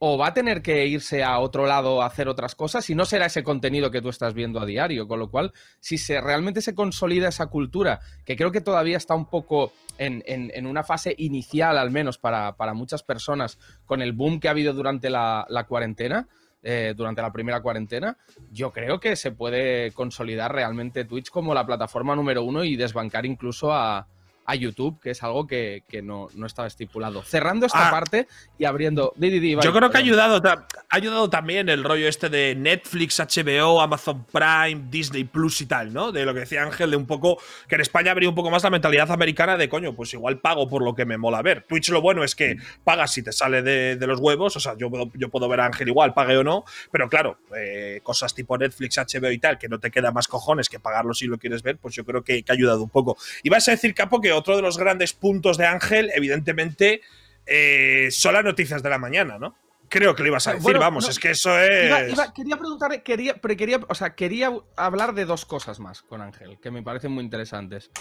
o 0.04 0.18
va 0.18 0.30
a 0.30 0.34
tener 0.34 0.64
que 0.64 0.88
irse 0.88 1.24
a 1.24 1.38
otro 1.38 1.68
lado 1.68 2.02
a 2.02 2.08
hacer 2.08 2.28
otras 2.28 2.56
cosas 2.56 2.90
y 2.90 2.96
no 2.96 3.06
será 3.06 3.28
ese 3.28 3.44
contenido 3.44 3.92
que 3.92 4.02
tú 4.02 4.10
estás 4.10 4.34
viendo 4.34 4.60
a 4.60 4.66
diario. 4.66 5.08
Con 5.08 5.20
lo 5.20 5.30
cual, 5.30 5.54
si 5.80 6.00
se, 6.00 6.20
realmente 6.20 6.64
se 6.64 6.74
consolida 6.74 7.30
esa 7.30 7.46
cultura, 7.46 8.00
que 8.26 8.36
creo 8.36 8.52
que 8.52 8.62
todavía 8.62 8.98
está 8.98 9.14
un 9.14 9.28
poco 9.28 9.74
en, 10.00 10.66
una 10.66 10.82
fase 10.82 11.14
inicial, 11.20 11.78
al 11.78 11.92
menos 11.92 12.18
para, 12.18 12.56
muchas 12.74 13.04
personas, 13.04 13.60
con 13.86 14.02
el 14.02 14.14
boom 14.14 14.40
que 14.40 14.48
ha 14.48 14.52
habido 14.52 14.74
durante 14.74 15.12
la, 15.12 15.66
cuarentena, 15.70 16.28
eh, 16.64 16.96
durante 16.98 17.22
la 17.22 17.32
primera 17.32 17.62
cuarentena, 17.62 18.18
yo 18.52 18.72
creo 18.72 19.00
que 19.00 19.16
se 19.16 19.32
puede 19.32 19.92
consolidar 19.92 20.52
realmente 20.52 21.06
Twitch 21.06 21.30
como 21.30 21.54
la 21.54 21.68
plataforma 21.68 22.16
número 22.16 22.44
uno 22.44 22.64
y 22.64 22.76
desbancar 22.76 23.28
incluso 23.28 23.72
a, 23.72 24.08
a 24.46 24.56
YouTube, 24.56 25.00
que 25.00 25.12
es 25.12 25.24
algo 25.24 25.48
que, 25.48 25.84
no, 26.04 26.30
estaba 26.46 26.68
estipulado. 26.68 27.24
Cerrando 27.24 27.66
esta 27.66 27.88
ah. 27.88 27.92
parte 27.92 28.28
y 28.58 28.66
abriendo. 28.66 29.14
Yo 29.18 29.74
creo 29.74 29.90
que 29.90 29.98
ha 29.98 30.00
ayudado, 30.00 30.42
ha 30.46 30.68
ayudado 30.90 31.30
también 31.30 31.70
el 31.70 31.84
rollo 31.84 32.08
este 32.08 32.30
de 32.30 32.56
Netflix, 32.56 33.20
HBO, 33.20 33.82
Amazon 33.82 34.26
Prime, 34.26 34.88
Disney 34.90 35.24
Plus 35.24 35.62
y 35.62 35.66
tal, 35.68 35.94
¿no? 35.94 36.12
De 36.12 36.26
lo 36.26 36.34
que 36.34 36.42
decía 36.42 36.64
Ángel, 36.64 36.92
de 36.92 36.98
un 36.98 37.06
poco. 37.06 37.38
que 37.68 37.76
en 37.76 37.82
España 37.82 38.12
habría 38.12 38.30
un 38.30 38.36
poco 38.36 38.50
más 38.50 38.64
la 38.64 38.70
mentalidad 38.70 39.12
americana 39.12 39.58
de 39.58 39.70
coño, 39.70 39.94
pues 39.94 40.14
igual 40.14 40.40
pago 40.40 40.68
por 40.68 40.84
lo 40.84 40.96
que 40.96 41.06
me 41.06 41.18
mola 41.18 41.42
ver. 41.42 41.64
Twitch 41.68 41.90
lo 41.90 42.02
bueno 42.02 42.24
es 42.24 42.36
que 42.36 42.58
pagas 42.84 43.14
si 43.14 43.24
te 43.24 43.32
sale 43.32 43.62
de, 43.62 44.08
los 44.08 44.20
huevos, 44.20 44.56
o 44.56 44.60
sea, 44.60 44.76
yo 44.78 44.90
puedo, 44.90 45.12
yo 45.14 45.30
puedo 45.30 45.48
ver 45.48 45.62
a 45.62 45.68
Ángel 45.68 45.88
igual, 45.88 46.14
pague 46.14 46.38
o 46.38 46.44
no, 46.44 46.66
pero 46.92 47.08
claro, 47.08 47.38
eh, 47.56 48.02
cosas 48.04 48.34
tipo 48.34 48.58
Netflix, 48.58 48.98
HBO 48.98 49.32
y 49.32 49.38
tal, 49.38 49.58
que 49.58 49.70
no 49.70 49.80
te 49.80 49.92
queda 49.92 50.12
más 50.12 50.28
cojones 50.28 50.68
que 50.68 50.80
pagarlo 50.80 51.14
si 51.14 51.28
lo 51.28 51.38
quieres 51.38 51.62
ver, 51.62 51.78
pues 51.78 51.96
yo 51.96 52.04
creo 52.04 52.24
que, 52.24 52.44
que 52.44 52.52
ha 52.52 52.56
ayudado 52.56 52.84
un 52.84 52.90
poco. 52.90 53.18
Y 53.44 53.50
vas 53.50 53.68
a 53.68 53.72
decir, 53.72 53.94
Capo, 53.94 54.20
que 54.20 54.31
otro 54.32 54.56
de 54.56 54.62
los 54.62 54.78
grandes 54.78 55.14
puntos 55.14 55.58
de 55.58 55.66
Ángel, 55.66 56.12
evidentemente, 56.14 57.02
eh, 57.46 58.10
son 58.12 58.34
las 58.34 58.44
noticias 58.44 58.84
de 58.84 58.90
la 58.90 58.98
mañana, 58.98 59.38
¿no? 59.38 59.56
Creo 59.90 60.16
que 60.16 60.24
lo 60.24 60.30
ibas 60.30 60.48
a 60.48 60.54
decir, 60.54 60.78
vamos, 60.78 61.10
es 61.10 61.20
que 61.20 61.32
eso 61.32 61.60
es. 61.60 62.18
quería 62.34 62.56
preguntarle, 62.56 63.04
quería, 63.04 63.36
pero 63.36 63.58
quería, 63.58 63.82
o 63.90 63.96
sea, 63.96 64.16
quería 64.16 64.50
hablar 64.78 65.14
de 65.14 65.26
dos 65.26 65.46
cosas 65.46 65.82
más 65.82 66.02
con 66.02 66.22
Ángel, 66.22 66.60
que 66.62 66.72
me 66.72 66.82
parecen 66.82 67.12
muy 67.12 67.24
interesantes. 67.26 67.92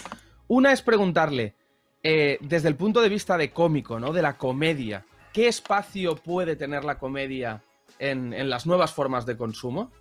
Una 0.47 0.71
es 0.71 0.81
preguntarle, 0.81 1.53
eh, 2.01 2.37
desde 2.39 2.69
el 2.69 2.75
punto 2.75 3.01
de 3.01 3.09
vista 3.09 3.37
de 3.37 3.51
cómico, 3.51 3.99
¿no? 3.99 4.13
De 4.13 4.21
la 4.21 4.37
comedia, 4.37 5.05
¿qué 5.33 5.49
espacio 5.49 6.15
puede 6.15 6.55
tener 6.55 6.85
la 6.85 6.97
comedia 6.97 7.61
en, 7.99 8.49
las 8.49 8.65
nuevas 8.65 8.93
formas 8.93 9.25
de 9.25 9.35
consumo? 9.35 9.91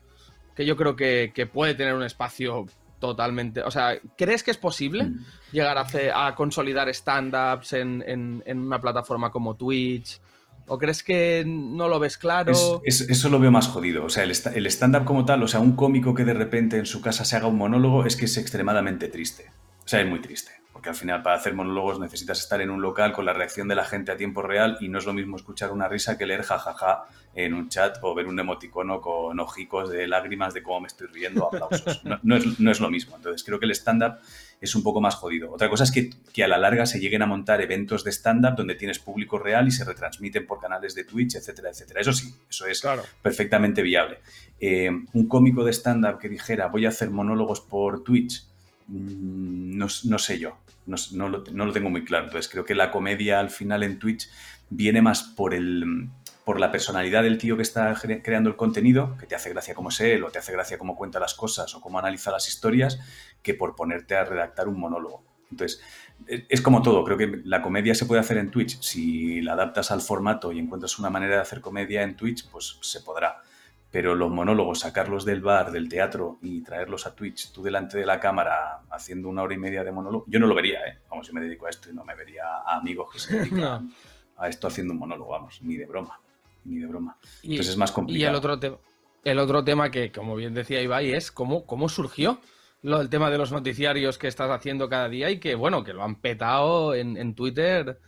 Que 0.55 0.65
yo 0.65 0.77
creo 0.77 0.95
que, 0.95 1.33
que 1.35 1.47
puede 1.47 1.75
tener 1.75 1.95
un 1.95 2.05
espacio 2.05 2.67
totalmente. 3.01 3.63
O 3.63 3.71
sea, 3.71 3.99
¿crees 4.17 4.45
que 4.45 4.53
es 4.53 4.57
posible 4.57 5.05
mm. 5.05 5.25
llegar 5.53 5.77
a, 5.79 6.27
a 6.27 6.35
consolidar 6.37 6.89
stand-ups 6.91 7.73
en, 7.73 8.43
una 8.47 8.81
plataforma 8.81 9.33
como 9.33 9.57
Twitch? 9.57 10.21
¿O 10.69 10.79
crees 10.79 11.03
que 11.03 11.43
no 11.45 11.89
lo 11.89 11.99
ves 11.99 12.17
claro? 12.17 12.53
eso 12.85 13.29
lo 13.29 13.41
veo 13.41 13.51
más 13.51 13.67
jodido. 13.67 14.05
O 14.05 14.09
sea, 14.09 14.23
el, 14.23 14.31
el 14.31 14.67
stand-up 14.67 15.05
como 15.05 15.25
tal, 15.25 15.43
o 15.43 15.49
sea, 15.49 15.59
un 15.59 15.75
cómico 15.75 16.15
que 16.15 16.25
de 16.25 16.35
repente 16.35 16.79
en 16.79 16.87
su 16.87 17.01
casa 17.01 17.25
se 17.25 17.35
haga 17.35 17.49
un 17.49 17.59
monólogo 17.59 18.07
es 18.07 18.15
que 18.15 18.27
es 18.27 18.37
extremadamente 18.37 19.09
triste. 19.09 19.51
O 19.85 19.89
sea, 19.89 20.01
es 20.01 20.09
muy 20.09 20.21
triste 20.21 20.60
porque 20.81 20.89
al 20.89 20.97
final 20.97 21.23
para 21.23 21.37
hacer 21.37 21.53
monólogos 21.53 22.01
necesitas 22.01 22.41
estar 22.41 22.59
en 22.63 22.71
un 22.71 22.81
local 22.81 23.13
con 23.13 23.27
la 23.27 23.35
reacción 23.35 23.69
de 23.69 23.75
la 23.75 23.85
gente 23.85 24.13
a 24.13 24.17
tiempo 24.17 24.41
real 24.41 24.79
y 24.81 24.89
no 24.89 24.97
es 24.97 25.05
lo 25.05 25.13
mismo 25.13 25.37
escuchar 25.37 25.73
una 25.73 25.89
risa 25.89 26.17
que 26.17 26.25
leer 26.25 26.41
jajaja 26.41 27.05
en 27.35 27.53
un 27.53 27.69
chat 27.69 27.99
o 28.01 28.15
ver 28.15 28.27
un 28.27 28.41
emoticono 28.41 29.03
con 29.03 29.39
ojicos 29.41 29.91
de 29.91 30.09
lágrimas 30.09 30.55
de 30.55 30.63
cómo 30.63 30.81
me 30.81 30.87
estoy 30.87 31.09
riendo, 31.09 31.49
aplausos. 31.49 32.01
No, 32.23 32.35
es, 32.35 32.81
lo 32.81 32.91
mismo. 32.91 33.15
Entonces 33.15 33.45
creo 33.45 33.61
que 33.61 33.67
el 33.67 33.73
stand-up 33.73 34.21
es 34.59 34.75
un 34.75 34.83
poco 34.83 35.03
más 35.03 35.17
jodido. 35.17 35.53
Otra 35.53 35.69
cosa 35.69 35.85
es 35.85 35.93
que, 35.93 36.43
a 36.43 36.49
la 36.49 36.57
larga 36.57 36.87
se 36.87 36.99
lleguen 36.99 37.21
a 37.21 37.27
montar 37.27 37.61
eventos 37.61 38.03
de 38.03 38.11
stand-up 38.11 38.57
donde 38.57 38.75
tienes 38.75 39.01
público 39.01 39.39
real 39.39 39.69
y 39.69 39.73
se 39.73 39.85
retransmiten 39.85 40.47
por 40.47 40.61
canales 40.61 40.95
de 40.95 41.05
Twitch, 41.05 41.35
etcétera, 41.35 41.69
etcétera. 41.69 42.01
Eso 42.01 42.15
sí, 42.15 42.35
eso 42.49 42.65
es 42.65 42.83
perfectamente 43.21 43.83
viable. 43.83 44.21
Eh, 44.59 44.89
un 45.13 45.29
cómico 45.29 45.63
de 45.63 45.75
stand-up 45.75 46.19
que 46.19 46.31
dijera 46.31 46.69
voy 46.69 46.87
a 46.87 46.89
hacer 46.89 47.11
monólogos 47.11 47.61
por 47.61 48.03
Twitch 48.03 48.50
mm, 48.91 49.79
no, 49.79 50.19
sé 50.19 50.39
yo, 50.39 50.59
no, 50.87 51.29
lo, 51.29 51.45
no, 51.53 51.73
tengo 51.73 51.91
muy 51.91 52.05
claro. 52.05 52.27
Entonces 52.27 52.51
creo 52.51 52.65
que 52.65 52.75
la 52.75 52.91
comedia 52.91 53.41
al 53.41 53.51
final 53.51 53.83
en 53.83 53.99
Twitch 53.99 54.29
viene 54.69 55.03
más 55.03 55.23
por 55.23 55.55
el 55.55 56.09
por 56.45 56.59
la 56.59 56.73
personalidad 56.73 57.23
del 57.23 57.39
tío 57.39 57.57
que 57.57 57.63
está 57.63 57.95
creando 58.25 58.51
el 58.51 58.57
contenido, 58.57 59.17
que 59.19 59.27
te 59.27 59.37
hace 59.37 59.51
gracia 59.51 59.75
como 59.75 59.91
es 59.91 60.01
él, 60.01 60.25
o 60.25 60.31
te 60.31 60.39
hace 60.41 60.51
gracia 60.51 60.79
cómo 60.79 60.97
cuenta 60.97 61.21
las 61.21 61.35
cosas, 61.35 61.75
o 61.77 61.81
cómo 61.81 61.99
analiza 61.99 62.33
las 62.33 62.49
historias, 62.49 62.99
que 63.43 63.55
por 63.55 63.77
ponerte 63.77 64.17
a 64.17 64.25
redactar 64.25 64.67
un 64.67 64.81
monólogo. 64.81 65.23
Entonces, 65.51 65.81
e, 66.27 66.47
es 66.49 66.61
como 66.61 66.83
todo, 66.83 67.05
creo 67.05 67.17
que 67.17 67.41
la 67.45 67.63
comedia 67.63 67.95
se 67.95 68.07
puede 68.07 68.21
hacer 68.21 68.39
en 68.39 68.51
Twitch. 68.51 68.81
Si 68.81 69.41
la 69.43 69.53
adaptas 69.53 69.91
al 69.91 70.01
formato 70.01 70.53
y 70.53 70.59
encuentras 70.59 70.99
una 70.99 71.11
manera 71.11 71.37
de 71.37 71.43
hacer 71.43 71.61
comedia 71.61 72.03
en 72.03 72.17
Twitch, 72.17 72.49
pues 72.51 72.79
se 72.81 73.01
podrá. 73.01 73.43
Pero 73.91 74.15
los 74.15 74.31
monólogos, 74.31 74.81
sacarlos 74.81 75.25
del 75.25 75.41
bar, 75.41 75.73
del 75.73 75.89
teatro 75.89 76.39
y 76.43 76.63
traerlos 76.63 77.07
a 77.07 77.15
Twitch, 77.15 77.53
tú 77.53 77.63
delante 77.63 77.99
de 77.99 78.07
la 78.07 78.21
cámara 78.21 78.83
haciendo 78.91 79.29
una 79.29 79.43
hora 79.43 79.55
y 79.55 79.59
media 79.59 79.83
de 79.83 79.91
monólogo, 79.91 80.25
yo 80.29 80.39
no 80.39 80.47
lo 80.47 80.55
vería, 80.55 80.87
¿eh? 80.87 80.99
Vamos, 81.11 81.27
yo 81.27 81.33
me 81.33 81.41
dedico 81.41 81.67
a 81.67 81.71
esto 81.71 81.91
y 81.91 81.95
no 81.95 82.05
me 82.05 82.15
vería 82.15 82.45
a 82.65 82.77
amigos 82.77 83.13
que 83.13 83.19
se 83.19 83.39
dedican 83.41 83.93
a 84.37 84.49
esto 84.49 84.69
haciendo 84.69 84.93
un 84.93 85.01
monólogo, 85.01 85.33
vamos, 85.33 85.61
ni 85.63 85.77
de 85.77 85.87
broma, 85.87 86.21
ni 86.65 86.79
de 86.79 86.87
broma. 86.87 87.17
Entonces 87.43 87.71
es 87.71 87.77
más 87.77 87.93
complicado. 87.93 88.25
Y 88.25 88.29
el 88.29 88.35
otro, 88.37 88.81
el 89.25 89.39
otro 89.39 89.65
tema 89.65 89.91
que, 89.91 90.11
como 90.13 90.37
bien 90.37 90.55
decía 90.55 90.81
Ibai, 90.81 91.13
es 91.13 91.31
cómo, 91.31 91.67
cómo 91.67 91.89
surgió 91.89 92.41
lo, 92.83 93.01
el 93.01 93.11
tema 93.11 93.31
de 93.31 93.39
los 93.39 93.53
noticiarios 93.53 94.19
que 94.19 94.29
estás 94.29 94.51
haciendo 94.51 94.89
cada 94.89 95.09
día 95.09 95.31
y 95.31 95.39
que, 95.39 95.55
bueno, 95.55 95.85
que 95.85 95.93
lo 95.93 96.03
han 96.03 96.17
petado 96.17 96.95
en, 96.95 97.35
Twitter 97.35 98.01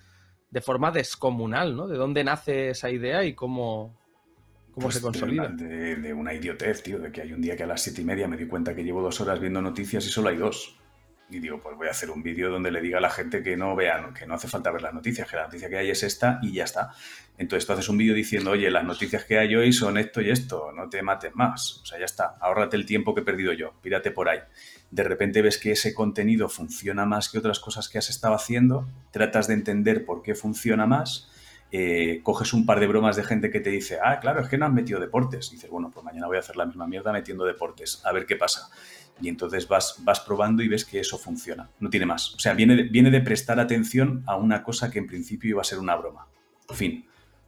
de 0.51 0.61
forma 0.61 0.90
descomunal, 0.90 1.77
¿no? 1.77 1.87
¿De 1.87 1.97
dónde 1.97 2.25
nace 2.25 2.71
esa 2.71 2.90
idea 2.90 3.25
y 3.25 3.35
cómo, 3.35 3.99
cómo 4.72 4.87
pues 4.87 4.96
se 4.96 5.00
consolida? 5.00 5.48
De, 5.48 5.96
de, 5.96 6.12
una 6.12 6.35
idiotez, 6.35 6.82
tío, 6.82 6.98
de 6.98 7.12
que 7.12 7.22
hay 7.22 7.32
un 7.32 7.40
día 7.40 7.56
que 7.56 7.62
a 7.62 7.66
las 7.66 7.82
siete 7.82 8.02
y 8.02 8.04
media 8.04 8.28
me 8.28 8.37
di 8.37 8.46
cuenta 8.46 8.74
que 8.74 8.82
llevo 8.82 9.02
dos 9.02 9.20
horas 9.20 9.40
viendo 9.40 9.62
noticias 9.62 10.04
y 10.06 10.08
solo 10.08 10.28
hay 10.28 10.37
dos. 10.37 10.76
Y 11.32 11.40
digo, 11.40 11.61
pues 11.62 11.76
voy 11.76 11.88
a 11.88 11.92
hacer 11.92 12.11
un 12.11 12.22
vídeo 12.22 12.50
donde 12.50 12.70
le 12.70 12.82
diga 12.82 12.98
a 12.98 13.00
la 13.00 13.08
gente 13.08 13.42
que 13.42 13.56
no 13.56 13.74
vean, 13.74 14.12
que 14.12 14.26
no 14.26 14.35
hace 14.35 14.48
falta 14.48 14.70
ver 14.70 14.82
las 14.82 14.92
noticias, 14.92 15.26
que 15.30 15.37
la 15.37 15.44
noticia 15.44 15.70
que 15.70 15.78
hay 15.78 15.90
es 15.90 16.02
esta 16.02 16.38
y 16.42 16.52
ya 16.52 16.64
está. 16.64 16.90
Entonces 17.38 17.66
tú 17.66 17.72
haces 17.72 17.88
un 17.88 17.96
vídeo 17.96 18.14
diciendo, 18.14 18.50
oye, 18.50 18.70
las 18.70 18.85
noticias 18.85 19.24
que 19.24 19.38
hay 19.38 19.54
hoy 19.56 19.72
son 19.72 19.96
esto 19.96 20.20
y 20.20 20.30
esto, 20.30 20.72
no 20.72 20.90
te 20.90 21.00
mates 21.02 21.35
más. 21.35 21.80
O 21.82 21.87
sea, 21.87 21.98
ya 21.98 22.04
está, 22.04 22.35
ahórrate 22.38 22.76
el 22.76 22.85
tiempo 22.85 23.14
que 23.14 23.22
he 23.22 23.24
perdido 23.24 23.54
yo, 23.54 23.72
pírate 23.80 24.11
por 24.11 24.28
ahí. 24.28 24.40
De 24.90 25.04
repente 25.04 25.40
ves 25.40 25.56
que 25.56 25.72
ese 25.72 25.94
contenido 25.94 26.50
funciona 26.50 27.06
más 27.06 27.30
que 27.30 27.38
otras 27.38 27.61
cosas 27.61 27.88
que 27.88 27.96
has 27.96 28.11
estado 28.11 28.35
haciendo, 28.35 28.87
tratas 29.11 29.48
de 29.48 29.54
entender 29.54 30.04
por 30.04 30.22
qué 30.22 30.35
funciona 30.35 30.87
más, 30.87 31.32
eh, 31.72 32.20
coges 32.22 32.52
un 32.52 32.66
par 32.66 32.78
de 32.78 32.87
bromas 32.87 33.16
de 33.16 33.24
gente 33.24 33.50
que 33.50 33.58
te 33.58 33.70
dice, 33.70 33.98
ah, 34.04 34.20
claro, 34.20 34.42
es 34.42 34.48
que 34.48 34.58
no 34.58 34.66
han 34.66 34.74
metido 34.74 35.00
deportes. 35.00 35.48
Y 35.48 35.56
dices, 35.56 35.70
bueno, 35.70 35.90
pues 35.92 36.04
mañana 36.04 36.28
voy 36.28 36.37
a 36.37 36.40
hacer 36.40 36.56
la 36.56 36.66
misma 36.66 36.87
mierda 36.87 37.12
metiendo 37.12 37.44
deportes, 37.44 38.02
a 38.04 38.12
ver 38.12 38.26
qué 38.26 38.37
pasa 38.37 38.70
y 39.20 39.28
entonces 39.28 39.68
vas, 39.68 39.96
vas 40.00 40.20
probando 40.20 40.62
y 40.62 40.68
ves 40.68 40.85
que 40.85 41.00
eso 41.00 41.18
funciona. 41.18 41.70
No 41.80 41.90
tiene 41.90 42.06
más. 42.06 42.35
O 42.35 42.38
sea, 42.38 42.54
viene 42.54 42.76
de, 42.76 42.82
viene 42.85 43.11
de 43.11 43.20
prestar 43.20 43.61
atención 43.61 44.22
a 44.26 44.37
una 44.37 44.62
cosa 44.62 44.90
que 44.90 44.98
en 44.98 45.06
principio 45.06 45.50
iba 45.50 45.61
a 45.61 45.64
ser 45.64 45.78
una 45.78 45.94
broma. 45.96 46.26
Fin. 46.70 47.06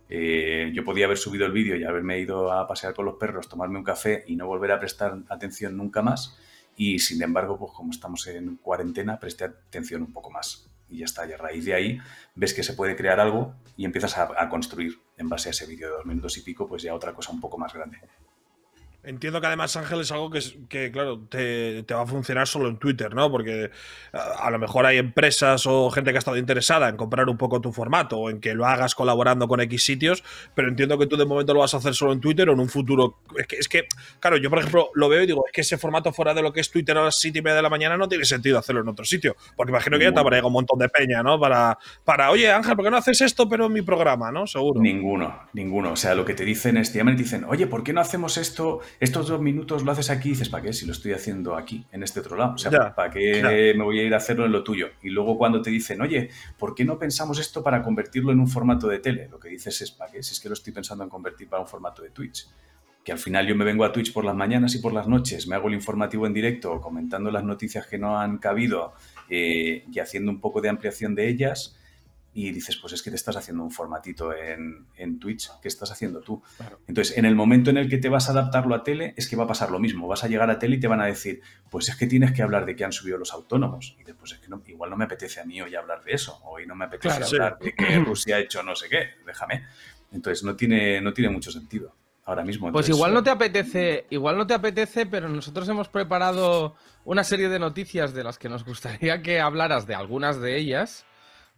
Eh, 0.09 0.71
yo 0.75 0.85
podía 0.85 1.07
haber 1.07 1.19
subido 1.19 1.47
el 1.47 1.53
vídeo 1.53 1.77
y 1.77 1.85
haberme 1.85 2.21
ido 2.21 2.53
a 2.53 2.69
pasear 2.69 2.95
con 2.95 3.07
los 3.07 3.17
perros, 3.17 3.49
tomarme 3.49 3.79
un 3.79 3.85
café 3.85 4.25
y 4.27 4.37
no 4.37 4.47
volver 4.47 4.71
a 4.73 4.79
prestar 4.79 5.19
atención 5.29 5.77
nunca 5.77 6.03
más. 6.03 6.39
Y 6.77 6.99
sin 6.99 7.23
embargo, 7.23 7.59
pues 7.59 7.73
como 7.73 7.91
estamos 7.91 8.27
en 8.27 8.57
cuarentena, 8.57 9.19
presté 9.19 9.45
atención 9.45 10.03
un 10.03 10.13
poco 10.13 10.31
más. 10.31 10.71
Y 10.95 10.99
ya 10.99 11.07
está, 11.07 11.27
y 11.27 11.33
a 11.33 11.37
raíz 11.37 11.65
de 11.65 11.75
ahí 11.75 11.99
ves 12.37 12.55
que 12.55 12.63
se 12.63 12.75
puede 12.75 12.95
crear 12.95 13.19
algo 13.19 13.57
y 13.77 13.85
empiezas 13.85 14.17
a, 14.17 14.29
a 14.37 14.49
construir 14.49 15.01
en 15.17 15.29
base 15.29 15.49
a 15.49 15.51
ese 15.51 15.67
vídeo 15.67 15.89
de 15.89 15.95
dos 15.97 16.07
minutos 16.07 16.37
y 16.39 16.43
pico, 16.43 16.69
pues 16.69 16.83
ya 16.83 16.95
otra 16.95 17.13
cosa 17.13 17.33
un 17.33 17.41
poco 17.41 17.59
más 17.59 17.73
grande. 17.75 17.99
Entiendo 19.05 19.39
que 19.41 19.47
además 19.47 19.77
Ángel 19.77 20.01
es 20.01 20.11
algo 20.13 20.31
que, 20.31 20.41
que 20.69 20.91
claro, 20.91 21.21
te, 21.29 21.85
va 21.93 22.03
a 22.03 22.07
funcionar 22.07 22.49
solo 22.49 22.69
en 22.69 22.79
Twitter, 22.79 23.15
¿no? 23.15 23.31
Porque 23.31 23.71
a, 24.13 24.51
lo 24.51 24.59
mejor 24.59 24.87
hay 24.87 24.97
empresas 24.97 25.67
o 25.67 25.91
gente 25.91 26.11
que 26.11 26.17
ha 26.17 26.21
estado 26.21 26.39
interesada 26.39 26.89
en 26.89 26.97
comprar 26.97 27.29
un 27.29 27.37
poco 27.37 27.61
tu 27.61 27.71
formato 27.71 28.19
o 28.19 28.31
en 28.31 28.41
que 28.41 28.55
lo 28.55 28.65
hagas 28.65 28.95
colaborando 28.95 29.47
con 29.47 29.61
X 29.61 29.85
sitios, 29.85 30.25
pero 30.55 30.69
entiendo 30.69 30.97
que 30.99 31.07
tú 31.07 31.19
de 31.19 31.27
momento 31.27 31.53
lo 31.53 31.61
vas 31.61 31.75
a 31.75 31.79
hacer 31.79 31.95
solo 31.95 32.15
en 32.15 32.21
Twitter 32.21 32.49
o 32.49 32.55
en 32.55 32.61
un 32.61 32.69
futuro. 32.71 33.19
Es 33.37 33.47
que, 33.47 33.57
es 33.57 33.69
que 33.69 33.87
claro, 34.21 34.39
yo 34.39 34.49
por 34.49 34.61
ejemplo 34.61 34.89
lo 34.95 35.09
veo 35.11 35.23
y 35.23 35.27
digo, 35.27 35.45
es 35.47 35.53
que 35.53 35.61
ese 35.61 35.77
formato 35.77 36.11
fuera 36.11 36.33
de 36.33 36.41
lo 36.41 36.53
que 36.53 36.61
es 36.61 36.71
Twitter 36.71 36.97
a 36.97 37.05
las 37.05 37.19
7 37.19 37.39
y 37.39 37.43
media 37.43 37.57
de 37.57 37.63
la 37.63 37.71
mañana 37.71 37.99
no 37.99 38.09
tiene 38.09 38.25
sentido 38.25 38.59
hacerlo 38.59 38.81
en 38.81 38.89
otro 38.89 39.05
sitio. 39.05 39.37
Porque 39.55 39.71
imagino 39.71 39.99
que 39.99 40.05
ya 40.05 40.13
te 40.13 40.21
habrá 40.21 40.37
llegado 40.37 40.49
un 40.49 40.55
montón 40.55 40.79
de 40.79 40.89
peña, 40.89 41.23
¿no? 41.23 41.39
Para, 41.39 41.79
para, 42.05 42.31
oye 42.31 42.51
Ángel, 42.51 42.75
¿por 42.75 42.87
qué 42.87 42.91
no 42.91 42.97
haces 42.97 43.21
esto 43.21 43.51
pero 43.51 43.67
en 43.67 43.73
mi 43.75 43.83
programa, 43.83 44.33
¿no? 44.33 44.47
Seguro. 44.47 44.81
Ninguno, 44.81 45.41
ninguno. 45.53 45.93
O 45.93 45.97
sea, 45.97 46.15
lo 46.15 46.25
que 46.25 46.33
te 46.33 46.47
dicen 46.47 46.79
es, 46.79 46.91
te 46.91 46.99
llaman 46.99 47.15
y 47.15 47.17
te 47.19 47.23
dicen, 47.25 47.45
oye, 47.45 47.67
¿por 47.67 47.85
qué 47.85 47.93
no 47.93 48.01
hacemos 48.01 48.39
esto, 48.39 48.81
estos 49.01 49.29
dos 49.29 49.41
minutos? 49.41 49.83
lo 49.85 49.93
haces 49.93 50.11
aquí 50.11 50.29
y 50.29 50.33
dices, 50.33 50.49
¿para 50.49 50.63
qué? 50.63 50.73
Si 50.73 50.87
lo 50.87 50.93
estoy 50.93 51.13
haciendo 51.13 51.57
aquí, 51.57 51.85
en 51.93 52.03
este 52.03 52.21
otro 52.21 52.37
lado. 52.37 52.55
O 52.55 52.59
sea, 52.59 52.95
¿para 52.95 53.11
qué 53.11 53.75
me 53.77 53.85
voy 53.85 54.01
a 54.01 54.03
ir 54.03 54.15
a 54.15 54.19
hacerlo 54.19 54.47
en 54.47 54.53
lo 54.53 54.63
tuyo? 54.63 54.89
Y 55.03 55.11
luego 55.11 55.37
cuando 55.37 55.63
te 55.63 55.71
dicen, 55.71 56.01
oye, 56.01 56.31
¿por 56.59 56.75
qué 56.75 56.85
no 56.85 56.99
pensamos 56.99 57.39
esto 57.39 57.63
para 57.63 57.83
convertirlo 57.83 58.33
en 58.33 58.41
un 58.41 58.49
formato 58.49 58.89
de 58.89 58.99
tele? 58.99 59.29
Lo 59.29 59.39
que 59.39 59.49
dices 59.49 59.81
es, 59.81 59.91
¿para 59.91 60.11
qué? 60.11 60.23
Si 60.23 60.33
es 60.33 60.41
que 60.41 60.49
lo 60.49 60.55
estoy 60.55 60.73
pensando 60.73 61.05
en 61.05 61.11
convertir 61.11 61.49
para 61.49 61.63
un 61.63 61.69
formato 61.69 62.03
de 62.03 62.11
Twitch. 62.11 62.47
Que 63.05 63.13
al 63.13 63.19
final 63.19 63.47
yo 63.47 63.55
me 63.55 63.65
vengo 63.65 63.85
a 63.85 63.93
Twitch 63.93 64.13
por 64.13 64.25
las 64.25 64.35
mañanas 64.35 64.75
y 64.75 64.79
por 64.79 64.93
las 64.95 65.07
noches, 65.07 65.47
me 65.47 65.55
hago 65.55 65.69
el 65.69 65.75
informativo 65.75 66.27
en 66.27 66.33
directo, 66.33 66.81
comentando 66.81 67.31
las 67.31 67.45
noticias 67.45 67.87
que 67.87 67.99
no 67.99 68.19
han 68.19 68.39
cabido 68.39 68.95
eh, 69.29 69.85
y 69.93 69.99
haciendo 69.99 70.31
un 70.31 70.41
poco 70.41 70.63
de 70.63 70.71
ampliación 70.71 71.15
de 71.15 71.29
ellas 71.29 71.77
y 72.37 72.51
dices, 72.51 72.77
pues 72.77 72.93
es 72.93 73.03
que 73.03 73.11
te 73.11 73.17
estás 73.17 73.37
haciendo 73.37 73.63
un 73.63 73.71
formatito 73.71 74.35
en, 74.35 74.87
en 74.97 75.21
Twitch, 75.21 75.51
¿qué 75.63 75.69
estás 75.69 75.93
haciendo 75.93 76.21
tú? 76.21 76.43
Entonces, 76.89 77.17
en 77.17 77.27
el 77.27 77.37
momento 77.37 77.71
en 77.71 77.77
el 77.77 77.89
que 77.89 77.99
te 77.99 78.09
vas 78.09 78.29
a 78.29 78.33
adaptarlo 78.33 78.75
a 78.75 78.83
tele, 78.83 79.15
es 79.17 79.29
que 79.29 79.37
va 79.37 79.45
a 79.45 79.47
pasar 79.47 79.71
lo 79.71 79.79
mismo. 79.79 80.09
Vas 80.09 80.25
a 80.25 80.27
llegar 80.29 80.51
a 80.51 80.59
tele 80.59 80.77
y 80.77 80.81
te 80.81 80.89
van 80.89 81.01
a 81.01 81.07
decir, 81.07 81.43
pues 81.71 81.89
es 81.89 81.95
que 81.95 82.09
tienes 82.09 82.33
que 82.33 82.43
hablar 82.43 82.67
de 82.67 82.75
que 82.75 82.85
han 82.85 82.91
subido 82.91 83.19
los 83.19 83.33
autónomos. 83.33 83.97
Y 84.01 84.03
después 84.03 84.33
es 84.33 84.39
que 84.41 84.51
igual 84.73 84.91
no 84.91 84.97
me 84.97 85.05
apetece 85.05 85.41
a 85.41 85.45
mí 85.45 85.63
hoy 85.63 85.77
hablar 85.77 86.03
de 86.03 86.13
eso, 86.13 86.41
hoy 86.45 86.67
no 86.67 86.75
me 86.75 86.87
apetece 86.87 87.23
hablar 87.23 87.57
de 87.61 87.73
que 87.73 88.01
Rusia 88.01 88.37
ha 88.37 88.41
hecho 88.41 88.65
no 88.65 88.75
sé 88.75 88.89
qué, 88.89 89.11
déjame. 89.25 89.65
Entonces, 90.11 90.43
no 90.43 90.57
tiene, 90.57 91.01
no 91.01 91.13
tiene 91.13 91.31
mucho 91.31 91.53
sentido 91.53 91.95
ahora 92.25 92.43
mismo. 92.43 92.73
pues 92.73 92.89
igual 92.89 93.15
no 93.15 93.23
te 93.23 93.31
apetece, 93.31 94.07
igual 94.11 94.37
no 94.37 94.47
te 94.47 94.55
apetece, 94.55 95.07
pero 95.07 95.29
nosotros 95.29 95.69
hemos 95.69 95.89
preparado 95.89 96.75
una 97.05 97.23
serie 97.23 97.49
de 97.49 97.61
noticias 97.61 98.13
de 98.13 98.25
las 98.25 98.39
que 98.39 98.49
nos 98.49 98.65
gustaría 98.65 99.23
que 99.23 99.41
hablaras 99.41 99.87
de 99.87 99.95
algunas 99.95 100.41
de 100.41 100.57
ellas 100.57 101.07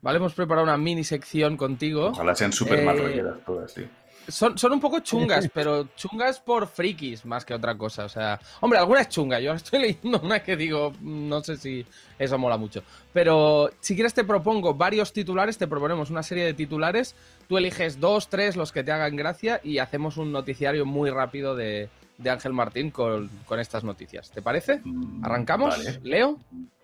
¿vale? 0.02 0.18
Hemos 0.18 0.34
preparado 0.34 0.64
una 0.64 0.76
mini 0.76 1.04
sección 1.04 1.56
contigo. 1.56 2.08
Ojalá 2.08 2.34
sean 2.34 2.52
súper 2.52 2.80
eh, 2.80 3.24
todas, 3.44 3.74
tío. 3.74 3.86
Son, 4.28 4.58
son 4.58 4.72
un 4.72 4.80
poco 4.80 5.00
chungas, 5.00 5.48
pero 5.54 5.88
chungas 5.94 6.40
por 6.40 6.66
frikis 6.66 7.24
más 7.24 7.44
que 7.44 7.54
otra 7.54 7.76
cosa. 7.76 8.04
O 8.04 8.08
sea, 8.08 8.40
hombre, 8.60 8.78
alguna 8.78 9.02
es 9.02 9.08
chunga. 9.08 9.38
Yo 9.38 9.52
estoy 9.52 9.80
leyendo 9.82 10.20
una 10.20 10.42
que 10.42 10.56
digo, 10.56 10.92
no 11.00 11.42
sé 11.42 11.56
si 11.56 11.86
eso 12.18 12.38
mola 12.38 12.56
mucho. 12.56 12.82
Pero 13.12 13.70
si 13.80 13.94
quieres 13.94 14.14
te 14.14 14.24
propongo 14.24 14.74
varios 14.74 15.12
titulares, 15.12 15.58
te 15.58 15.66
proponemos 15.66 16.10
una 16.10 16.22
serie 16.22 16.44
de 16.44 16.54
titulares. 16.54 17.14
Tú 17.48 17.56
eliges 17.58 18.00
dos, 18.00 18.28
tres, 18.28 18.56
los 18.56 18.72
que 18.72 18.82
te 18.82 18.92
hagan 18.92 19.16
gracia 19.16 19.60
y 19.62 19.78
hacemos 19.78 20.16
un 20.16 20.32
noticiario 20.32 20.84
muy 20.84 21.10
rápido 21.10 21.54
de, 21.54 21.88
Ángel 22.28 22.52
Martín 22.52 22.90
con, 22.90 23.30
estas 23.58 23.84
noticias. 23.84 24.30
¿Te 24.30 24.42
parece? 24.42 24.80
Mm, 24.82 25.24
¿Arrancamos? 25.24 26.00
¿Leo? 26.02 26.38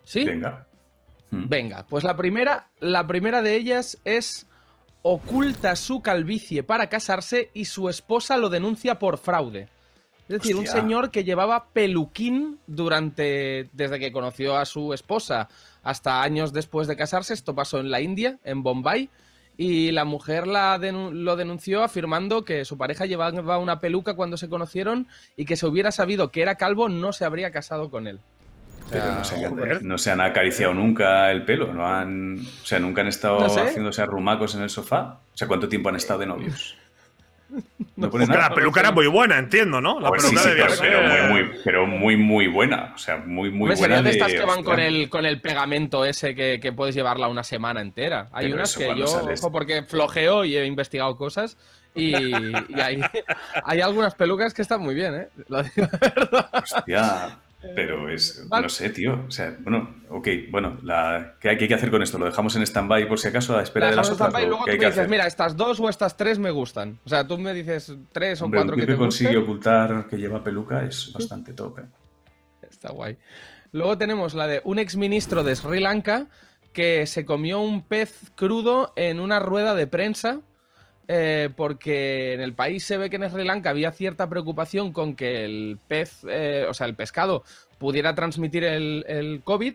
¿Sí? 0.05 0.23
Venga. 0.23 0.65
Venga, 1.33 1.85
pues 1.89 2.03
la 2.03 2.15
primera, 2.15 2.69
la 2.79 3.07
primera 3.07 3.41
de 3.41 3.55
ellas 3.55 3.97
es 4.05 4.45
oculta 5.01 5.75
su 5.75 6.01
calvicie 6.01 6.63
para 6.63 6.87
casarse 6.87 7.49
y 7.53 7.65
su 7.65 7.89
esposa 7.89 8.37
lo 8.37 8.49
denuncia 8.49 8.99
por 8.99 9.17
fraude. 9.17 9.67
Es 10.29 10.39
decir, 10.39 10.55
un 10.55 10.67
señor 10.67 11.11
que 11.11 11.25
llevaba 11.25 11.65
peluquín 11.73 12.59
durante 12.65 13.69
desde 13.73 13.99
que 13.99 14.11
conoció 14.11 14.57
a 14.57 14.65
su 14.65 14.93
esposa 14.93 15.49
hasta 15.83 16.23
años 16.23 16.53
después 16.53 16.87
de 16.87 16.95
casarse. 16.95 17.33
Esto 17.33 17.53
pasó 17.53 17.79
en 17.79 17.91
la 17.91 17.99
India, 17.99 18.39
en 18.45 18.63
Bombay, 18.63 19.09
y 19.57 19.91
la 19.91 20.05
mujer 20.05 20.47
la 20.47 20.77
lo 20.77 21.35
denunció 21.35 21.83
afirmando 21.83 22.45
que 22.45 22.63
su 22.63 22.77
pareja 22.77 23.05
llevaba 23.05 23.57
una 23.57 23.81
peluca 23.81 24.15
cuando 24.15 24.37
se 24.37 24.49
conocieron 24.49 25.07
y 25.35 25.45
que 25.45 25.57
si 25.57 25.65
hubiera 25.65 25.91
sabido 25.91 26.31
que 26.31 26.41
era 26.41 26.55
calvo 26.55 26.87
no 26.87 27.11
se 27.11 27.25
habría 27.25 27.51
casado 27.51 27.89
con 27.91 28.07
él. 28.07 28.21
Pero 28.93 29.79
no 29.81 29.97
se, 29.97 30.11
han, 30.11 30.21
acariciado 30.21 30.73
nunca 30.73 31.31
el 31.31 31.43
pelo, 31.43 31.73
no 31.73 31.87
han, 31.87 32.39
o 32.39 32.65
sea, 32.65 32.79
nunca 32.79 33.01
han 33.01 33.07
estado 33.07 33.45
haciéndose 33.45 34.01
arrumacos 34.01 34.55
en 34.55 34.61
el 34.61 34.69
sofá. 34.69 35.19
O 35.33 35.37
sea, 35.37 35.47
¿cuánto 35.47 35.67
tiempo 35.67 35.89
han 35.89 35.95
estado 35.95 36.19
de 36.19 36.27
novios? 36.27 36.77
No 37.95 38.09
la 38.09 38.53
peluca 38.55 38.79
era 38.79 38.91
muy 38.91 39.05
buena, 39.05 39.37
entiendo, 39.37 39.79
¿no? 39.79 39.99
La 39.99 40.09
pues 40.09 40.23
peluca 40.23 40.41
sí, 40.41 40.79
pero, 40.81 41.01
muy, 41.01 41.29
muy, 41.29 41.51
pero, 41.63 41.85
muy, 41.85 42.17
muy, 42.17 42.47
buena. 42.47 42.91
O 42.95 42.97
sea, 42.97 43.17
muy, 43.17 43.51
muy 43.51 43.75
buena. 43.75 44.01
de 44.01 44.09
estas 44.09 44.31
que 44.33 44.43
van 44.43 44.63
con 44.63 44.79
el, 44.79 45.09
con 45.09 45.25
el 45.27 45.39
pegamento 45.39 46.03
ese 46.03 46.33
que, 46.33 46.59
que 46.59 46.73
puedes 46.73 46.95
llevarla 46.95 47.27
una 47.27 47.43
semana 47.43 47.81
entera. 47.81 48.29
Hay 48.31 48.51
unas 48.51 48.75
que 48.75 48.95
yo, 48.95 49.05
ojo, 49.05 49.51
porque 49.51 49.83
flojeo 49.83 50.43
y 50.43 50.57
he 50.57 50.65
investigado 50.65 51.15
cosas. 51.15 51.57
Y, 51.95 52.15
y 52.15 52.79
hay, 52.81 52.99
hay, 53.63 53.81
algunas 53.81 54.15
pelucas 54.15 54.55
que 54.55 54.63
están 54.63 54.81
muy 54.81 54.95
bien, 54.95 55.13
¿eh? 55.13 55.27
Lo 55.47 55.61
digo 55.61 55.87
Hostia. 56.51 57.37
Pero 57.75 58.09
es, 58.09 58.45
no 58.49 58.69
sé, 58.69 58.89
tío. 58.89 59.25
O 59.27 59.31
sea, 59.31 59.55
bueno, 59.59 59.95
ok, 60.09 60.27
bueno, 60.51 60.77
la, 60.83 61.35
¿qué, 61.39 61.49
hay, 61.49 61.57
que 61.57 61.73
hacer 61.73 61.89
con 61.89 62.03
esto? 62.03 62.17
¿Lo 62.17 62.25
dejamos 62.25 62.55
en 62.55 62.63
stand-by 62.63 63.07
por 63.07 63.19
si 63.19 63.29
acaso 63.29 63.53
a 63.53 63.57
la 63.57 63.63
espera 63.63 63.89
de 63.89 63.95
las 63.95 64.09
otras? 64.09 64.33
Y 64.41 64.45
luego 64.45 64.65
tú 64.65 64.71
me 64.71 64.85
dices, 64.85 65.09
mira, 65.09 65.27
estas 65.27 65.55
dos 65.55 65.79
o 65.79 65.89
estas 65.89 66.17
tres 66.17 66.39
me 66.39 66.51
gustan. 66.51 66.99
O 67.05 67.09
sea, 67.09 67.25
tú 67.25 67.37
me 67.37 67.53
dices 67.53 67.93
tres 68.11 68.41
o 68.41 68.49
cuatro 68.49 68.75
que 68.75 68.85
te 68.85 68.95
consigue 68.95 69.37
ocultar 69.37 70.07
que 70.09 70.17
lleva 70.17 70.43
peluca 70.43 70.83
es 70.83 71.11
bastante 71.13 71.53
top. 71.53 71.79
¿eh? 71.79 71.85
Está 72.69 72.91
guay. 72.91 73.17
Luego 73.71 73.97
tenemos 73.97 74.33
la 74.33 74.47
de 74.47 74.61
un 74.65 74.77
exministro 74.77 75.43
de 75.43 75.55
Sri 75.55 75.79
Lanka 75.79 76.27
que 76.73 77.05
se 77.05 77.25
comió 77.25 77.59
un 77.59 77.83
pez 77.83 78.31
crudo 78.35 78.93
en 78.95 79.19
una 79.19 79.39
rueda 79.39 79.75
de 79.75 79.87
prensa. 79.87 80.41
Eh, 81.07 81.49
porque 81.55 82.33
en 82.33 82.41
el 82.41 82.53
país 82.53 82.83
se 82.83 82.97
ve 82.97 83.09
que 83.09 83.17
en 83.17 83.29
Sri 83.29 83.43
Lanka 83.43 83.69
había 83.71 83.91
cierta 83.91 84.29
preocupación 84.29 84.91
con 84.93 85.15
que 85.15 85.43
el 85.45 85.77
pez, 85.87 86.23
eh, 86.29 86.65
o 86.69 86.73
sea, 86.73 86.87
el 86.87 86.95
pescado, 86.95 87.43
pudiera 87.77 88.15
transmitir 88.15 88.63
el, 88.63 89.05
el 89.07 89.41
COVID. 89.43 89.73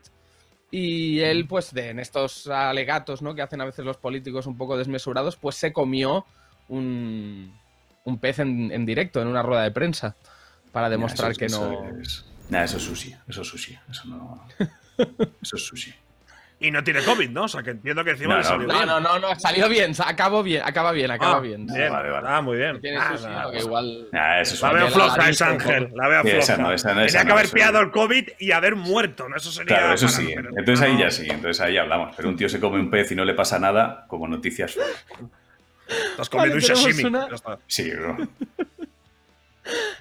Y 0.71 1.21
él, 1.21 1.47
pues, 1.47 1.73
de, 1.73 1.89
en 1.91 1.99
estos 1.99 2.47
alegatos 2.47 3.23
¿no? 3.23 3.35
que 3.35 3.41
hacen 3.43 3.61
a 3.63 3.65
veces 3.65 3.85
los 3.87 3.97
políticos 3.97 4.47
un 4.47 4.59
poco 4.59 4.77
desmesurados, 4.77 5.37
pues 5.37 5.57
se 5.57 5.73
comió 5.73 6.27
un, 6.69 7.55
un 8.05 8.19
pez 8.19 8.39
en, 8.41 8.71
en 8.71 8.85
directo, 8.85 9.23
en 9.23 9.29
una 9.29 9.43
rueda 9.43 9.63
de 9.63 9.71
prensa, 9.71 10.15
para 10.73 10.91
demostrar 10.91 11.31
Eso- 11.31 11.39
que 11.39 11.47
eso 11.47 11.71
no... 11.71 12.01
es- 12.01 12.25
Nah, 12.51 12.65
eso 12.65 12.79
es 12.79 12.83
sushi. 12.85 13.15
Eso 13.29 13.43
es 13.43 13.49
sushi. 13.49 13.79
Eso 13.91 14.05
no. 14.09 14.43
Eso 15.43 15.57
es 15.57 15.63
sushi. 15.67 15.93
Y 16.61 16.73
no 16.73 16.83
tiene 16.83 17.03
COVID, 17.05 17.31
¿no? 17.31 17.45
O 17.45 17.49
sea, 17.49 17.63
que 17.63 17.71
entiendo 17.71 18.03
que 18.03 18.11
encima 18.11 18.35
No, 18.35 18.39
le 18.39 18.45
salió 18.45 18.67
no, 18.67 18.73
No, 18.73 18.79
bien. 18.81 18.87
no, 18.89 19.01
no, 19.01 19.19
no, 19.21 19.39
salió 19.39 19.69
bien, 19.69 19.93
acabó 20.05 20.43
bien, 20.43 20.61
acaba 20.65 20.91
bien, 20.91 21.09
acaba 21.09 21.37
Ah, 21.37 21.41
bien. 21.41 21.67
bien. 21.67 21.93
Vale, 21.93 22.11
vale. 22.11 22.27
Ah, 22.29 22.41
muy 22.41 22.57
bien. 22.57 22.81
Tiene 22.81 22.99
Ah, 23.01 23.13
que 23.47 23.51
pues- 23.53 23.65
igual... 23.65 24.09
Eso 24.41 24.55
es 24.55 24.63
La 24.63 24.73
veo 24.73 24.89
floja 24.89 25.17
la 25.17 25.23
ha 25.25 25.51
Ángel. 25.51 25.91
La 25.95 26.09
veo 26.09 26.23
floja. 26.23 26.37
esa 26.39 26.57
no, 26.57 26.73
esa 26.73 26.95
no, 26.95 27.03
esa 27.03 27.19
Tenía 27.19 27.27
que 27.27 27.33
haber 27.33 27.45
eso 27.45 27.55
pillado 27.55 27.81
el 27.81 27.91
COVID 27.93 28.29
y 28.41 28.51
haber 28.51 28.75
muerto, 28.75 29.29
¿no? 29.29 29.37
Eso 29.37 29.53
sería. 29.53 29.77
Claro, 29.77 29.95
eso 29.95 30.09
sí. 30.09 30.33
pero- 30.35 30.51
Entonces 30.57 30.85
ahí 30.85 30.99
ya 30.99 31.11
sí, 31.13 31.27
entonces 31.31 31.61
ahí 31.61 31.77
hablamos. 31.77 32.17
Pero 32.17 32.29
un 32.29 32.37
tío 32.37 32.49
se 32.49 32.59
come 32.59 32.81
un 32.81 32.91
pez 32.91 33.13
y 33.13 33.15
no 33.15 33.25
le 33.25 33.35
pasa 33.35 33.61
nada, 33.61 34.05
como 34.09 34.27
noticias. 34.27 34.75
Te 34.77 36.21
has 36.21 36.29
comido 36.29 36.49
Vale, 36.51 36.55
un 36.57 36.61
sashimi. 36.61 37.05
una-. 37.05 37.29
Sí, 37.69 37.89
bro. 37.93 38.17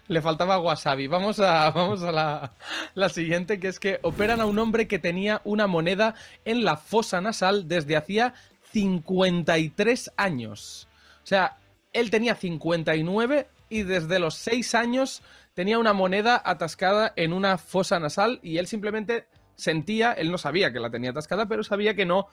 Le 0.08 0.22
faltaba 0.22 0.60
wasabi. 0.60 1.08
Vamos 1.08 1.40
a, 1.40 1.70
vamos 1.72 2.04
a 2.04 2.12
la, 2.12 2.54
la 2.96 3.10
siguiente, 3.10 3.60
que 3.60 3.68
es 3.68 3.80
que 3.80 4.00
operan 4.02 4.42
a 4.42 4.46
un 4.46 4.60
hombre 4.60 4.88
que 4.88 5.00
tenía 5.00 5.42
una 5.44 5.68
moneda 5.68 6.16
en 6.46 6.64
la 6.64 6.78
fosa 6.78 7.22
nasal 7.22 7.68
desde 7.68 7.98
hacía 7.98 8.34
53 8.72 10.12
años. 10.18 10.88
O 11.24 11.28
sea, 11.28 11.58
él 11.94 12.10
tenía 12.10 12.36
59 12.36 13.48
y 13.70 13.84
desde 13.84 14.20
los 14.20 14.36
6 14.36 14.76
años 14.76 15.22
tenía 15.54 15.80
una 15.80 15.94
moneda 15.94 16.42
atascada 16.46 17.14
en 17.16 17.34
una 17.34 17.58
fosa 17.58 18.00
nasal 18.00 18.40
y 18.44 18.58
él 18.60 18.68
simplemente 18.68 19.26
sentía, 19.56 20.14
él 20.14 20.32
no 20.32 20.38
sabía 20.38 20.72
que 20.72 20.80
la 20.80 20.90
tenía 20.90 21.10
atascada, 21.10 21.48
pero 21.48 21.64
sabía 21.64 21.96
que 21.96 22.06
no, 22.06 22.28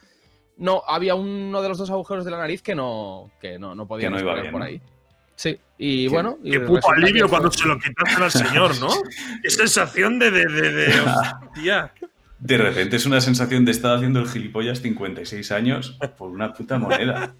no 0.56 0.82
había 0.86 1.14
uno 1.14 1.62
de 1.62 1.68
los 1.68 1.78
dos 1.78 1.90
agujeros 1.90 2.24
de 2.24 2.30
la 2.30 2.38
nariz 2.38 2.62
que 2.62 2.74
no, 2.74 3.30
que 3.40 3.58
no, 3.58 3.74
no 3.74 3.86
podía 3.86 4.10
no 4.10 4.20
iba 4.20 4.34
respirar 4.34 4.68
bien, 4.68 4.80
por 4.82 4.88
¿no? 4.88 4.93
Sí, 5.36 5.58
y 5.78 6.04
Qué- 6.04 6.08
bueno. 6.10 6.38
y 6.44 6.52
Qué 6.52 6.60
puto 6.60 6.90
alivio 6.90 7.28
cuando 7.28 7.50
se 7.50 7.66
lo 7.66 7.78
quitaste 7.78 8.22
al 8.22 8.30
señor, 8.30 8.78
¿no? 8.80 8.88
Qué 9.42 9.50
sensación 9.50 10.18
de. 10.18 10.30
de, 10.30 10.46
de, 10.46 10.72
de- 10.72 11.00
hostia. 11.46 11.90
De 12.38 12.58
repente 12.58 12.96
es 12.96 13.06
una 13.06 13.20
sensación 13.20 13.64
de 13.64 13.70
estar 13.72 13.96
haciendo 13.96 14.20
el 14.20 14.28
gilipollas 14.28 14.80
56 14.80 15.50
años 15.52 15.98
por 16.18 16.30
una 16.30 16.52
puta 16.52 16.78
moneda. 16.78 17.34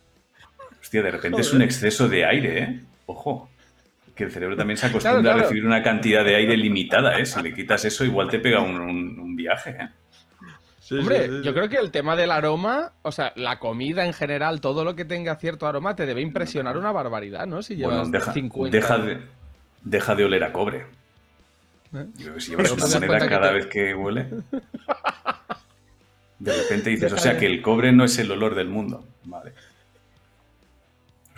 Hostia, 0.81 1.03
de 1.03 1.11
repente 1.11 1.41
es 1.43 1.53
un 1.53 1.63
exceso 1.63 2.09
de 2.09 2.25
aire, 2.25 2.59
¿eh? 2.63 2.81
Ojo. 3.07 3.51
Que 4.15 4.25
el 4.25 4.31
cerebro 4.31 4.57
también 4.57 4.77
se 4.77 4.87
acostumbra 4.87 5.21
Claro, 5.21 5.23
claro. 5.23 5.39
a 5.41 5.43
recibir 5.43 5.67
una 5.67 5.83
cantidad 5.83 6.25
de 6.25 6.37
aire 6.37 6.57
limitada, 6.57 7.19
¿eh? 7.19 7.27
Si 7.27 7.43
le 7.43 7.53
quitas 7.53 7.85
eso, 7.85 8.05
igual 8.05 8.29
te 8.31 8.39
pega 8.39 8.61
un, 8.61 8.81
un- 8.81 9.19
un 9.19 9.37
viaje, 9.37 9.71
¿eh? 9.71 9.89
Hombre, 10.91 11.31
yo 11.43 11.55
creo 11.55 11.69
que 11.69 11.77
el 11.77 11.91
tema 11.91 12.17
del 12.17 12.31
aroma, 12.31 12.93
o 13.03 13.13
sea, 13.13 13.33
la 13.37 13.59
comida 13.59 14.05
en 14.05 14.13
general, 14.13 14.61
todo 14.61 14.85
lo 14.85 14.95
que 14.95 15.05
tenga 15.05 15.37
cierto 15.37 15.67
aroma, 15.67 15.97
te 15.97 16.05
debe 16.05 16.21
impresionar 16.21 16.77
una 16.77 16.93
barbaridad, 16.93 17.47
¿no? 17.47 17.63
Si 17.63 17.77
llevas 17.77 17.97
Bueno, 17.97 18.11
deja, 18.11 18.33
50. 18.33 18.77
deja, 18.77 18.99
de, 18.99 19.21
deja 19.83 20.15
de 20.15 20.25
oler 20.25 20.45
a 20.45 20.53
cobre. 20.53 20.87
¿Eh? 21.95 22.07
Yo 22.17 22.25
creo 22.25 22.35
que 22.35 22.41
si 22.41 22.51
llevas 22.51 22.71
una 22.73 23.07
moneda 23.07 23.29
cada 23.29 23.49
te- 23.49 23.55
vez 23.55 23.67
que 23.67 23.95
huele. 23.95 24.27
De 26.39 26.53
repente 26.53 26.91
dices, 26.91 27.11
Deja 27.11 27.15
o 27.15 27.19
sea, 27.19 27.33
de- 27.35 27.39
que 27.39 27.47
el 27.47 27.63
cobre 27.63 27.93
no 27.93 28.05
es 28.05 28.19
el 28.19 28.31
olor 28.31 28.55
del 28.55 28.69
mundo. 28.69 29.07
Vale. 29.25 29.53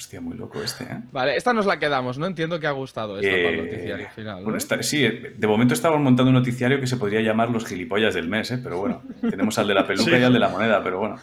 Hostia, 0.07 0.21
muy 0.21 0.37
loco 0.37 0.63
este, 0.63 0.85
¿eh? 0.85 1.01
Vale, 1.11 1.35
esta 1.35 1.53
nos 1.53 1.67
la 1.67 1.81
quedamos, 1.81 2.17
¿no? 2.17 2.27
Entiendo 2.27 2.61
que 2.61 2.69
ha 2.69 2.71
gustado 2.71 3.19
esta 3.19 3.29
para 3.29 3.49
el 3.49 3.59
Eh, 3.59 3.63
noticiario 3.73 4.09
final. 4.15 4.37
¿no? 4.37 4.43
bueno, 4.45 4.57
está- 4.59 4.81
sí, 4.85 5.05
eh, 5.05 5.35
de 5.37 5.47
momento 5.49 5.75
estamos 5.75 5.99
montando 6.01 6.31
un 6.31 6.37
noticiario 6.37 6.79
que 6.79 6.87
se 6.87 6.97
podría 6.97 7.21
llamar 7.23 7.51
los 7.51 7.67
gilipollas 7.67 8.15
del 8.15 8.29
mes, 8.29 8.53
¿eh? 8.53 8.61
pero 8.63 8.79
bueno, 8.79 9.03
tenemos 9.21 9.59
al 9.59 9.67
de 9.67 9.75
la 9.75 9.85
peluca 9.85 10.13
Sí. 10.13 10.17
y 10.17 10.23
al 10.23 10.33
de 10.33 10.39
la 10.39 10.49
moneda, 10.49 10.81
pero 10.85 11.01
bueno. 11.01 11.19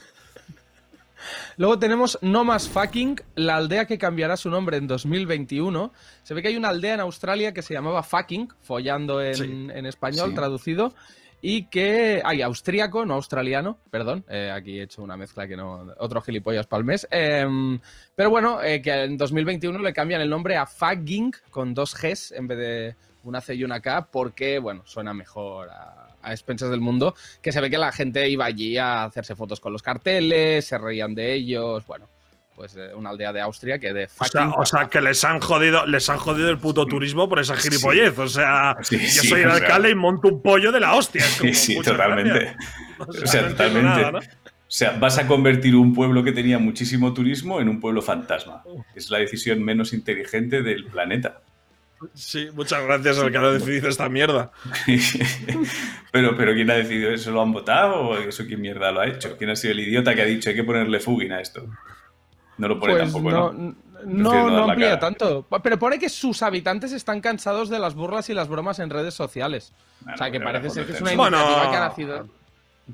Luego 1.55 1.79
tenemos 1.79 2.17
No 2.21 2.43
Más 2.43 2.67
Fucking, 2.67 3.21
la 3.35 3.55
aldea 3.55 3.85
que 3.85 3.97
cambiará 3.97 4.35
su 4.35 4.49
nombre 4.49 4.75
en 4.75 4.87
2021. 4.87 5.93
Se 6.23 6.33
ve 6.33 6.41
que 6.41 6.49
hay 6.49 6.57
una 6.57 6.67
aldea 6.67 6.95
en 6.95 6.99
Australia 6.99 7.53
que 7.53 7.61
se 7.61 7.73
llamaba 7.73 8.03
Fucking, 8.03 8.49
follando 8.63 9.21
en, 9.21 9.35
Sí. 9.35 9.43
en 9.73 9.85
español, 9.85 10.31
Sí. 10.31 10.35
traducido. 10.35 10.93
Y 11.45 11.65
que 11.65 12.21
hay 12.23 12.41
austríaco, 12.41 13.05
no 13.05 13.15
australiano, 13.15 13.77
perdón. 13.91 14.23
eh, 14.29 14.49
aquí 14.49 14.79
he 14.79 14.83
hecho 14.83 15.03
una 15.03 15.17
mezcla 15.17 15.45
que 15.45 15.57
no. 15.57 15.87
Otro 15.97 16.21
gilipollas 16.21 16.65
el 16.71 16.83
mes. 16.85 17.05
em, 17.11 17.77
pero 18.15 18.29
bueno, 18.29 18.63
eh, 18.63 18.81
que 18.81 19.03
en 19.03 19.17
2021 19.17 19.77
le 19.79 19.91
cambian 19.91 20.21
el 20.21 20.29
nombre 20.29 20.55
a 20.55 20.65
Fucking 20.65 21.33
con 21.49 21.73
dos 21.73 21.95
Gs 22.01 22.31
en 22.31 22.47
vez 22.47 22.57
de 22.57 22.95
una 23.23 23.41
C 23.41 23.55
y 23.55 23.65
una 23.65 23.81
K, 23.81 24.07
porque, 24.09 24.57
bueno, 24.57 24.83
suena 24.85 25.13
mejor 25.13 25.69
a, 25.69 26.15
a 26.21 26.31
expensas 26.31 26.69
del 26.69 26.79
mundo. 26.79 27.13
Que 27.41 27.51
se 27.51 27.59
ve 27.59 27.69
que 27.69 27.77
la 27.77 27.91
gente 27.91 28.29
iba 28.29 28.45
allí 28.45 28.77
a 28.77 29.03
hacerse 29.03 29.35
fotos 29.35 29.59
con 29.59 29.73
los 29.73 29.83
carteles, 29.83 30.63
se 30.63 30.77
reían 30.77 31.13
de 31.13 31.33
ellos. 31.33 31.85
Bueno, 31.85 32.07
pues 32.55 32.75
eh, 32.75 32.91
una 32.95 33.09
aldea 33.09 33.33
de 33.33 33.41
Austria 33.41 33.79
que 33.79 33.93
de 33.93 34.07
O 34.19 34.25
sea, 34.25 34.49
o 34.49 34.65
sea, 34.65 34.87
que 34.89 35.01
les 35.01 35.23
han 35.23 35.39
jodido, 35.39 35.85
les 35.87 36.07
han 36.09 36.17
jodido 36.17 36.49
el 36.49 36.57
puto 36.59 36.85
turismo 36.85 37.27
por 37.27 37.39
esa 37.39 37.55
gilipollez. 37.55 38.17
O 38.19 38.27
sea, 38.27 38.77
Sí, 38.81 38.97
yo 38.99 39.07
sí, 39.07 39.27
soy 39.29 39.41
el 39.41 39.49
sea. 39.51 39.57
alcalde 39.57 39.89
y 39.89 39.95
monto 39.95 40.27
un 40.27 40.41
pollo 40.41 40.71
de 40.71 40.79
la 40.79 40.93
hostia. 40.95 41.25
Es 41.25 41.37
como, 41.39 41.53
Sí, 41.53 41.73
sí, 41.75 41.81
totalmente. 41.81 42.55
O 42.99 43.03
O 43.05 43.13
sea, 43.27 43.41
no 43.41 43.47
totalmente. 43.49 43.89
nada, 43.89 44.11
¿no? 44.11 44.19
O 44.19 44.75
sea, 44.75 44.91
vas 44.99 45.17
a 45.19 45.27
convertir 45.27 45.75
un 45.75 45.93
pueblo 45.93 46.23
que 46.23 46.31
tenía 46.31 46.57
muchísimo 46.57 47.13
turismo 47.13 47.59
en 47.59 47.69
un 47.69 47.79
pueblo 47.79 48.01
fantasma. 48.01 48.63
Es 48.95 49.09
la 49.11 49.19
decisión 49.19 49.61
menos 49.63 49.93
inteligente 49.93 50.61
del 50.63 50.85
planeta. 50.85 51.41
Sí, 52.15 52.49
muchas 52.53 52.83
gracias 52.83 53.17
al 53.19 53.31
que 53.31 53.37
ha 53.37 53.41
decidido 53.51 53.87
esta 53.87 54.09
mierda. 54.09 54.51
pero, 56.11 56.35
pero 56.35 56.53
¿quién 56.53 56.69
ha 56.71 56.75
decidido 56.75 57.11
eso? 57.11 57.31
¿Lo 57.31 57.41
han 57.41 57.51
votado 57.51 57.95
o 58.01 58.17
eso 58.17 58.45
quién 58.45 58.61
mierda 58.61 58.91
lo 58.91 59.01
ha 59.01 59.07
hecho? 59.07 59.37
¿Quién 59.37 59.49
ha 59.51 59.55
sido 59.55 59.73
el 59.73 59.79
idiota 59.81 60.13
que 60.15 60.21
ha 60.21 60.25
dicho 60.25 60.49
hay 60.49 60.55
que 60.55 60.63
ponerle 60.63 60.99
Fugin 60.99 61.31
a 61.31 61.41
esto? 61.41 61.65
No 62.63 62.69
lo 62.69 62.79
pone 62.79 62.93
Pues 62.93 63.03
tampoco, 63.11 63.29
no, 63.31 63.53
¿no? 64.05 64.49
no, 64.49 64.63
amplía 64.71 64.89
cara. 64.89 64.99
tanto. 64.99 65.45
Pero 65.61 65.77
pone 65.77 65.99
que 65.99 66.09
sus 66.09 66.41
habitantes 66.43 66.91
están 66.93 67.21
cansados 67.21 67.69
de 67.69 67.79
las 67.79 67.93
burlas 67.93 68.29
y 68.29 68.33
las 68.33 68.47
bromas 68.47 68.79
en 68.79 68.89
redes 68.89 69.13
sociales. 69.13 69.73
Bueno, 70.01 70.15
o 70.15 70.17
sea, 70.17 70.31
que 70.31 70.39
parece 70.39 70.69
ser 70.69 70.85
que 70.85 70.93
es 70.93 71.01
una. 71.01 71.13
Bueno, 71.15 71.37
iniciativa 71.37 71.71
que 71.71 71.77
ha 71.77 71.79
nacido. 71.81 72.27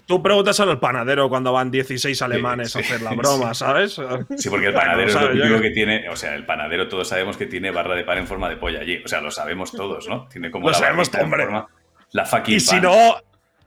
Tú 0.05 0.21
pregúntaselo 0.21 0.69
al 0.71 0.79
panadero 0.79 1.29
cuando 1.29 1.51
van 1.51 1.71
16 1.71 2.21
alemanes 2.21 2.71
sí, 2.71 2.77
a 2.77 2.81
hacer 2.81 3.01
la 3.01 3.09
sí. 3.09 3.15
broma, 3.15 3.53
¿sabes? 3.55 3.99
Sí, 4.37 4.49
porque 4.49 4.67
el 4.67 4.73
panadero 4.73 5.07
es 5.09 5.15
lo 5.15 5.31
típico 5.31 5.61
que- 5.61 5.71
tiene, 5.71 6.09
o 6.09 6.15
sea, 6.15 6.35
el 6.35 6.45
panadero 6.45 6.87
todos 6.87 7.07
sabemos 7.07 7.37
que 7.37 7.47
tiene 7.47 7.71
barra 7.71 7.95
de 7.95 8.03
pan 8.03 8.19
en 8.19 8.27
forma 8.27 8.49
de 8.49 8.57
polla 8.57 8.81
allí, 8.81 9.01
o 9.03 9.07
sea, 9.07 9.19
lo 9.21 9.31
sabemos 9.31 9.71
todos, 9.71 10.07
¿no? 10.07 10.27
Tiene 10.27 10.51
como 10.51 10.65
Lo 10.67 10.73
la 10.73 10.77
sabemos, 10.77 11.11
en 11.13 11.27
forma- 11.29 11.67
la 12.11 12.25
fucking 12.25 12.55
Y 12.55 12.59
si 12.59 12.79
no, 12.79 13.15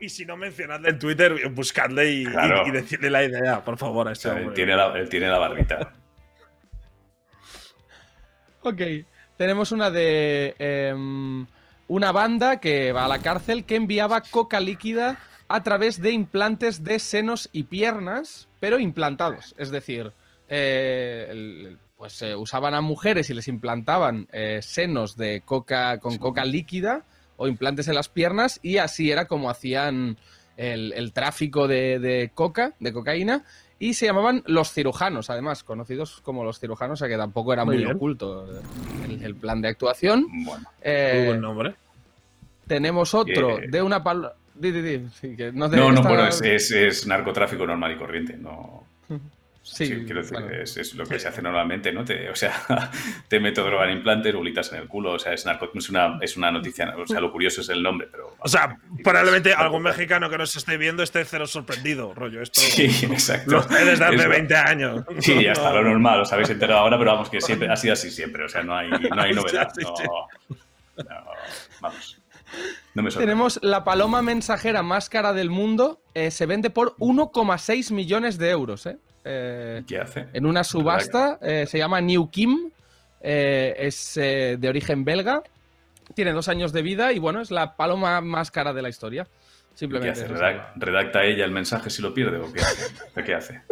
y 0.02 0.08
si 0.08 0.26
no 0.26 0.36
mencionadle 0.36 0.90
en 0.90 0.98
Twitter, 0.98 1.48
buscadle 1.50 2.10
y, 2.10 2.24
Claro. 2.26 2.66
y 2.66 2.72
decirle 2.72 3.08
la 3.08 3.22
idea, 3.22 3.64
por 3.64 3.78
favor, 3.78 4.08
a 4.08 4.12
O 4.12 4.14
sea, 4.16 4.36
él 4.38 4.52
tiene 4.52 4.74
la, 4.76 4.92
él 4.98 5.08
tiene 5.08 5.28
la 5.28 5.38
barbita. 5.38 5.92
Ok. 8.64 8.80
Tenemos 9.36 9.72
una 9.72 9.90
de 9.90 10.54
em, 10.58 11.46
una 11.88 12.12
banda 12.12 12.60
que 12.60 12.92
va 12.92 13.06
a 13.06 13.08
la 13.08 13.18
cárcel 13.18 13.64
que 13.64 13.74
enviaba 13.76 14.20
coca 14.20 14.60
líquida 14.60 15.18
a 15.48 15.62
través 15.64 16.00
de 16.00 16.12
implantes 16.12 16.84
de 16.84 16.98
senos 17.00 17.48
y 17.52 17.64
piernas, 17.64 18.48
pero 18.60 18.78
implantados. 18.78 19.54
Es 19.58 19.70
decir, 19.70 20.12
eh, 20.48 21.26
el- 21.30 21.78
pues 21.96 22.22
eh, 22.22 22.36
usaban 22.36 22.74
a 22.74 22.80
mujeres 22.80 23.30
y 23.30 23.34
les 23.34 23.48
implantaban 23.48 24.28
eh, 24.32 24.60
senos 24.62 25.16
de 25.16 25.40
coca 25.44 25.98
con 25.98 26.18
coca 26.18 26.44
líquida 26.44 27.04
o 27.36 27.48
implantes 27.48 27.88
en 27.88 27.94
las 27.94 28.08
piernas 28.08 28.60
y 28.62 28.78
así 28.78 29.10
era 29.10 29.26
como 29.26 29.50
hacían 29.50 30.16
el, 30.56 30.92
el 30.92 31.12
tráfico 31.12 31.66
de, 31.68 31.98
de 31.98 32.30
coca, 32.34 32.74
de 32.80 32.92
cocaína. 32.92 33.44
Y 33.78 33.94
se 33.94 34.06
llamaban 34.06 34.44
los 34.46 34.70
cirujanos, 34.72 35.28
además, 35.28 35.64
conocidos 35.64 36.20
como 36.20 36.44
los 36.44 36.60
cirujanos, 36.60 37.00
o 37.00 37.04
sea 37.04 37.08
que 37.08 37.16
tampoco 37.16 37.52
era 37.52 37.64
Muy 37.64 37.84
oculto 37.84 38.46
el, 39.08 39.24
el 39.24 39.34
plan 39.34 39.60
de 39.60 39.68
actuación. 39.68 40.26
Bueno, 40.44 40.64
Eh, 40.82 41.24
buen 41.26 41.40
nombre. 41.40 41.74
tenemos 42.68 43.12
otro 43.14 43.58
Eh. 43.58 43.66
de 43.68 43.82
una 43.82 44.02
pal... 44.04 44.32
Di, 44.54 44.70
di, 44.70 44.82
di, 44.82 45.08
sí, 45.20 45.34
que 45.34 45.50
no, 45.50 45.66
no, 45.66 46.02
bueno, 46.02 46.26
es, 46.28 46.40
es- 46.42 46.70
es 46.70 47.06
narcotráfico 47.08 47.66
normal 47.66 47.92
y 47.92 47.96
corriente, 47.98 48.36
no... 48.36 48.84
Sí, 49.64 49.86
Sí, 49.86 50.02
quiero 50.04 50.22
decir, 50.22 50.38
bueno. 50.40 50.54
es, 50.56 50.76
es 50.76 50.94
lo 50.94 51.06
que 51.06 51.20
se 51.20 51.28
hace 51.28 51.40
normalmente, 51.40 51.92
¿no? 51.92 52.04
Te, 52.04 52.28
o 52.28 52.34
sea, 52.34 52.52
te 53.28 53.38
meto 53.38 53.62
droga 53.64 53.84
en 53.88 53.98
implantes, 53.98 54.34
bolitas 54.34 54.72
en 54.72 54.80
el 54.80 54.88
culo, 54.88 55.12
o 55.12 55.18
sea, 55.20 55.32
es, 55.32 55.46
narco- 55.46 55.70
es, 55.74 55.88
una, 55.88 56.18
es 56.20 56.36
una 56.36 56.50
noticia, 56.50 56.92
o 56.96 57.06
sea, 57.06 57.20
lo 57.20 57.30
curioso 57.30 57.60
es 57.60 57.68
el 57.68 57.80
nombre, 57.80 58.08
pero... 58.10 58.34
O 58.40 58.48
sea, 58.48 58.76
probablemente 59.04 59.54
algún 59.54 59.82
mexicano 59.82 60.28
que 60.28 60.36
nos 60.36 60.56
esté 60.56 60.76
viendo 60.76 61.04
esté 61.04 61.24
cero 61.24 61.46
sorprendido, 61.46 62.12
rollo. 62.12 62.42
Esto 62.42 62.60
Sí, 62.60 62.86
exacto. 63.10 63.52
lo 63.52 63.62
desde 63.62 64.04
hace 64.04 64.16
Es- 64.16 64.28
20 64.28 64.56
años. 64.56 65.04
Sí, 65.20 65.42
ya 65.44 65.52
está, 65.52 65.70
No. 65.72 65.82
lo 65.82 65.88
normal, 65.90 66.22
os 66.22 66.32
habéis 66.32 66.50
enterado 66.50 66.80
ahora, 66.80 66.98
pero 66.98 67.12
vamos, 67.12 67.30
que 67.30 67.40
siempre 67.40 67.68
ha 67.70 67.76
sido 67.76 67.92
así 67.92 68.10
siempre, 68.10 68.44
o 68.44 68.48
sea, 68.48 68.62
no 68.64 68.76
hay, 68.76 68.90
no 68.90 69.22
hay 69.22 69.32
novedad. 69.32 69.68
no, 69.80 69.94
no, 70.96 71.04
vamos. 71.80 72.18
No 72.94 73.02
me. 73.02 73.10
Tenemos 73.10 73.58
la 73.62 73.82
paloma 73.84 74.20
mensajera 74.20 74.82
más 74.82 75.08
cara 75.08 75.32
del 75.32 75.48
mundo. 75.48 76.00
eh, 76.14 76.30
se 76.30 76.44
vende 76.46 76.68
por 76.68 76.94
1,6 76.96 77.92
millones 77.92 78.36
de 78.36 78.50
euros. 78.50 78.84
¿eh? 78.86 78.98
Eh, 79.24 79.82
¿Qué 79.86 79.98
hace? 79.98 80.26
en 80.32 80.46
una 80.46 80.64
subasta. 80.64 81.38
eh, 81.42 81.66
se 81.66 81.78
llama 81.78 82.00
New 82.00 82.28
Kim. 82.30 82.70
eh, 83.20 83.74
es 83.78 84.16
eh, 84.16 84.56
de 84.58 84.68
origen 84.68 85.04
belga. 85.04 85.42
Tiene 86.14 86.32
dos 86.32 86.48
años 86.48 86.72
de 86.72 86.82
vida 86.82 87.12
y 87.12 87.18
bueno, 87.18 87.40
es 87.40 87.50
la 87.50 87.76
paloma 87.76 88.20
más 88.20 88.50
cara 88.50 88.72
de 88.72 88.82
la 88.82 88.88
historia. 88.88 89.24
¿Qué 89.24 89.30
Simplemente. 89.78 90.20
hace? 90.22 90.24
esa. 90.24 90.34
¿Redac- 90.34 90.72
¿Redacta 90.76 91.24
ella 91.24 91.44
el 91.44 91.52
mensaje 91.52 91.88
si 91.88 92.02
lo 92.02 92.12
pierde 92.12 92.38
o 92.38 92.52
qué 92.52 92.60
hace? 92.60 92.92
¿Pero 93.14 93.26
¿Qué 93.26 93.34
hace? 93.34 93.62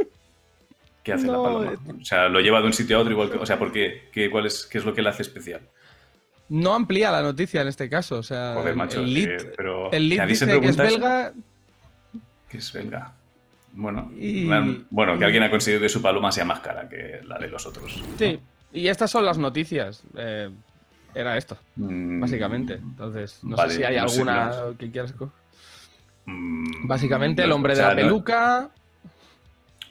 ¿Qué 1.03 1.13
hace 1.15 1.27
No, 1.27 1.33
la 1.33 1.43
paloma? 1.43 1.97
O 2.01 2.05
sea, 2.05 2.29
lo 2.29 2.41
lleva 2.41 2.61
de 2.61 2.67
un 2.67 2.73
sitio 2.73 2.97
a 2.97 3.01
otro 3.01 3.13
igual 3.13 3.31
que... 3.31 3.39
O 3.39 3.45
sea, 3.47 3.59
¿por 3.59 3.73
qué? 3.73 4.09
¿Qué, 4.13 4.31
cuál 4.31 4.47
es, 4.47 4.65
¿Qué 4.67 4.79
es 4.79 4.85
lo 4.85 4.95
que 4.95 5.03
le 5.03 5.09
hace 5.11 5.23
especial? 5.23 5.61
No 6.49 6.75
amplía 6.75 7.11
la 7.11 7.23
noticia 7.23 7.61
en 7.63 7.69
este 7.69 7.89
caso. 7.89 8.19
O 8.19 8.23
sea, 8.23 8.55
Joder, 8.55 8.75
macho. 8.77 9.01
el 9.01 9.13
lead, 9.13 9.29
que- 9.39 9.45
pero 9.57 9.91
el 9.93 10.09
lead 10.09 10.19
nadie 10.21 10.35
se 10.37 10.47
dice 10.47 10.61
que 10.61 10.67
es 10.69 10.77
belga. 10.77 11.33
Que 12.49 12.59
es 12.59 12.73
belga. 12.73 13.13
Bueno, 13.73 14.11
Y- 14.17 14.47
bueno, 14.91 15.19
que 15.19 15.25
alguien 15.25 15.43
ha 15.45 15.51
conseguido 15.51 15.81
que 15.83 15.89
su 15.89 16.03
paloma 16.03 16.33
sea 16.33 16.45
más 16.45 16.61
cara 16.61 16.89
que 16.89 17.21
la 17.25 17.39
de 17.39 17.49
los 17.49 17.67
otros. 17.67 18.03
Sí. 18.19 18.39
Y 18.73 18.89
estas 18.89 19.11
son 19.11 19.25
las 19.25 19.39
noticias. 19.39 20.03
eh, 20.17 20.51
era 21.15 21.37
esto, 21.37 21.59
Mm, 21.75 22.21
básicamente. 22.21 22.75
Entonces, 22.75 23.41
no 23.43 23.57
vale, 23.57 23.73
sé 23.73 23.79
si 23.79 23.83
hay 23.85 23.97
no 23.97 24.09
sé, 24.09 24.21
alguna 24.21 24.47
no. 24.71 24.77
que 24.79 24.91
quieras. 24.93 25.13
mm, 26.27 26.87
Básicamente, 26.87 27.43
no, 27.43 27.47
el 27.47 27.53
hombre 27.53 27.73
o 27.73 27.77
de 27.77 27.83
la 27.83 27.95
peluca. 27.97 28.71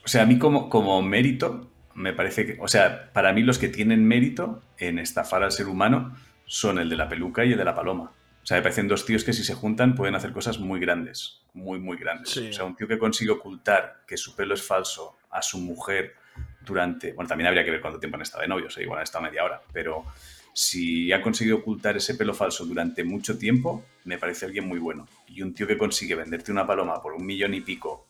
O 0.05 0.07
sea, 0.07 0.23
a 0.23 0.25
mí 0.25 0.37
como, 0.37 0.69
como 0.69 1.01
mérito, 1.01 1.69
me 1.93 2.13
parece 2.13 2.45
que, 2.45 2.57
o 2.61 2.67
sea, 2.67 3.11
para 3.13 3.33
mí 3.33 3.43
los 3.43 3.59
que 3.59 3.67
tienen 3.67 4.07
mérito 4.07 4.61
en 4.77 4.97
estafar 4.97 5.43
al 5.43 5.51
ser 5.51 5.67
humano 5.67 6.15
son 6.45 6.79
el 6.79 6.89
de 6.89 6.95
la 6.95 7.09
peluca 7.09 7.43
y 7.45 7.51
el 7.51 7.57
de 7.57 7.65
la 7.65 7.75
paloma. 7.75 8.11
O 8.41 8.45
sea, 8.45 8.57
me 8.57 8.63
parecen 8.63 8.87
dos 8.87 9.05
tíos 9.05 9.23
que 9.25 9.33
si 9.33 9.43
se 9.43 9.53
juntan 9.53 9.95
pueden 9.95 10.15
hacer 10.15 10.31
cosas 10.31 10.57
muy 10.59 10.79
grandes, 10.79 11.41
muy, 11.59 11.79
muy 11.79 11.97
grandes. 11.97 12.29
Sí. 12.31 12.49
O 12.49 12.53
sea, 12.53 12.65
un 12.65 12.75
tío 12.75 12.87
que 12.87 12.97
consigue 12.97 13.31
ocultar 13.31 14.01
que 14.07 14.17
su 14.17 14.35
pelo 14.35 14.53
es 14.53 14.63
falso 14.63 15.17
a 15.31 15.41
su 15.41 15.59
mujer 15.59 16.15
durante, 16.61 17.13
bueno, 17.13 17.27
también 17.27 17.47
habría 17.47 17.63
que 17.63 17.71
ver 17.71 17.81
cuánto 17.81 17.99
tiempo 17.99 18.15
han 18.15 18.21
estado 18.21 18.41
de 18.41 18.47
novios, 18.47 18.77
¿eh? 18.77 18.83
igual 18.83 18.99
han 18.99 19.03
estado 19.03 19.23
media 19.23 19.43
hora, 19.43 19.61
pero 19.73 20.05
si 20.53 21.11
ha 21.13 21.21
conseguido 21.21 21.57
ocultar 21.57 21.95
ese 21.97 22.15
pelo 22.15 22.33
falso 22.33 22.65
durante 22.65 23.03
mucho 23.03 23.37
tiempo, 23.37 23.85
me 24.05 24.17
parece 24.17 24.45
alguien 24.45 24.67
muy 24.67 24.79
bueno. 24.79 25.07
Y 25.27 25.41
un 25.41 25.53
tío 25.53 25.67
que 25.67 25.77
consigue 25.77 26.15
venderte 26.15 26.51
una 26.51 26.65
paloma 26.67 27.01
por 27.01 27.13
un 27.13 27.25
millón 27.25 27.53
y 27.53 27.61
pico 27.61 28.07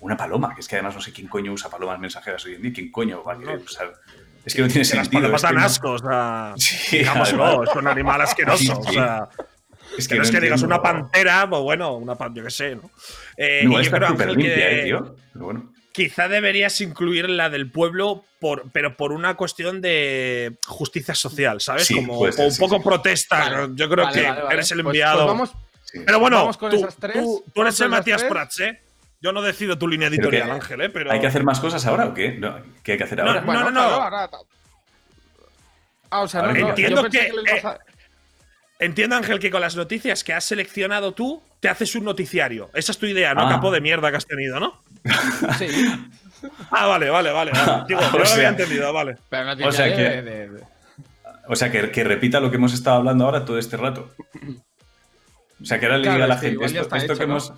una 0.00 0.16
paloma, 0.16 0.52
que 0.54 0.60
es 0.60 0.68
que 0.68 0.74
además 0.76 0.96
no 0.96 1.00
sé 1.00 1.12
quién 1.12 1.28
coño 1.28 1.52
usa 1.52 1.70
palomas 1.70 1.98
mensajeras 2.00 2.44
hoy 2.44 2.56
en 2.56 2.62
día, 2.62 2.72
quién 2.74 2.90
coño 2.90 3.22
va 3.22 3.34
a 3.34 3.38
querer 3.38 3.58
usar. 3.60 3.92
Es 4.44 4.52
que 4.54 4.60
no 4.62 4.66
tiene 4.66 4.82
Que 4.86 4.96
las 4.96 5.04
sentido. 5.06 5.22
palomas 5.22 5.42
dan 5.42 5.54
no- 5.54 5.60
asco, 5.64 5.90
o 5.92 5.98
sea. 5.98 6.52
Sí, 6.56 6.98
digámoslo, 6.98 7.44
además. 7.46 7.68
es 7.70 7.76
un 7.76 7.86
animal 7.86 8.20
asqueroso. 8.20 8.58
Sí, 8.64 8.70
O 8.72 8.82
sí. 8.82 8.92
sea, 8.94 9.28
Es 9.98 10.08
que 10.08 10.14
no 10.16 10.22
es 10.22 10.30
que 10.30 10.40
digas 10.40 10.62
una 10.62 10.80
pantera, 10.82 11.48
pues 11.48 11.62
bueno, 11.62 11.94
una 11.96 12.14
pan, 12.16 12.34
yo 12.34 12.42
qué 12.44 12.50
sé, 12.50 12.76
¿no? 12.76 12.90
Eh, 13.36 13.62
No, 13.64 13.80
y 13.80 13.84
yo 13.84 13.90
creo, 13.90 14.08
Ángel, 14.08 14.28
limpia, 14.28 14.54
que 14.54 14.80
eh, 14.80 14.84
tío. 14.84 15.16
Pero 15.32 15.44
bueno. 15.44 15.72
quizá 15.92 16.28
deberías 16.28 16.80
incluir 16.80 17.28
la 17.30 17.50
del 17.50 17.70
pueblo, 17.70 18.24
por, 18.40 18.70
pero 18.72 18.96
por 18.96 19.12
una 19.12 19.34
cuestión 19.36 19.80
de 19.80 20.54
justicia 20.66 21.14
social, 21.14 21.60
¿sabes? 21.60 21.86
Sí, 21.86 21.94
Como 21.94 22.30
ser, 22.32 22.44
un 22.46 22.52
sí, 22.52 22.60
poco 22.60 22.76
sí. 22.78 22.82
protesta. 22.82 23.38
Vale, 23.50 23.72
yo 23.74 23.88
creo 23.88 24.04
vale, 24.04 24.20
que 24.20 24.26
vale, 24.28 24.42
vale. 24.42 24.54
eres 24.54 24.70
el 24.72 24.82
Pues- 24.82 24.86
enviado. 24.94 25.18
pues 25.18 25.26
vamos, 25.26 25.52
sí. 25.84 26.00
pero 26.04 26.18
bueno, 26.18 26.36
vamos 26.38 26.56
con 26.56 26.70
tú, 26.70 26.76
esas 26.76 26.96
tres. 26.96 27.14
tú- 27.14 27.42
tú 27.46 27.60
Vamos 27.60 27.74
eres 27.74 27.80
el 27.82 27.88
Matías. 27.90 28.24
Prats, 28.24 28.60
¿eh? 28.60 28.80
Yo 29.20 29.30
no 29.32 29.40
decido 29.42 29.78
tu 29.78 29.86
línea 29.86 30.08
editorial, 30.08 30.46
que- 30.46 30.52
Ángel, 30.52 30.80
¿eh? 30.80 30.88
Pero 30.88 31.12
¿Hay 31.12 31.20
que 31.20 31.28
hacer 31.28 31.44
más 31.44 31.60
cosas 31.60 31.86
ahora 31.86 32.06
o 32.06 32.14
qué? 32.14 32.32
No, 32.32 32.56
¿Qué 32.82 32.92
hay 32.92 32.98
que 32.98 33.04
hacer 33.04 33.20
ahora? 33.20 33.40
no, 33.40 33.46
Bueno, 33.46 33.60
no, 33.60 33.70
no. 33.70 33.80
claro, 33.88 34.02
ahora- 34.02 34.30
Ah, 36.10 36.20
o 36.22 36.28
sea, 36.28 36.42
no, 36.42 36.50
entiendo 36.68 36.96
yo 36.96 37.02
pensé 37.04 37.26
que, 37.26 37.32
lo 37.32 37.40
ibas 37.42 37.64
a- 37.64 37.78
Entiendo, 38.84 39.16
Ángel, 39.16 39.38
que 39.38 39.50
con 39.50 39.60
las 39.60 39.76
noticias 39.76 40.24
que 40.24 40.32
has 40.32 40.44
seleccionado 40.44 41.12
tú, 41.12 41.42
te 41.60 41.68
haces 41.68 41.94
un 41.94 42.04
noticiario. 42.04 42.70
Esa 42.74 42.92
es 42.92 42.98
tu 42.98 43.06
idea, 43.06 43.32
¿no? 43.34 43.46
Ah. 43.46 43.50
Capo 43.50 43.70
de 43.70 43.80
mierda 43.80 44.10
que 44.10 44.16
has 44.16 44.26
tenido, 44.26 44.58
¿no? 44.60 44.80
Sí, 45.58 45.66
Ah, 46.72 46.86
vale, 46.86 47.08
vale, 47.08 47.30
vale. 47.30 47.52
vale. 47.52 47.84
Digo, 47.88 48.00
O 48.00 48.04
yo 48.04 48.10
lo 48.10 48.18
había 48.18 48.26
sea- 48.26 48.48
entendido, 48.48 48.92
vale. 48.92 49.16
pero 49.28 49.44
no 49.44 49.52
O 49.52 49.56
tiene 49.56 49.72
sea 49.72 49.94
que- 49.96 50.02
de- 50.02 50.22
de- 50.48 50.60
O 51.48 51.54
sea, 51.56 51.70
que, 51.70 51.90
que 51.90 52.02
repita 52.04 52.40
lo 52.40 52.50
que 52.50 52.56
hemos 52.56 52.72
estado 52.74 52.96
hablando 52.96 53.24
ahora 53.24 53.44
todo 53.44 53.58
este 53.58 53.76
rato. 53.76 54.12
O 55.60 55.64
sea, 55.64 55.78
que 55.78 55.86
ahora 55.86 55.98
le 55.98 56.10
diga 56.10 56.24
a 56.24 56.28
la 56.28 56.38
gente 56.38 56.64
esto, 56.64 56.80
está 56.80 56.96
esto 56.96 57.12
hecho, 57.12 57.20
que 57.20 57.26
¿no? 57.28 57.32
hemos. 57.34 57.52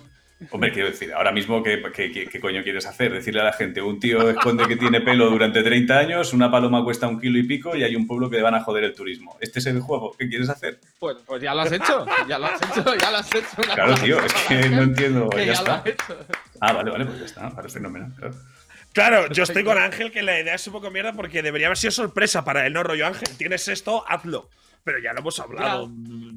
Hombre, 0.51 0.71
quiero 0.73 0.89
decir, 0.89 1.13
ahora 1.13 1.31
mismo, 1.31 1.63
¿qué, 1.63 1.81
qué, 1.93 2.11
qué- 2.11 2.27
qué 2.27 2.39
coño 2.41 2.61
quieres 2.61 2.85
hacer? 2.85 3.11
Decirle 3.13 3.39
a 3.41 3.45
la 3.45 3.53
gente, 3.53 3.81
un 3.81 3.99
tío 4.01 4.29
esconde 4.29 4.67
que 4.67 4.75
tiene 4.75 4.99
pelo 4.99 5.29
durante 5.29 5.63
30 5.63 5.97
años, 5.97 6.33
una 6.33 6.51
paloma 6.51 6.83
cuesta 6.83 7.07
un 7.07 7.19
kilo 7.21 7.39
y 7.39 7.43
pico 7.43 7.75
y 7.75 7.83
hay 7.83 7.95
un 7.95 8.05
pueblo 8.05 8.29
que 8.29 8.35
le 8.35 8.41
van 8.43 8.53
a 8.55 8.61
joder 8.61 8.83
el 8.83 8.93
turismo. 8.93 9.37
¿Este 9.39 9.59
es 9.59 9.65
el 9.67 9.79
juego? 9.79 10.13
¿Qué 10.19 10.27
quieres 10.27 10.49
hacer? 10.49 10.79
Pues, 10.99 11.17
pues 11.25 11.41
ya 11.41 11.53
lo 11.55 11.61
has 11.61 11.71
hecho, 11.71 12.05
ya 12.27 12.37
lo 12.37 12.47
has 12.47 12.61
hecho, 12.61 12.95
ya 12.95 13.11
lo 13.11 13.17
has 13.17 13.33
hecho. 13.33 13.47
una 13.63 13.73
Claro, 13.75 13.93
tío, 13.95 14.19
es 14.23 14.33
que 14.33 14.69
no 14.69 14.81
entiendo. 14.83 15.29
que 15.29 15.45
Ya 15.45 15.53
está. 15.53 15.83
Ah, 16.59 16.73
vale, 16.73 16.91
vale, 16.91 17.05
pues 17.05 17.19
ya 17.19 17.25
está. 17.25 17.49
Parece 17.51 17.75
fenomenal. 17.79 18.11
Claro. 18.17 18.35
Claro, 18.93 19.29
yo 19.29 19.43
estoy 19.43 19.63
con 19.63 19.77
Ángel 19.77 20.11
que 20.11 20.21
la 20.21 20.39
idea 20.39 20.55
es 20.55 20.67
un 20.67 20.73
poco 20.73 20.89
mierda 20.91 21.11
porque 21.13 21.41
debería 21.43 21.67
haber 21.67 21.77
sido 21.77 21.91
sorpresa 21.91 22.45
para 22.45 22.65
él, 22.65 22.73
no 22.73 22.81
rollo 22.83 23.07
Ángel. 23.07 23.27
Tienes 23.37 23.67
esto, 23.67 24.05
hazlo. 24.07 24.49
Pero 24.85 24.99
ya 24.99 25.13
lo 25.13 25.19
hemos 25.21 25.39
hablado 25.39 25.89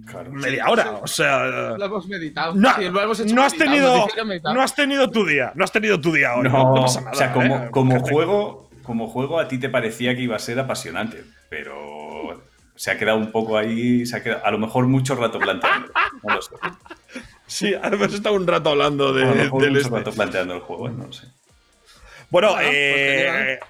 Claro. 0.06 0.30
media 0.32 0.64
Sí, 0.64 0.70
hora, 0.72 0.82
sí. 0.84 0.90
o 1.02 1.06
sea. 1.06 1.44
Lo 1.76 1.84
hemos 1.84 2.08
meditado. 2.08 2.54
No, 2.54 2.74
Sí, 2.76 2.88
lo 2.88 3.02
hemos 3.02 3.20
hecho 3.20 3.34
no 3.34 3.42
has 3.42 3.52
meditado, 3.52 4.06
tenido, 4.14 4.54
no 4.54 4.62
has 4.62 4.74
tenido 4.74 5.10
tu 5.10 5.26
día, 5.26 5.52
no 5.54 5.64
has 5.64 5.70
tenido 5.72 6.00
tu 6.00 6.12
día 6.12 6.34
hoy. 6.34 6.44
No, 6.44 6.74
No, 6.74 6.82
pasa 6.82 7.00
nada. 7.02 7.12
o 7.12 7.14
sea, 7.14 7.32
como, 7.34 7.56
¿eh? 7.56 7.68
como 7.70 8.00
juego, 8.00 8.70
como 8.84 9.06
juego 9.06 9.38
a 9.38 9.48
ti 9.48 9.58
te 9.58 9.68
parecía 9.68 10.16
que 10.16 10.22
iba 10.22 10.34
a 10.34 10.38
ser 10.38 10.58
apasionante, 10.58 11.24
pero 11.50 12.42
se 12.74 12.90
ha 12.90 12.96
quedado 12.98 13.18
un 13.18 13.30
poco 13.32 13.58
ahí, 13.58 14.06
se 14.06 14.16
ha 14.16 14.22
quedado, 14.22 14.46
a 14.46 14.50
lo 14.50 14.58
mejor 14.58 14.86
mucho 14.86 15.14
rato 15.14 15.38
planteando. 15.38 15.92
No 16.22 16.34
lo 16.36 16.40
sé. 16.40 16.54
Sí, 17.46 17.74
hemos 17.82 18.14
estado 18.14 18.34
un 18.34 18.46
rato 18.46 18.70
hablando 18.70 19.12
de, 19.12 19.24
A 19.24 19.26
lo 19.26 19.34
mejor 19.34 19.60
del 19.60 19.72
mucho 19.72 19.82
este. 19.84 19.94
rato 19.98 20.12
planteando 20.12 20.54
el 20.54 20.60
juego, 20.60 20.88
no 20.88 21.06
lo 21.06 21.12
sé. 21.12 21.26
Bueno, 22.30 22.52
Bueno, 22.54 22.62
pues 22.62 22.66
eh. 22.74 23.60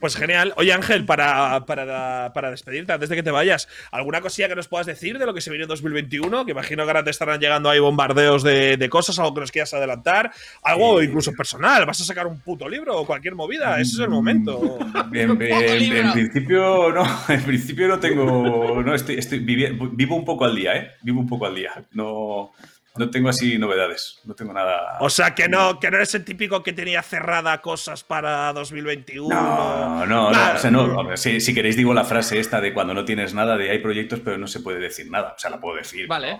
Pues 0.00 0.16
genial. 0.16 0.52
Oye, 0.56 0.72
Ángel, 0.72 1.04
para, 1.04 1.64
para, 1.66 2.32
para 2.34 2.50
despedirte, 2.50 2.92
antes 2.92 3.08
de 3.08 3.16
que 3.16 3.22
te 3.22 3.30
vayas, 3.30 3.68
¿alguna 3.90 4.20
cosilla 4.20 4.48
que 4.48 4.54
nos 4.56 4.68
puedas 4.68 4.86
decir 4.86 5.18
de 5.18 5.26
lo 5.26 5.34
que 5.34 5.40
se 5.40 5.50
viene 5.50 5.64
en 5.64 5.68
2021? 5.68 6.44
Que 6.44 6.50
imagino 6.52 6.84
que 6.84 6.90
ahora 6.90 7.04
te 7.04 7.10
estarán 7.10 7.40
llegando 7.40 7.68
ahí 7.70 7.78
bombardeos 7.78 8.42
de, 8.42 8.76
de 8.76 8.88
cosas, 8.88 9.18
algo 9.18 9.34
que 9.34 9.40
nos 9.40 9.52
quieras 9.52 9.72
adelantar, 9.74 10.30
algo 10.62 11.00
Eh, 11.00 11.04
incluso 11.04 11.32
personal. 11.32 11.84
¿Vas 11.86 12.00
a 12.00 12.04
sacar 12.04 12.26
un 12.26 12.40
puto 12.40 12.68
libro 12.68 12.96
o 12.98 13.06
cualquier 13.06 13.34
movida? 13.34 13.80
Ese 13.80 13.92
es 13.94 13.98
el 14.00 14.08
momento. 14.10 14.78
En, 15.12 15.30
en- 15.30 15.42
en 15.42 15.78
libro. 15.78 16.12
principio 16.12 16.92
no, 16.92 17.04
en 17.28 17.42
principio 17.42 17.88
no 17.88 17.98
tengo, 17.98 18.82
no 18.82 18.94
estoy, 18.94 19.16
estoy 19.18 19.40
vivi- 19.40 19.76
vivo 19.92 20.16
un 20.16 20.24
poco 20.24 20.44
al 20.44 20.54
día, 20.56 20.76
¿eh? 20.76 20.90
Vivo 21.02 21.20
un 21.20 21.28
poco 21.28 21.46
al 21.46 21.54
día. 21.54 21.72
No, 21.92 22.52
no 22.96 23.10
tengo 23.10 23.28
así 23.28 23.58
novedades, 23.58 24.20
no 24.24 24.34
tengo 24.34 24.52
nada. 24.52 24.98
O 25.00 25.08
sea, 25.08 25.34
que 25.34 25.48
no, 25.48 25.80
que 25.80 25.90
no 25.90 25.96
eres 25.96 26.14
el 26.14 26.24
típico 26.24 26.62
que 26.62 26.72
tenía 26.72 27.02
cerrada 27.02 27.60
cosas 27.62 28.04
para 28.04 28.52
2021. 28.52 29.28
No, 29.28 30.06
no, 30.06 30.30
no, 30.30 30.54
o 30.54 30.58
sea, 30.58 30.70
no. 30.70 31.16
Si, 31.16 31.40
si 31.40 31.54
queréis 31.54 31.76
digo 31.76 31.94
la 31.94 32.04
frase 32.04 32.38
esta 32.38 32.60
de 32.60 32.74
cuando 32.74 32.92
no 32.94 33.04
tienes 33.04 33.32
nada, 33.34 33.56
de 33.56 33.70
hay 33.70 33.78
proyectos 33.78 34.20
pero 34.20 34.36
no 34.38 34.46
se 34.46 34.60
puede 34.60 34.78
decir 34.78 35.10
nada. 35.10 35.34
O 35.36 35.38
sea, 35.38 35.50
la 35.50 35.60
puedo 35.60 35.76
decir. 35.76 36.06
Vale. 36.06 36.38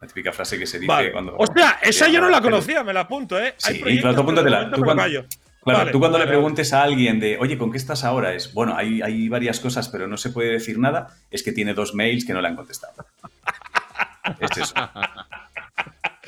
La 0.00 0.06
típica 0.06 0.32
frase 0.32 0.58
que 0.58 0.66
se 0.66 0.78
dice 0.78 0.92
Vale. 0.92 1.12
cuando. 1.12 1.36
Hostia, 1.36 1.78
esa 1.82 2.06
que 2.06 2.12
yo 2.12 2.20
no 2.20 2.28
la 2.28 2.40
conocía, 2.40 2.84
me 2.84 2.92
la 2.92 3.00
apunto, 3.00 3.38
¿eh? 3.38 3.54
Sí, 3.56 3.72
Hay 3.72 3.78
proyectos, 3.80 4.10
claro, 4.10 4.22
apúntatela. 4.22 4.70
Tú 4.70 4.82
cuando-. 4.82 5.04
Claro, 5.04 5.80
Vale, 5.80 5.92
tú 5.92 5.98
cuando 5.98 6.18
vale, 6.18 6.30
le 6.30 6.36
preguntes 6.36 6.72
a 6.72 6.82
alguien 6.82 7.20
de, 7.20 7.36
oye, 7.36 7.58
¿con 7.58 7.70
qué 7.70 7.76
estás 7.76 8.04
ahora? 8.04 8.32
Es, 8.32 8.54
bueno, 8.54 8.74
hay, 8.76 9.02
hay 9.02 9.28
varias 9.28 9.60
cosas, 9.60 9.88
pero 9.88 10.06
no 10.06 10.16
se 10.16 10.30
puede 10.30 10.52
decir 10.52 10.78
nada. 10.78 11.14
Es 11.30 11.42
que 11.42 11.52
tiene 11.52 11.74
dos 11.74 11.94
mails 11.94 12.24
que 12.24 12.32
no 12.32 12.40
le 12.40 12.48
han 12.48 12.56
contestado. 12.56 13.04
es 14.40 14.56
eso. 14.56 14.74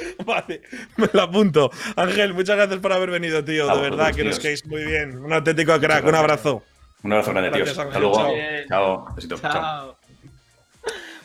Vale, 0.24 0.62
me 0.96 1.08
lo 1.12 1.22
apunto. 1.22 1.70
Ángel, 1.96 2.34
muchas 2.34 2.56
gracias 2.56 2.78
por 2.80 2.92
haber 2.92 3.10
venido, 3.10 3.44
tío. 3.44 3.66
De 3.74 3.80
verdad, 3.80 4.14
que 4.14 4.24
nos 4.24 4.38
quedéis 4.38 4.66
muy 4.66 4.84
bien. 4.84 5.18
Un 5.18 5.32
auténtico 5.32 5.78
crack, 5.78 6.04
un 6.06 6.14
abrazo. 6.14 6.62
Un 7.02 7.12
abrazo 7.12 7.32
grande. 7.32 7.50
Gracias, 7.50 7.78
Hasta 7.78 7.98
luego. 7.98 8.14
Chao. 8.16 8.34
Chao. 8.68 9.14
Besito. 9.14 9.38
Chao. 9.38 9.52
Chao. 9.52 9.96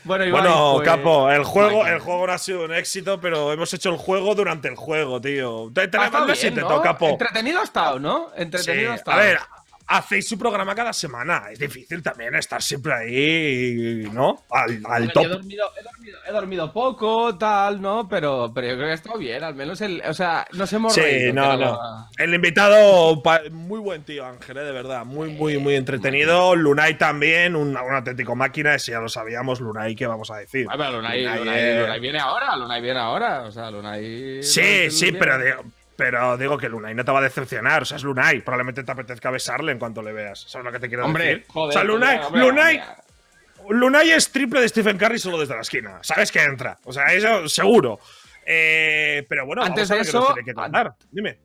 Bueno, 0.06 0.24
Ibai, 0.24 0.40
Bueno, 0.42 0.74
pues- 0.76 0.88
Capo, 0.88 1.32
el 1.32 1.44
juego, 1.44 1.88
el 1.88 2.00
juego 2.00 2.28
no 2.28 2.34
ha 2.34 2.38
sido 2.38 2.66
un 2.66 2.74
éxito, 2.74 3.20
pero 3.20 3.52
hemos 3.52 3.74
hecho 3.74 3.90
el 3.90 3.98
juego 3.98 4.36
durante 4.36 4.68
el 4.68 4.76
juego, 4.76 5.20
tío. 5.20 5.72
Te, 5.74 5.88
te 5.88 5.98
Capo. 5.98 7.10
Entretenido 7.10 7.60
ha 7.60 7.64
estado, 7.64 8.00
¿no? 8.00 8.30
Entretenido 8.36 8.92
ha 8.92 8.96
estado. 8.96 9.20
A 9.20 9.24
ver, 9.24 9.40
hacéis 9.88 10.28
su 10.28 10.38
programa 10.38 10.74
cada 10.76 10.94
semana. 10.94 11.44
Es 11.52 11.60
difícil 11.60 12.02
también 12.02 12.36
estar 12.36 12.62
siempre 12.62 12.94
ahí, 12.94 14.10
¿no? 14.12 14.44
Al, 14.52 14.82
al 14.86 15.12
top. 15.14 15.24
He 15.26 15.28
dormido, 15.28 15.66
he, 15.80 15.84
dormido, 15.84 16.20
he 16.28 16.32
dormido 16.32 16.74
poco, 16.74 17.38
tal, 17.38 17.82
¿no? 17.82 18.08
Pero, 18.08 18.52
pero 18.54 18.68
yo 18.68 18.74
creo 18.76 18.86
que 18.88 18.92
ha 18.92 18.96
estado 18.96 19.18
bien, 19.20 19.44
al 19.44 19.56
menos 19.56 19.80
el. 19.82 20.02
O 20.08 20.14
sea, 20.14 20.46
nos 20.54 20.72
hemos 20.74 20.94
Sí, 20.94 21.02
reído, 21.02 21.34
no, 21.34 21.54
no. 21.54 21.58
la- 21.58 22.08
El 22.18 22.34
invitado, 22.34 23.22
muy 23.52 23.80
buen 23.80 24.04
tío, 24.04 24.26
Ángel, 24.26 24.58
eh, 24.58 24.62
de 24.64 24.72
verdad. 24.72 25.06
Muy, 25.06 25.30
muy, 25.32 25.58
muy 25.58 25.76
entretenido. 25.76 26.56
Lunay 26.56 26.98
también, 26.98 27.56
un, 27.56 27.70
un 27.78 27.96
auténtico 27.96 28.36
máquina. 28.36 28.76
Ese 28.76 28.92
ya 28.92 29.00
lo 29.00 29.10
sabíamos. 29.10 29.60
Lunay, 29.60 29.96
¿qué 29.96 30.08
vamos 30.08 30.32
a 30.32 30.38
decir? 30.38 30.68
Ah, 30.70 30.76
pero 30.78 30.94
Lunay, 30.94 31.24
Lunay, 31.24 31.40
Lunay- 31.40 31.58
eh. 31.58 31.80
Lunay 31.82 32.00
viene 32.00 32.20
ahora, 32.20 32.56
Lunay 32.56 32.82
viene 32.82 33.00
ahora. 33.00 33.42
O 33.44 33.52
sea, 33.52 33.70
Lunay. 33.72 34.42
Sí, 34.44 34.90
sí, 34.92 35.12
pero 35.12 35.38
digo, 35.44 35.64
pero 35.96 36.38
digo 36.38 36.58
que 36.58 36.70
Lunay 36.70 36.94
no 36.94 37.06
te 37.06 37.12
va 37.12 37.20
a 37.20 37.24
decepcionar. 37.24 37.84
O 37.84 37.86
sea, 37.86 37.98
es 37.98 38.04
Lunay. 38.04 38.42
Probablemente 38.42 38.84
te 38.84 38.92
apetezca 38.92 39.32
besarle 39.32 39.72
en 39.72 39.80
cuanto 39.80 40.02
le 40.02 40.14
veas. 40.14 40.42
¿Sabes 40.48 40.66
lo 40.66 40.72
que 40.72 40.80
te 40.80 40.88
quiero 40.88 41.06
Hombre, 41.06 41.26
decir? 41.26 41.46
joder. 41.48 41.70
o 41.70 41.72
sea, 41.72 41.84
Lunay, 41.84 42.20
hombre, 42.20 42.42
Lunay, 42.42 42.78
hombre. 42.80 43.78
Lunay 43.78 44.12
es 44.12 44.32
triple 44.32 44.62
de 44.62 44.70
Stephen 44.70 44.98
Curry 44.98 45.20
solo 45.20 45.40
desde 45.40 45.56
la 45.56 45.62
esquina. 45.62 46.00
Sabes 46.02 46.32
que 46.32 46.44
entra. 46.44 46.78
O 46.84 46.94
sea, 46.94 47.14
eso 47.14 47.48
seguro. 47.50 48.00
Eh, 48.46 49.26
pero 49.28 49.46
bueno, 49.46 49.64
Antes 49.64 49.90
de 49.90 49.96
ver 49.96 50.06
qué 50.06 50.12
nos 50.14 50.24
eso, 50.24 50.34
tiene 50.34 50.54
que. 50.54 50.90
Dime. 51.12 51.40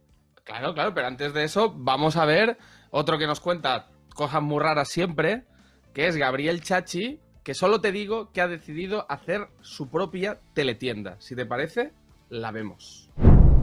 Claro, 0.45 0.75
claro, 0.75 0.93
pero 0.95 1.07
antes 1.07 1.33
de 1.33 1.45
eso, 1.45 1.73
vamos 1.75 2.17
a 2.17 2.25
ver 2.25 2.59
otro 2.91 3.19
que 3.19 3.27
nos 3.27 3.41
cuenta 3.41 3.87
cosas 4.15 4.43
muy 4.43 4.61
raras 4.61 4.89
siempre, 4.89 5.45
que 5.95 6.09
es 6.09 6.17
Gabriel 6.17 6.61
Chachi, 6.63 7.21
que 7.45 7.55
solo 7.55 7.81
te 7.81 7.93
digo 7.93 8.33
que 8.33 8.41
ha 8.41 8.49
decidido 8.49 9.07
hacer 9.09 9.49
su 9.61 9.89
propia 9.89 10.41
teletienda. 10.55 11.17
Si 11.21 11.37
te 11.37 11.47
parece, 11.47 11.93
la 12.29 12.51
vemos. 12.51 13.10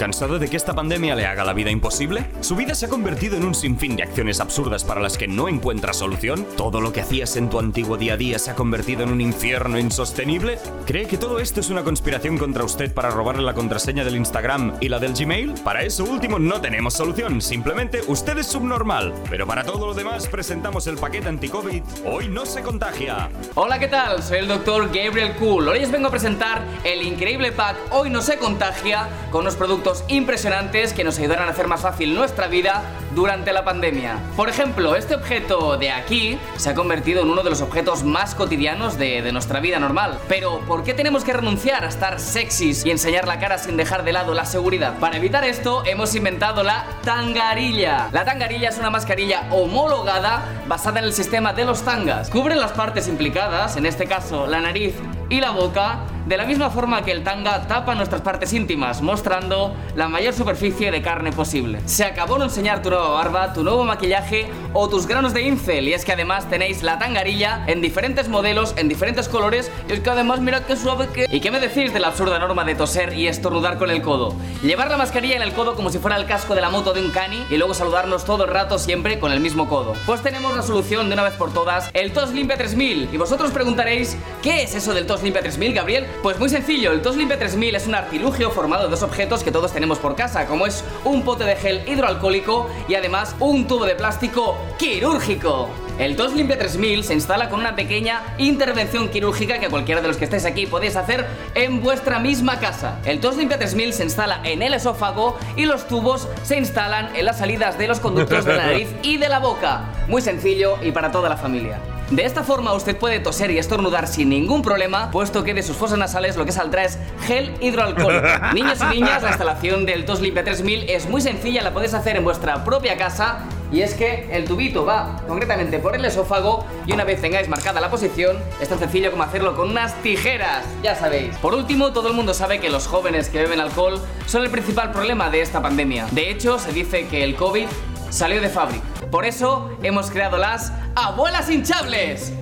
¿Cansado 0.00 0.38
de 0.38 0.48
que 0.48 0.56
esta 0.56 0.72
pandemia 0.72 1.14
le 1.14 1.26
haga 1.26 1.44
la 1.44 1.52
vida 1.52 1.70
imposible? 1.70 2.24
¿Su 2.40 2.56
vida 2.56 2.74
se 2.74 2.86
ha 2.86 2.88
convertido 2.88 3.36
en 3.36 3.44
un 3.44 3.54
sinfín 3.54 3.96
de 3.96 4.02
acciones 4.02 4.40
absurdas 4.40 4.82
para 4.82 5.02
las 5.02 5.18
que 5.18 5.28
no 5.28 5.46
encuentra 5.46 5.92
solución? 5.92 6.46
¿Todo 6.56 6.80
lo 6.80 6.90
que 6.90 7.02
hacías 7.02 7.36
en 7.36 7.50
tu 7.50 7.58
antiguo 7.58 7.98
día 7.98 8.14
a 8.14 8.16
día 8.16 8.38
se 8.38 8.50
ha 8.50 8.54
convertido 8.54 9.02
en 9.02 9.12
un 9.12 9.20
infierno 9.20 9.78
insostenible? 9.78 10.58
¿Cree 10.86 11.06
que 11.06 11.18
todo 11.18 11.38
esto 11.38 11.60
es 11.60 11.68
una 11.68 11.84
conspiración 11.84 12.38
contra 12.38 12.64
usted 12.64 12.94
para 12.94 13.10
robarle 13.10 13.42
la 13.42 13.52
contraseña 13.52 14.02
del 14.02 14.16
Instagram 14.16 14.78
y 14.80 14.88
la 14.88 15.00
del 15.00 15.12
Gmail? 15.12 15.52
Para 15.62 15.82
eso 15.82 16.04
último 16.04 16.38
no 16.38 16.62
tenemos 16.62 16.94
solución, 16.94 17.42
simplemente 17.42 18.00
usted 18.06 18.38
es 18.38 18.46
subnormal. 18.46 19.12
Pero 19.28 19.46
para 19.46 19.64
todo 19.64 19.86
lo 19.86 19.92
demás 19.92 20.28
presentamos 20.28 20.86
el 20.86 20.96
paquete 20.96 21.28
anti-COVID 21.28 21.82
Hoy 22.06 22.26
no 22.28 22.46
se 22.46 22.62
contagia. 22.62 23.28
Hola, 23.54 23.78
¿qué 23.78 23.88
tal? 23.88 24.22
Soy 24.22 24.38
el 24.38 24.48
doctor 24.48 24.86
Gabriel 24.86 25.36
Cool. 25.36 25.68
Hoy 25.68 25.84
os 25.84 25.90
vengo 25.90 26.08
a 26.08 26.10
presentar 26.10 26.62
el 26.84 27.02
increíble 27.02 27.52
pack 27.52 27.76
Hoy 27.90 28.08
no 28.08 28.22
se 28.22 28.38
contagia 28.38 29.06
con 29.30 29.42
unos 29.42 29.56
productos 29.56 29.89
impresionantes 30.08 30.92
que 30.92 31.04
nos 31.04 31.18
ayudarán 31.18 31.48
a 31.48 31.52
hacer 31.52 31.66
más 31.66 31.80
fácil 31.82 32.14
nuestra 32.14 32.48
vida 32.48 32.82
durante 33.14 33.52
la 33.52 33.64
pandemia. 33.64 34.18
Por 34.36 34.48
ejemplo, 34.48 34.96
este 34.96 35.14
objeto 35.14 35.76
de 35.76 35.90
aquí 35.90 36.38
se 36.56 36.70
ha 36.70 36.74
convertido 36.74 37.22
en 37.22 37.30
uno 37.30 37.42
de 37.42 37.50
los 37.50 37.60
objetos 37.60 38.04
más 38.04 38.34
cotidianos 38.34 38.98
de, 38.98 39.22
de 39.22 39.32
nuestra 39.32 39.60
vida 39.60 39.78
normal. 39.78 40.18
Pero, 40.28 40.60
¿por 40.60 40.84
qué 40.84 40.94
tenemos 40.94 41.24
que 41.24 41.32
renunciar 41.32 41.84
a 41.84 41.88
estar 41.88 42.20
sexys 42.20 42.84
y 42.84 42.90
enseñar 42.90 43.26
la 43.26 43.38
cara 43.38 43.58
sin 43.58 43.76
dejar 43.76 44.04
de 44.04 44.12
lado 44.12 44.34
la 44.34 44.44
seguridad? 44.44 44.98
Para 44.98 45.16
evitar 45.16 45.44
esto, 45.44 45.84
hemos 45.86 46.14
inventado 46.14 46.62
la 46.62 46.86
tangarilla. 47.04 48.08
La 48.12 48.24
tangarilla 48.24 48.68
es 48.68 48.78
una 48.78 48.90
mascarilla 48.90 49.44
homologada 49.50 50.62
basada 50.66 51.00
en 51.00 51.06
el 51.06 51.12
sistema 51.12 51.52
de 51.52 51.64
los 51.64 51.82
tangas. 51.82 52.30
Cubre 52.30 52.54
las 52.56 52.72
partes 52.72 53.08
implicadas, 53.08 53.76
en 53.76 53.86
este 53.86 54.06
caso 54.06 54.46
la 54.46 54.60
nariz 54.60 54.94
y 55.28 55.40
la 55.40 55.50
boca, 55.50 56.00
de 56.30 56.36
la 56.36 56.44
misma 56.44 56.70
forma 56.70 57.02
que 57.02 57.10
el 57.10 57.24
tanga 57.24 57.66
tapa 57.66 57.96
nuestras 57.96 58.22
partes 58.22 58.52
íntimas, 58.52 59.02
mostrando 59.02 59.74
la 59.96 60.08
mayor 60.08 60.32
superficie 60.32 60.92
de 60.92 61.02
carne 61.02 61.32
posible. 61.32 61.80
Se 61.86 62.04
acabó 62.04 62.38
no 62.38 62.44
enseñar 62.44 62.82
tu 62.82 62.90
nueva 62.90 63.08
barba, 63.08 63.52
tu 63.52 63.64
nuevo 63.64 63.82
maquillaje 63.82 64.48
o 64.72 64.88
tus 64.88 65.08
granos 65.08 65.34
de 65.34 65.42
incel, 65.42 65.88
y 65.88 65.92
es 65.92 66.04
que 66.04 66.12
además 66.12 66.48
tenéis 66.48 66.84
la 66.84 67.00
tangarilla 67.00 67.64
en 67.66 67.80
diferentes 67.80 68.28
modelos, 68.28 68.74
en 68.76 68.88
diferentes 68.88 69.28
colores, 69.28 69.72
y 69.88 69.92
es 69.92 69.98
que 69.98 70.08
además 70.08 70.38
mira 70.38 70.64
qué 70.66 70.76
suave 70.76 71.08
que... 71.08 71.26
¿Y 71.28 71.40
qué 71.40 71.50
me 71.50 71.58
decís 71.58 71.92
de 71.92 71.98
la 71.98 72.06
absurda 72.06 72.38
norma 72.38 72.62
de 72.62 72.76
toser 72.76 73.12
y 73.12 73.26
estornudar 73.26 73.76
con 73.76 73.90
el 73.90 74.00
codo? 74.00 74.32
Llevar 74.62 74.88
la 74.88 74.98
mascarilla 74.98 75.34
en 75.34 75.42
el 75.42 75.52
codo 75.52 75.74
como 75.74 75.90
si 75.90 75.98
fuera 75.98 76.16
el 76.16 76.26
casco 76.26 76.54
de 76.54 76.60
la 76.60 76.70
moto 76.70 76.92
de 76.92 77.04
un 77.04 77.10
cani 77.10 77.44
y 77.50 77.56
luego 77.56 77.74
saludarnos 77.74 78.24
todo 78.24 78.44
el 78.44 78.50
rato 78.50 78.78
siempre 78.78 79.18
con 79.18 79.32
el 79.32 79.40
mismo 79.40 79.68
codo. 79.68 79.94
Pues 80.06 80.22
tenemos 80.22 80.54
la 80.54 80.62
solución 80.62 81.08
de 81.08 81.14
una 81.14 81.24
vez 81.24 81.34
por 81.34 81.52
todas, 81.52 81.90
el 81.92 82.12
Tos 82.12 82.30
Limpia 82.30 82.56
3000, 82.56 83.08
y 83.12 83.16
vosotros 83.16 83.50
preguntaréis, 83.50 84.16
¿qué 84.44 84.62
es 84.62 84.76
eso 84.76 84.94
del 84.94 85.06
Tos 85.06 85.24
Limpia 85.24 85.42
3000, 85.42 85.74
Gabriel? 85.74 86.06
Pues 86.22 86.38
muy 86.38 86.50
sencillo, 86.50 86.92
el 86.92 87.00
Tos 87.00 87.16
Limpia 87.16 87.38
3000 87.38 87.76
es 87.76 87.86
un 87.86 87.94
artilugio 87.94 88.50
formado 88.50 88.84
de 88.84 88.90
dos 88.90 89.02
objetos 89.02 89.42
que 89.42 89.50
todos 89.50 89.72
tenemos 89.72 89.98
por 89.98 90.16
casa, 90.16 90.44
como 90.44 90.66
es 90.66 90.84
un 91.02 91.22
pote 91.22 91.44
de 91.44 91.56
gel 91.56 91.82
hidroalcohólico 91.88 92.68
y 92.88 92.94
además 92.94 93.34
un 93.40 93.66
tubo 93.66 93.86
de 93.86 93.94
plástico 93.94 94.58
quirúrgico. 94.78 95.70
El 95.98 96.16
TOS 96.16 96.34
Limpia 96.34 96.58
3000 96.58 97.04
se 97.04 97.14
instala 97.14 97.48
con 97.48 97.60
una 97.60 97.74
pequeña 97.74 98.34
intervención 98.36 99.08
quirúrgica 99.08 99.60
que 99.60 99.70
cualquiera 99.70 100.02
de 100.02 100.08
los 100.08 100.18
que 100.18 100.24
estáis 100.24 100.44
aquí 100.44 100.66
podéis 100.66 100.96
hacer 100.96 101.26
en 101.54 101.80
vuestra 101.80 102.18
misma 102.18 102.60
casa. 102.60 102.98
El 103.06 103.18
TOS 103.20 103.38
Limpia 103.38 103.56
3000 103.56 103.94
se 103.94 104.04
instala 104.04 104.42
en 104.44 104.60
el 104.60 104.74
esófago 104.74 105.38
y 105.56 105.64
los 105.64 105.88
tubos 105.88 106.28
se 106.42 106.58
instalan 106.58 107.16
en 107.16 107.24
las 107.24 107.38
salidas 107.38 107.78
de 107.78 107.88
los 107.88 107.98
conductos 107.98 108.44
de 108.44 108.56
la 108.56 108.66
nariz 108.66 108.88
y 109.02 109.16
de 109.16 109.28
la 109.30 109.38
boca. 109.38 109.84
Muy 110.06 110.20
sencillo 110.20 110.76
y 110.82 110.92
para 110.92 111.10
toda 111.10 111.30
la 111.30 111.38
familia. 111.38 111.78
De 112.10 112.24
esta 112.24 112.42
forma 112.42 112.72
usted 112.72 112.96
puede 112.96 113.20
toser 113.20 113.52
y 113.52 113.58
estornudar 113.58 114.08
sin 114.08 114.30
ningún 114.30 114.62
problema, 114.62 115.12
puesto 115.12 115.44
que 115.44 115.54
de 115.54 115.62
sus 115.62 115.76
fosas 115.76 115.96
nasales 115.96 116.36
lo 116.36 116.44
que 116.44 116.50
saldrá 116.50 116.82
es 116.82 116.98
gel 117.24 117.54
hidroalcohólico. 117.60 118.26
Niños 118.52 118.80
y 118.80 118.96
niñas, 118.96 119.22
la 119.22 119.28
instalación 119.28 119.86
del 119.86 120.04
TOS 120.04 120.20
Limpia 120.20 120.42
3000 120.42 120.90
es 120.90 121.08
muy 121.08 121.20
sencilla, 121.20 121.62
la 121.62 121.72
podéis 121.72 121.94
hacer 121.94 122.16
en 122.16 122.24
vuestra 122.24 122.64
propia 122.64 122.96
casa 122.96 123.44
y 123.70 123.82
es 123.82 123.94
que 123.94 124.28
el 124.32 124.44
tubito 124.46 124.84
va 124.84 125.22
concretamente 125.28 125.78
por 125.78 125.94
el 125.94 126.04
esófago 126.04 126.64
y 126.84 126.92
una 126.92 127.04
vez 127.04 127.20
tengáis 127.20 127.48
marcada 127.48 127.80
la 127.80 127.90
posición, 127.90 128.38
es 128.60 128.68
tan 128.68 128.80
sencillo 128.80 129.12
como 129.12 129.22
hacerlo 129.22 129.54
con 129.54 129.70
unas 129.70 129.94
tijeras, 130.02 130.64
ya 130.82 130.96
sabéis. 130.96 131.36
Por 131.36 131.54
último, 131.54 131.92
todo 131.92 132.08
el 132.08 132.14
mundo 132.14 132.34
sabe 132.34 132.58
que 132.58 132.70
los 132.70 132.88
jóvenes 132.88 133.28
que 133.28 133.38
beben 133.38 133.60
alcohol 133.60 134.00
son 134.26 134.42
el 134.42 134.50
principal 134.50 134.90
problema 134.90 135.30
de 135.30 135.42
esta 135.42 135.62
pandemia. 135.62 136.08
De 136.10 136.28
hecho, 136.28 136.58
se 136.58 136.72
dice 136.72 137.06
que 137.06 137.22
el 137.22 137.36
COVID 137.36 137.66
salió 138.10 138.40
de 138.40 138.48
fábrica. 138.48 138.82
Por 139.10 139.24
eso 139.24 139.76
hemos 139.82 140.10
creado 140.10 140.38
las 140.38 140.72
abuelas 140.94 141.50
hinchables. 141.50 142.32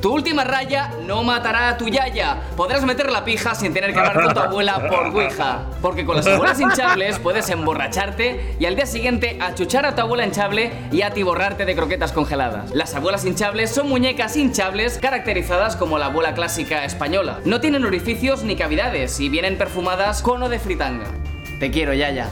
Tu 0.00 0.10
última 0.10 0.44
raya 0.44 0.92
no 1.06 1.22
matará 1.22 1.68
a 1.68 1.76
tu 1.76 1.86
yaya. 1.86 2.38
Podrás 2.56 2.82
meter 2.84 3.12
la 3.12 3.22
pija 3.22 3.54
sin 3.54 3.74
tener 3.74 3.92
que 3.92 3.98
hablar 3.98 4.24
con 4.24 4.32
tu 4.32 4.40
abuela 4.40 4.88
por 4.88 5.08
Ouija. 5.08 5.66
Porque 5.82 6.06
con 6.06 6.16
las 6.16 6.26
abuelas 6.26 6.58
hinchables 6.58 7.18
puedes 7.18 7.50
emborracharte 7.50 8.56
y 8.58 8.64
al 8.64 8.76
día 8.76 8.86
siguiente 8.86 9.36
achuchar 9.42 9.84
a 9.84 9.94
tu 9.94 10.00
abuela 10.00 10.24
hinchable 10.24 10.72
y 10.90 11.02
atiborrarte 11.02 11.66
de 11.66 11.76
croquetas 11.76 12.12
congeladas. 12.12 12.70
Las 12.74 12.94
abuelas 12.94 13.26
hinchables 13.26 13.70
son 13.70 13.90
muñecas 13.90 14.38
hinchables 14.38 14.96
caracterizadas 14.96 15.76
como 15.76 15.98
la 15.98 16.06
abuela 16.06 16.32
clásica 16.32 16.86
española. 16.86 17.40
No 17.44 17.60
tienen 17.60 17.84
orificios 17.84 18.42
ni 18.42 18.56
cavidades 18.56 19.20
y 19.20 19.28
vienen 19.28 19.58
perfumadas 19.58 20.22
con 20.22 20.42
o 20.42 20.48
de 20.48 20.58
fritanga. 20.58 21.04
Te 21.58 21.70
quiero, 21.70 21.92
yaya. 21.92 22.30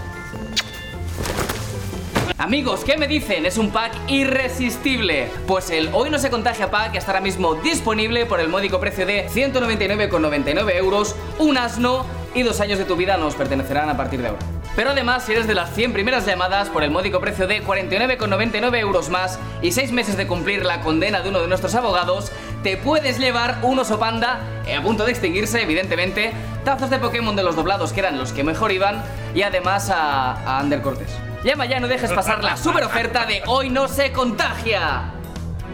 Amigos, 2.37 2.85
¿qué 2.85 2.97
me 2.97 3.09
dicen? 3.09 3.47
Es 3.47 3.57
un 3.59 3.71
pack 3.71 3.93
irresistible. 4.09 5.31
Pues 5.47 5.71
el 5.71 5.89
Hoy 5.93 6.11
no 6.11 6.19
se 6.19 6.31
contagia 6.31 6.71
pack 6.71 6.95
está 6.95 7.13
ahora 7.13 7.21
mismo 7.21 7.55
disponible 7.55 8.27
por 8.27 8.41
el 8.41 8.49
módico 8.49 8.79
precio 8.79 9.07
de 9.07 9.29
199,99 9.29 10.75
euros, 10.77 11.17
un 11.39 11.57
asno 11.57 12.05
y 12.35 12.43
dos 12.43 12.61
años 12.61 12.79
de 12.79 12.85
tu 12.85 12.97
vida 12.97 13.17
nos 13.17 13.35
pertenecerán 13.35 13.89
a 13.89 13.97
partir 13.97 14.21
de 14.21 14.29
ahora. 14.29 14.45
Pero 14.77 14.91
además, 14.91 15.25
si 15.25 15.33
eres 15.33 15.49
de 15.49 15.55
las 15.55 15.75
100 15.75 15.93
primeras 15.93 16.25
llamadas 16.27 16.69
por 16.69 16.85
el 16.85 16.91
módico 16.91 17.21
precio 17.21 17.49
de 17.49 17.65
49,99 17.65 18.79
euros 18.79 19.09
más 19.09 19.39
y 19.61 19.73
6 19.73 19.91
meses 19.91 20.17
de 20.17 20.29
cumplir 20.29 20.65
la 20.65 20.81
condena 20.83 21.21
de 21.21 21.31
uno 21.31 21.41
de 21.41 21.49
nuestros 21.49 21.75
abogados, 21.75 22.31
te 22.63 22.77
puedes 22.77 23.19
llevar 23.19 23.59
un 23.63 23.81
oso 23.81 23.99
panda 23.99 24.41
eh, 24.67 24.77
a 24.77 24.83
punto 24.83 25.05
de 25.05 25.11
extinguirse, 25.11 25.63
evidentemente, 25.63 26.33
tazos 26.65 26.91
de 26.91 26.99
Pokémon 26.99 27.35
de 27.35 27.43
los 27.43 27.57
doblados 27.57 27.93
que 27.93 28.01
eran 28.01 28.19
los 28.19 28.33
que 28.33 28.45
mejor 28.45 28.71
iban 28.71 29.03
y 29.35 29.43
además 29.43 29.91
a, 29.91 30.35
a 30.35 30.61
Ander 30.61 30.81
Cortés. 30.81 31.11
Llama 31.45 31.67
ya, 31.67 31.79
no 31.79 31.87
dejes 31.87 32.13
pasar 32.13 32.43
la 32.43 32.57
super 32.57 32.83
oferta 32.83 33.25
de 33.25 33.43
Hoy 33.47 33.71
no 33.71 33.87
se 33.87 34.11
contagia. 34.11 35.13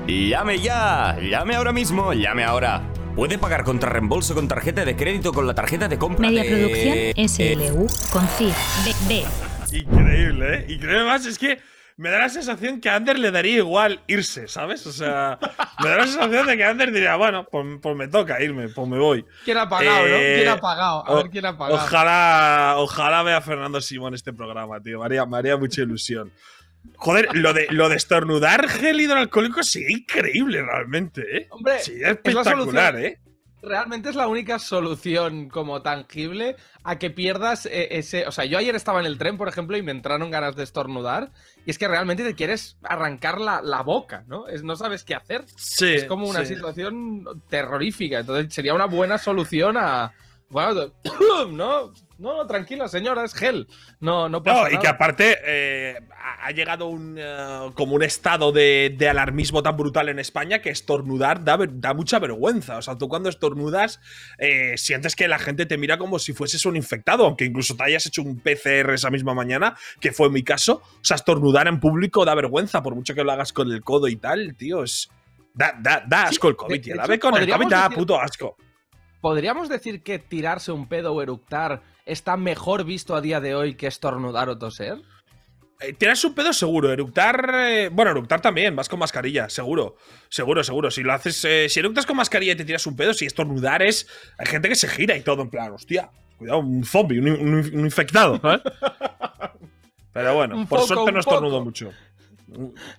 Llame 0.06 0.60
ya, 0.60 1.16
llame 1.18 1.56
ahora 1.56 1.72
mismo, 1.72 2.12
llame 2.12 2.44
ahora. 2.44 2.82
Puede 3.16 3.38
pagar 3.38 3.64
contra 3.64 3.88
reembolso 3.88 4.34
con 4.34 4.46
tarjeta 4.46 4.84
de 4.84 4.94
crédito 4.94 5.32
con 5.32 5.46
la 5.46 5.54
tarjeta 5.54 5.88
de 5.88 5.96
compra 5.96 6.28
Media 6.28 6.42
de... 6.42 7.14
Producción 7.14 7.28
SLU 7.28 7.86
con 8.12 8.28
CID 8.28 8.52
B. 9.08 9.24
Increíble, 9.72 10.54
¿eh? 10.54 10.66
Increíble 10.68 11.04
más. 11.04 11.24
Es 11.24 11.38
que 11.38 11.58
me 11.96 12.10
da 12.10 12.18
la 12.18 12.28
sensación 12.28 12.80
que 12.80 12.88
a 12.88 12.96
Ander 12.96 13.18
le 13.18 13.30
daría 13.30 13.56
igual 13.58 14.00
irse, 14.08 14.48
¿sabes? 14.48 14.84
O 14.86 14.92
sea, 14.92 15.38
me 15.82 15.88
da 15.88 15.96
la 15.98 16.06
sensación 16.06 16.46
de 16.46 16.56
que 16.56 16.64
Ander 16.64 16.90
diría, 16.92 17.14
bueno, 17.16 17.46
pues, 17.50 17.64
pues 17.80 17.96
me 17.96 18.08
toca 18.08 18.42
irme, 18.42 18.68
pues 18.68 18.88
me 18.88 18.98
voy. 18.98 19.24
¿Quién 19.44 19.58
ha 19.58 19.68
pagado, 19.68 19.98
no? 20.00 20.14
Eh, 20.16 20.34
¿Quién 20.38 20.48
ha 20.48 20.60
pagado? 20.60 21.06
A 21.06 21.12
o- 21.12 21.16
ver 21.16 21.30
quién 21.30 21.46
ha 21.46 21.56
pagado. 21.56 21.76
Ojalá, 21.82 22.74
ojalá 22.78 23.22
vea 23.22 23.36
a 23.36 23.40
Fernando 23.40 23.80
Simón 23.80 24.14
este 24.14 24.32
programa, 24.32 24.80
tío. 24.80 24.98
Me 24.98 25.06
haría, 25.06 25.24
me 25.26 25.36
haría 25.36 25.56
mucha 25.56 25.82
ilusión. 25.82 26.32
Joder, 26.96 27.28
lo 27.34 27.52
de, 27.54 27.66
lo 27.70 27.88
de 27.88 27.96
estornudar 27.96 28.68
gel 28.68 29.00
hidroalcohólico 29.00 29.62
sí 29.62 29.84
increíble 29.88 30.60
realmente, 30.62 31.22
¿eh? 31.38 31.46
Hombre, 31.50 31.78
sí, 31.78 31.92
es 31.94 32.00
la 32.02 32.10
espectacular. 32.10 32.96
¿eh? 32.98 33.18
Realmente 33.66 34.10
es 34.10 34.14
la 34.14 34.28
única 34.28 34.58
solución 34.58 35.48
como 35.48 35.82
tangible 35.82 36.56
a 36.82 36.98
que 36.98 37.10
pierdas 37.10 37.66
eh, 37.66 37.88
ese... 37.98 38.26
O 38.26 38.32
sea, 38.32 38.44
yo 38.44 38.58
ayer 38.58 38.74
estaba 38.74 39.00
en 39.00 39.06
el 39.06 39.18
tren, 39.18 39.36
por 39.36 39.48
ejemplo, 39.48 39.76
y 39.76 39.82
me 39.82 39.92
entraron 39.92 40.30
ganas 40.30 40.54
de 40.56 40.62
estornudar. 40.62 41.32
Y 41.66 41.70
es 41.70 41.78
que 41.78 41.88
realmente 41.88 42.24
te 42.24 42.34
quieres 42.34 42.76
arrancar 42.82 43.40
la, 43.40 43.62
la 43.62 43.82
boca, 43.82 44.24
¿no? 44.26 44.48
Es, 44.48 44.62
no 44.62 44.76
sabes 44.76 45.04
qué 45.04 45.14
hacer. 45.14 45.44
Sí. 45.56 45.94
es 45.94 46.04
como 46.04 46.28
una 46.28 46.44
sí. 46.44 46.54
situación 46.54 47.24
terrorífica. 47.48 48.20
Entonces 48.20 48.52
sería 48.52 48.74
una 48.74 48.86
buena 48.86 49.18
solución 49.18 49.76
a... 49.76 50.12
Bueno, 50.50 50.92
¿no? 51.50 51.92
No, 52.24 52.34
no, 52.34 52.46
tranquila, 52.46 52.88
señora, 52.88 53.22
es 53.22 53.34
gel. 53.34 53.68
No, 54.00 54.30
no 54.30 54.42
pasa 54.42 54.62
No, 54.62 54.70
y 54.74 54.78
que 54.78 54.88
aparte 54.88 55.36
eh, 55.44 55.98
ha 56.42 56.50
llegado 56.52 56.86
un, 56.86 57.16
eh, 57.18 57.70
como 57.74 57.94
un 57.96 58.02
estado 58.02 58.50
de, 58.50 58.94
de 58.96 59.08
alarmismo 59.10 59.62
tan 59.62 59.76
brutal 59.76 60.08
en 60.08 60.18
España 60.18 60.60
que 60.60 60.70
estornudar 60.70 61.44
da, 61.44 61.58
da 61.70 61.92
mucha 61.92 62.18
vergüenza. 62.18 62.78
O 62.78 62.82
sea, 62.82 62.96
tú 62.96 63.08
cuando 63.10 63.28
estornudas 63.28 64.00
eh, 64.38 64.72
sientes 64.78 65.16
que 65.16 65.28
la 65.28 65.38
gente 65.38 65.66
te 65.66 65.76
mira 65.76 65.98
como 65.98 66.18
si 66.18 66.32
fueses 66.32 66.64
un 66.64 66.76
infectado, 66.76 67.26
aunque 67.26 67.44
incluso 67.44 67.76
te 67.76 67.84
hayas 67.84 68.06
hecho 68.06 68.22
un 68.22 68.40
PCR 68.40 68.94
esa 68.94 69.10
misma 69.10 69.34
mañana, 69.34 69.76
que 70.00 70.10
fue 70.10 70.30
mi 70.30 70.42
caso. 70.42 70.80
O 70.82 71.04
sea, 71.04 71.16
estornudar 71.16 71.68
en 71.68 71.78
público 71.78 72.24
da 72.24 72.34
vergüenza, 72.34 72.82
por 72.82 72.94
mucho 72.94 73.14
que 73.14 73.22
lo 73.22 73.32
hagas 73.32 73.52
con 73.52 73.70
el 73.70 73.84
codo 73.84 74.08
y 74.08 74.16
tal, 74.16 74.54
tío. 74.56 74.82
Es, 74.82 75.10
da, 75.52 75.74
da, 75.78 76.02
da 76.06 76.28
Sí, 76.28 76.36
asco 76.36 76.48
el 76.48 76.56
COVID, 76.56 76.80
tío. 76.80 76.94
La 76.94 77.06
ve 77.06 77.18
con 77.18 77.36
el 77.36 77.46
COVID 77.46 77.68
da 77.68 77.82
decir- 77.82 77.98
puto 77.98 78.18
asco. 78.18 78.56
¿Podríamos 79.20 79.68
decir 79.70 80.02
que 80.02 80.18
tirarse 80.18 80.70
un 80.72 80.86
pedo 80.86 81.14
o 81.14 81.22
eructar 81.22 81.82
está 82.04 82.36
mejor 82.36 82.84
visto 82.84 83.14
a 83.16 83.20
día 83.20 83.40
de 83.40 83.54
hoy 83.54 83.74
que 83.76 83.86
estornudar 83.86 84.48
o 84.48 84.58
toser? 84.58 84.98
Eh, 85.80 85.92
Tiras 85.92 86.24
un 86.24 86.34
pedo 86.34 86.52
seguro, 86.52 86.92
eructar. 86.92 87.50
eh, 87.54 87.88
bueno, 87.92 88.12
eructar 88.12 88.40
también, 88.40 88.76
vas 88.76 88.88
con 88.88 88.98
mascarilla, 89.00 89.48
seguro. 89.48 89.96
Seguro, 90.28 90.62
seguro. 90.62 90.90
Si 90.90 91.02
lo 91.02 91.12
haces. 91.12 91.44
eh, 91.44 91.68
si 91.68 91.80
eructas 91.80 92.06
con 92.06 92.16
mascarilla 92.16 92.52
y 92.52 92.56
te 92.56 92.64
tiras 92.64 92.86
un 92.86 92.96
pedo, 92.96 93.12
si 93.12 93.26
estornudar 93.26 93.82
es. 93.82 94.06
Hay 94.38 94.46
gente 94.46 94.68
que 94.68 94.76
se 94.76 94.88
gira 94.88 95.16
y 95.16 95.22
todo, 95.22 95.42
en 95.42 95.50
plan, 95.50 95.72
hostia, 95.72 96.10
cuidado, 96.38 96.60
un 96.60 96.84
zombie, 96.84 97.18
un, 97.18 97.28
un- 97.28 97.70
un 97.74 97.84
infectado, 97.84 98.38
¿sabes? 98.40 98.62
Pero 100.12 100.34
bueno, 100.34 100.56
Un 100.56 100.66
por 100.66 100.80
poco, 100.80 100.94
suerte 100.94 101.12
no 101.12 101.20
estornudo 101.20 101.52
poco. 101.58 101.64
mucho. 101.64 101.90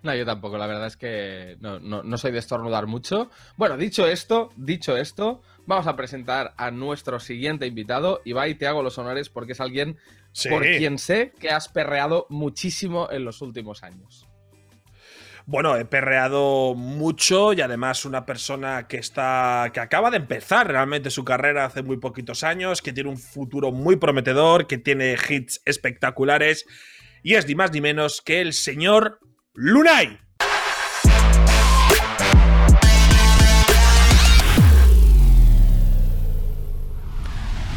No, 0.03 0.13
yo 0.13 0.25
tampoco, 0.25 0.57
la 0.57 0.67
verdad 0.67 0.87
es 0.87 0.97
que 0.97 1.55
no, 1.61 1.79
no- 1.79 2.03
no 2.03 2.17
soy 2.17 2.31
de 2.33 2.39
estornudar 2.39 2.87
mucho. 2.87 3.29
Bueno, 3.55 3.77
dicho 3.77 4.05
esto, 4.05 4.49
dicho 4.57 4.97
esto, 4.97 5.41
vamos 5.65 5.87
a 5.87 5.95
presentar 5.95 6.53
a 6.57 6.71
nuestro 6.71 7.19
siguiente 7.19 7.65
invitado. 7.67 8.21
Ibai, 8.25 8.55
te 8.55 8.67
hago 8.67 8.83
los 8.83 8.97
honores 8.97 9.29
porque 9.29 9.53
es 9.53 9.61
alguien 9.61 9.97
Sí. 10.31 10.49
por 10.49 10.63
quien 10.63 10.97
sé 10.97 11.31
que 11.39 11.49
has 11.49 11.69
perreado 11.69 12.27
muchísimo 12.29 13.07
en 13.09 13.23
los 13.23 13.41
últimos 13.41 13.83
años. 13.83 14.27
Bueno, 15.47 15.77
he 15.77 15.85
perreado 15.85 16.73
mucho 16.75 17.53
y 17.53 17.61
además 17.61 18.03
una 18.05 18.25
persona 18.25 18.87
que 18.87 18.97
está. 18.97 19.69
que 19.73 19.79
acaba 19.79 20.09
de 20.09 20.17
empezar 20.17 20.67
realmente 20.67 21.11
su 21.11 21.23
carrera 21.23 21.65
hace 21.65 21.83
muy 21.83 21.97
poquitos 21.97 22.43
años, 22.43 22.81
que 22.81 22.91
tiene 22.93 23.11
un 23.11 23.17
futuro 23.19 23.71
muy 23.71 23.95
prometedor, 23.95 24.65
que 24.65 24.79
tiene 24.79 25.15
hits 25.29 25.61
espectaculares. 25.65 26.65
Y 27.21 27.35
es 27.35 27.47
ni 27.47 27.53
más 27.55 27.71
ni 27.71 27.79
menos 27.79 28.21
que 28.21 28.41
el 28.41 28.53
señor 28.53 29.19
Lunay. 29.53 30.19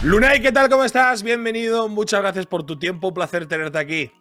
Lunay, 0.03 0.41
¿qué 0.41 0.53
tal? 0.53 0.69
¿Cómo 0.69 0.85
estás? 0.85 1.25
Bienvenido, 1.25 1.89
muchas 1.89 2.21
gracias 2.21 2.47
por 2.47 2.63
tu 2.63 2.79
tiempo, 2.79 3.09
un 3.09 3.15
placer 3.15 3.47
tenerte 3.47 3.79
aquí. 3.79 4.13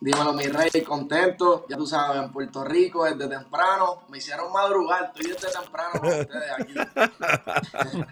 Dímelo, 0.00 0.34
mi 0.34 0.44
rey, 0.48 0.68
contento. 0.86 1.64
Ya 1.66 1.78
tú 1.78 1.86
sabes, 1.86 2.22
en 2.22 2.30
Puerto 2.30 2.62
Rico 2.62 3.06
desde 3.06 3.26
temprano. 3.26 4.02
Me 4.10 4.18
hicieron 4.18 4.52
madrugar. 4.52 5.12
Estoy 5.14 5.32
desde 5.32 5.50
temprano 5.50 5.98
con 5.98 6.08
ustedes 6.08 6.52
aquí. 6.58 6.74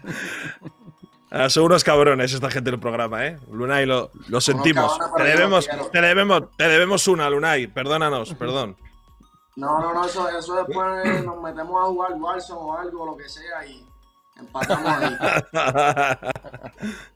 Ah, 1.35 1.49
son 1.49 1.63
unos 1.63 1.83
cabrones 1.83 2.31
esta 2.31 2.51
gente 2.51 2.69
del 2.69 2.79
programa, 2.79 3.25
¿eh? 3.25 3.39
Lunay, 3.51 3.87
lo, 3.87 4.11
lo 4.27 4.39
sentimos. 4.39 4.95
Te 5.17 5.23
debemos, 5.23 5.67
te, 5.91 5.99
debemos, 5.99 6.43
te 6.55 6.67
debemos 6.67 7.07
una, 7.07 7.27
Lunay. 7.27 7.65
Perdónanos, 7.65 8.35
perdón. 8.35 8.77
No, 9.55 9.79
no, 9.79 9.95
no, 9.95 10.05
eso, 10.05 10.29
eso 10.29 10.63
después 10.63 11.25
nos 11.25 11.41
metemos 11.41 11.81
a 11.81 11.85
jugar 11.87 12.13
Warzone 12.13 12.59
o 12.61 12.77
algo, 12.77 13.07
lo 13.07 13.17
que 13.17 13.27
sea, 13.27 13.65
y 13.65 13.83
empatamos 14.43 14.91
ahí. 14.91 15.15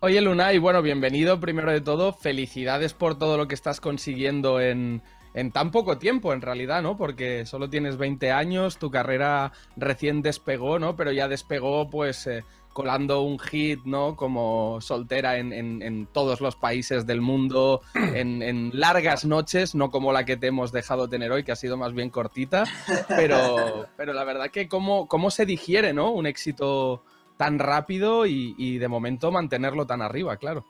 Oye, 0.00 0.20
Lunay, 0.20 0.58
bueno, 0.58 0.82
bienvenido 0.82 1.40
primero 1.40 1.72
de 1.72 1.80
todo. 1.80 2.12
Felicidades 2.12 2.92
por 2.92 3.18
todo 3.18 3.36
lo 3.36 3.48
que 3.48 3.54
estás 3.54 3.80
consiguiendo 3.80 4.60
en, 4.60 5.02
en 5.34 5.52
tan 5.52 5.70
poco 5.70 5.98
tiempo, 5.98 6.32
en 6.32 6.42
realidad, 6.42 6.82
¿no? 6.82 6.96
Porque 6.96 7.46
solo 7.46 7.70
tienes 7.70 7.96
20 7.96 8.30
años, 8.30 8.78
tu 8.78 8.90
carrera 8.90 9.52
recién 9.76 10.22
despegó, 10.22 10.78
¿no? 10.78 10.96
Pero 10.96 11.12
ya 11.12 11.28
despegó, 11.28 11.88
pues, 11.88 12.26
eh, 12.26 12.44
colando 12.80 13.22
un 13.22 13.38
hit, 13.38 13.80
¿no? 13.86 14.16
Como 14.16 14.82
soltera 14.82 15.38
en, 15.38 15.54
en- 15.54 15.80
en 15.80 16.06
todos 16.06 16.42
los 16.42 16.56
países 16.56 17.06
del 17.06 17.22
mundo, 17.22 17.80
en, 17.94 18.42
en 18.42 18.70
largas 18.74 19.24
noches, 19.24 19.74
no 19.74 19.90
como 19.90 20.12
la 20.12 20.26
que 20.26 20.36
te 20.36 20.48
hemos 20.48 20.72
dejado 20.72 21.08
tener 21.08 21.32
hoy, 21.32 21.42
que 21.42 21.52
ha 21.52 21.56
sido 21.56 21.78
más 21.78 21.94
bien 21.94 22.10
cortita. 22.10 22.64
Pero, 23.16 23.86
pero 23.96 24.12
la 24.12 24.24
verdad 24.24 24.50
que 24.50 24.68
cómo, 24.68 25.08
cómo 25.08 25.30
se 25.30 25.46
digiere, 25.46 25.94
¿no? 25.94 26.10
Un 26.10 26.26
éxito 26.26 27.02
tan 27.38 27.58
rápido 27.58 28.26
y, 28.26 28.54
y 28.58 28.76
de 28.76 28.88
momento 28.88 29.32
mantenerlo 29.32 29.86
tan 29.86 30.02
arriba, 30.02 30.36
claro. 30.36 30.66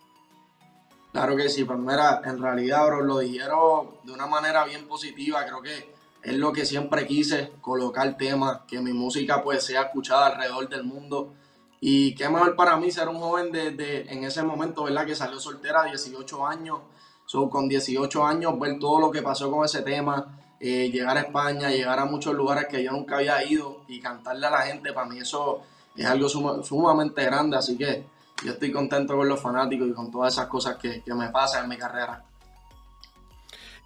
Claro 1.11 1.35
que 1.37 1.49
sí, 1.49 1.65
pues 1.65 1.79
mira, 1.81 2.21
en 2.25 2.41
realidad, 2.41 2.87
bro, 2.87 3.03
lo 3.03 3.19
dijeron 3.19 3.89
de 4.05 4.13
una 4.13 4.27
manera 4.29 4.65
bien 4.65 4.87
positiva. 4.87 5.45
Creo 5.45 5.61
que 5.61 5.93
es 6.23 6.35
lo 6.37 6.53
que 6.53 6.65
siempre 6.65 7.05
quise, 7.05 7.51
colocar 7.61 8.17
temas, 8.17 8.61
que 8.69 8.79
mi 8.81 8.93
música 8.93 9.43
pues 9.43 9.65
sea 9.65 9.83
escuchada 9.83 10.27
alrededor 10.27 10.69
del 10.69 10.85
mundo. 10.85 11.35
Y 11.81 12.15
qué 12.15 12.29
mejor 12.29 12.57
para 12.57 12.77
mí 12.77 12.91
ser 12.91 13.09
un 13.09 13.19
joven 13.19 13.53
desde 13.53 14.13
en 14.13 14.25
ese 14.25 14.43
momento, 14.43 14.85
¿verdad? 14.85 15.05
Que 15.07 15.15
salió 15.15 15.39
soltera 15.39 15.83
a 15.83 15.85
18 15.85 16.47
años. 16.47 16.79
So, 17.27 17.51
con 17.51 17.69
18 17.69 18.25
años, 18.25 18.59
ver 18.59 18.79
todo 18.79 19.01
lo 19.01 19.11
que 19.11 19.21
pasó 19.23 19.51
con 19.51 19.65
ese 19.65 19.83
tema, 19.83 20.39
eh, 20.61 20.91
llegar 20.91 21.17
a 21.17 21.21
España, 21.21 21.71
llegar 21.71 21.99
a 21.99 22.05
muchos 22.05 22.35
lugares 22.35 22.67
que 22.69 22.83
yo 22.83 22.93
nunca 22.93 23.17
había 23.17 23.45
ido 23.45 23.83
y 23.89 24.01
cantarle 24.01 24.47
a 24.47 24.51
la 24.51 24.59
gente, 24.63 24.93
para 24.93 25.07
mí 25.09 25.19
eso 25.19 25.61
es 25.97 26.07
algo 26.07 26.29
suma- 26.29 26.63
sumamente 26.63 27.25
grande. 27.25 27.57
Así 27.57 27.77
que 27.77 28.07
yo 28.45 28.53
estoy 28.53 28.71
contento 28.73 29.17
con 29.17 29.29
los 29.29 29.41
fanáticos 29.41 29.89
y 29.89 29.93
con 29.93 30.11
todas 30.11 30.33
esas 30.35 30.47
cosas 30.47 30.77
que, 30.77 31.03
que 31.03 31.15
me 31.15 31.29
pasan 31.31 31.65
en 31.65 31.71
mi 31.71 31.77
carrera. 31.77 32.23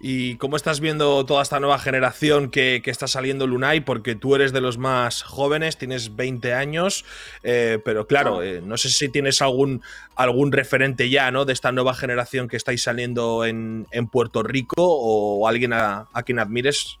¿Y 0.03 0.37
cómo 0.37 0.55
estás 0.55 0.79
viendo 0.79 1.23
toda 1.27 1.43
esta 1.43 1.59
nueva 1.59 1.77
generación 1.77 2.49
que, 2.49 2.81
que 2.83 2.89
está 2.89 3.07
saliendo 3.07 3.45
Lunay? 3.45 3.81
Porque 3.81 4.15
tú 4.15 4.33
eres 4.33 4.51
de 4.51 4.59
los 4.59 4.79
más 4.79 5.21
jóvenes, 5.21 5.77
tienes 5.77 6.15
20 6.15 6.55
años, 6.55 7.05
eh, 7.43 7.79
pero 7.85 8.07
claro, 8.07 8.41
eh, 8.41 8.61
no 8.65 8.77
sé 8.77 8.89
si 8.89 9.09
tienes 9.09 9.43
algún, 9.43 9.83
algún 10.15 10.51
referente 10.51 11.07
ya, 11.11 11.29
¿no? 11.29 11.45
De 11.45 11.53
esta 11.53 11.71
nueva 11.71 11.93
generación 11.93 12.47
que 12.47 12.57
estáis 12.57 12.81
saliendo 12.81 13.45
en, 13.45 13.85
en 13.91 14.07
Puerto 14.07 14.41
Rico 14.41 14.75
o 14.79 15.47
alguien 15.47 15.71
a, 15.71 16.07
a 16.13 16.23
quien 16.23 16.39
admires. 16.39 16.97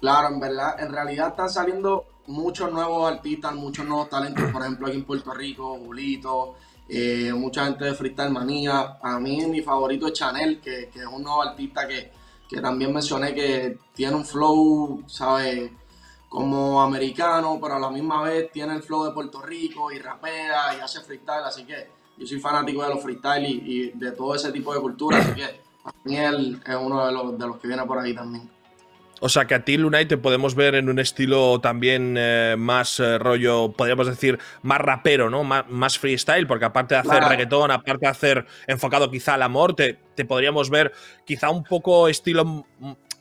Claro, 0.00 0.34
en 0.34 0.40
verdad, 0.40 0.82
en 0.82 0.92
realidad 0.92 1.28
están 1.28 1.48
saliendo 1.48 2.06
muchos 2.30 2.72
nuevos 2.72 3.10
artistas, 3.10 3.54
muchos 3.54 3.84
nuevos 3.86 4.08
talentos, 4.08 4.50
por 4.50 4.62
ejemplo 4.62 4.86
aquí 4.86 4.96
en 4.96 5.04
Puerto 5.04 5.34
Rico, 5.34 5.78
Julito, 5.84 6.54
eh, 6.88 7.32
mucha 7.34 7.64
gente 7.64 7.84
de 7.84 7.94
Freestyle 7.94 8.30
Manía. 8.30 8.98
A 9.02 9.18
mí 9.18 9.44
mi 9.46 9.60
favorito 9.60 10.06
es 10.06 10.14
Chanel, 10.14 10.60
que, 10.60 10.88
que 10.92 11.00
es 11.00 11.06
un 11.06 11.22
nuevo 11.22 11.42
artista 11.42 11.86
que, 11.86 12.10
que 12.48 12.60
también 12.60 12.92
mencioné 12.92 13.34
que 13.34 13.78
tiene 13.94 14.14
un 14.14 14.24
flow, 14.24 15.02
¿sabes? 15.06 15.70
Como 16.28 16.80
americano, 16.80 17.58
pero 17.60 17.74
a 17.74 17.80
la 17.80 17.90
misma 17.90 18.22
vez 18.22 18.50
tiene 18.52 18.74
el 18.74 18.82
flow 18.82 19.04
de 19.04 19.12
Puerto 19.12 19.42
Rico 19.42 19.90
y 19.90 19.98
rapea 19.98 20.76
y 20.76 20.80
hace 20.80 21.00
freestyle, 21.00 21.44
así 21.44 21.64
que 21.64 21.88
yo 22.16 22.26
soy 22.26 22.38
fanático 22.38 22.82
de 22.82 22.90
los 22.90 23.02
freestyle 23.02 23.44
y, 23.44 23.90
de 23.90 24.12
todo 24.12 24.34
ese 24.34 24.52
tipo 24.52 24.72
de 24.72 24.80
cultura, 24.80 25.18
así 25.18 25.32
que 25.32 25.60
para 25.82 25.96
mí 26.04 26.16
él 26.16 26.62
es 26.64 26.76
uno 26.76 27.04
de 27.06 27.12
los, 27.12 27.38
de 27.38 27.46
los 27.46 27.56
que 27.58 27.66
viene 27.66 27.84
por 27.84 27.98
ahí 27.98 28.14
también. 28.14 28.59
O 29.22 29.28
sea 29.28 29.46
que 29.46 29.54
a 29.54 29.64
ti, 29.64 29.76
Lunay, 29.76 30.06
te 30.06 30.16
podemos 30.16 30.54
ver 30.54 30.74
en 30.74 30.88
un 30.88 30.98
estilo 30.98 31.60
también 31.60 32.16
eh, 32.18 32.56
más 32.58 32.98
eh, 33.00 33.18
rollo, 33.18 33.70
podríamos 33.72 34.06
decir, 34.06 34.38
más 34.62 34.80
rapero, 34.80 35.28
¿no? 35.28 35.44
Más, 35.44 35.68
más 35.68 35.98
freestyle, 35.98 36.46
porque 36.46 36.64
aparte 36.64 36.94
de 36.94 37.00
hacer 37.00 37.18
Claro. 37.18 37.28
reggaetón, 37.28 37.70
aparte 37.70 38.06
de 38.06 38.08
hacer 38.08 38.46
enfocado 38.66 39.10
quizá 39.10 39.34
al 39.34 39.42
amor, 39.42 39.74
te, 39.74 39.98
te 40.14 40.24
podríamos 40.24 40.70
ver 40.70 40.92
quizá 41.26 41.50
un 41.50 41.64
poco 41.64 42.08
estilo 42.08 42.66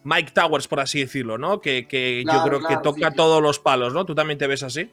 Mike 0.03 0.31
Towers, 0.31 0.69
por 0.69 0.79
así 0.79 1.01
decirlo, 1.01 1.37
¿no? 1.37 1.59
Que, 1.59 1.85
que 1.85 2.23
yo 2.23 2.43
creo 2.43 2.59
claro, 2.59 2.67
que 2.67 2.77
toca 2.77 3.09
sí, 3.09 3.15
todos 3.17 3.41
los 3.41 3.59
palos, 3.59 3.93
¿no? 3.93 4.05
¿Tú 4.05 4.15
también 4.15 4.39
te 4.39 4.47
ves 4.47 4.63
así? 4.63 4.89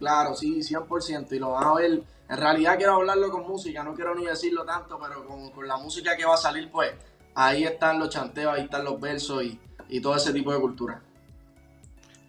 Claro, 0.00 0.34
sí, 0.34 0.58
100%. 0.60 1.32
Y 1.32 1.38
lo 1.38 1.52
van 1.52 1.64
a 1.64 1.74
ver. 1.74 2.02
En 2.28 2.36
realidad 2.36 2.76
quiero 2.76 2.94
hablarlo 2.94 3.30
con 3.30 3.46
música, 3.46 3.84
no 3.84 3.94
quiero 3.94 4.12
ni 4.16 4.26
decirlo 4.26 4.64
tanto, 4.64 4.98
pero 5.00 5.24
con, 5.24 5.50
con 5.52 5.68
la 5.68 5.76
música 5.76 6.16
que 6.16 6.24
va 6.24 6.34
a 6.34 6.38
salir, 6.38 6.68
pues 6.72 6.92
ahí 7.36 7.62
están 7.62 8.00
los 8.00 8.08
chanteos, 8.10 8.52
ahí 8.54 8.64
están 8.64 8.84
los 8.84 9.00
versos 9.00 9.44
y, 9.44 9.60
y 9.88 10.00
todo 10.00 10.16
ese 10.16 10.32
tipo 10.32 10.52
de 10.52 10.60
cultura. 10.60 11.00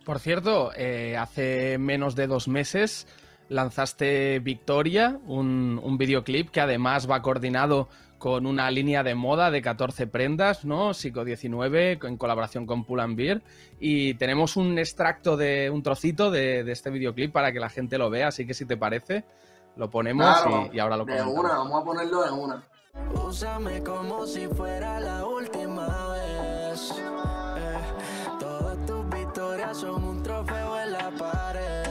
Por 0.06 0.20
cierto, 0.20 0.72
eh, 0.76 1.18
hace 1.18 1.78
menos 1.78 2.16
de 2.16 2.28
dos 2.28 2.48
meses 2.48 3.08
lanzaste 3.50 4.40
Victoria, 4.40 5.20
un, 5.26 5.80
un 5.82 5.98
videoclip 5.98 6.50
que 6.50 6.62
además 6.62 7.10
va 7.10 7.22
coordinado 7.22 7.88
con 8.18 8.46
una 8.48 8.70
línea 8.72 9.04
de 9.04 9.16
moda 9.16 9.52
de 9.52 9.62
14 9.62 10.08
prendas, 10.08 10.66
¿no? 10.66 10.94
Psico 10.94 11.24
19, 11.24 12.00
en 12.04 12.18
colaboración 12.18 12.66
con 12.66 12.84
Pull 12.84 13.16
Beer. 13.16 13.42
Y 13.80 14.16
tenemos 14.16 14.58
un 14.58 14.78
extracto 14.80 15.38
de 15.38 15.70
un 15.70 15.84
trocito 15.84 16.32
de, 16.32 16.64
de 16.64 16.72
este 16.72 16.90
videoclip 16.90 17.32
para 17.32 17.52
que 17.52 17.60
la 17.60 17.70
gente 17.70 17.98
lo 17.98 18.10
vea, 18.10 18.30
así 18.30 18.46
que 18.46 18.54
si 18.54 18.66
te 18.66 18.76
parece, 18.76 19.24
lo 19.76 19.90
ponemos 19.90 20.42
Claro, 20.42 20.70
y, 20.72 20.78
y 20.78 20.80
ahora 20.80 20.98
lo 20.98 21.06
de 21.06 21.18
comentamos. 21.18 21.46
una, 21.46 21.58
vamos 21.58 21.82
a 21.82 21.86
ponerlo 21.86 22.24
de 22.24 22.32
una. 22.32 22.64
Úsame 23.24 23.84
como 23.84 24.26
si 24.26 24.48
fuera 24.48 25.00
la 25.00 25.24
última 25.24 25.88
vez. 26.14 26.94
Son 29.80 30.04
un 30.04 30.24
trofeo 30.24 30.80
en 30.80 30.92
la 30.92 31.12
pared. 31.18 31.84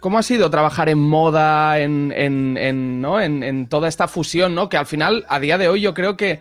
¿Cómo 0.00 0.18
ha 0.18 0.22
sido 0.22 0.50
trabajar 0.50 0.90
en 0.90 0.98
moda, 0.98 1.78
en, 1.78 2.12
en- 2.14 2.58
en, 2.58 3.00
¿no? 3.00 3.20
en 3.22 3.66
toda 3.68 3.88
esta 3.88 4.06
fusión, 4.06 4.54
¿no? 4.54 4.68
Que 4.68 4.76
al 4.76 4.84
final, 4.86 5.24
a 5.28 5.40
día 5.40 5.56
de 5.56 5.68
hoy, 5.68 5.80
yo 5.80 5.94
creo 5.94 6.16
que 6.18 6.40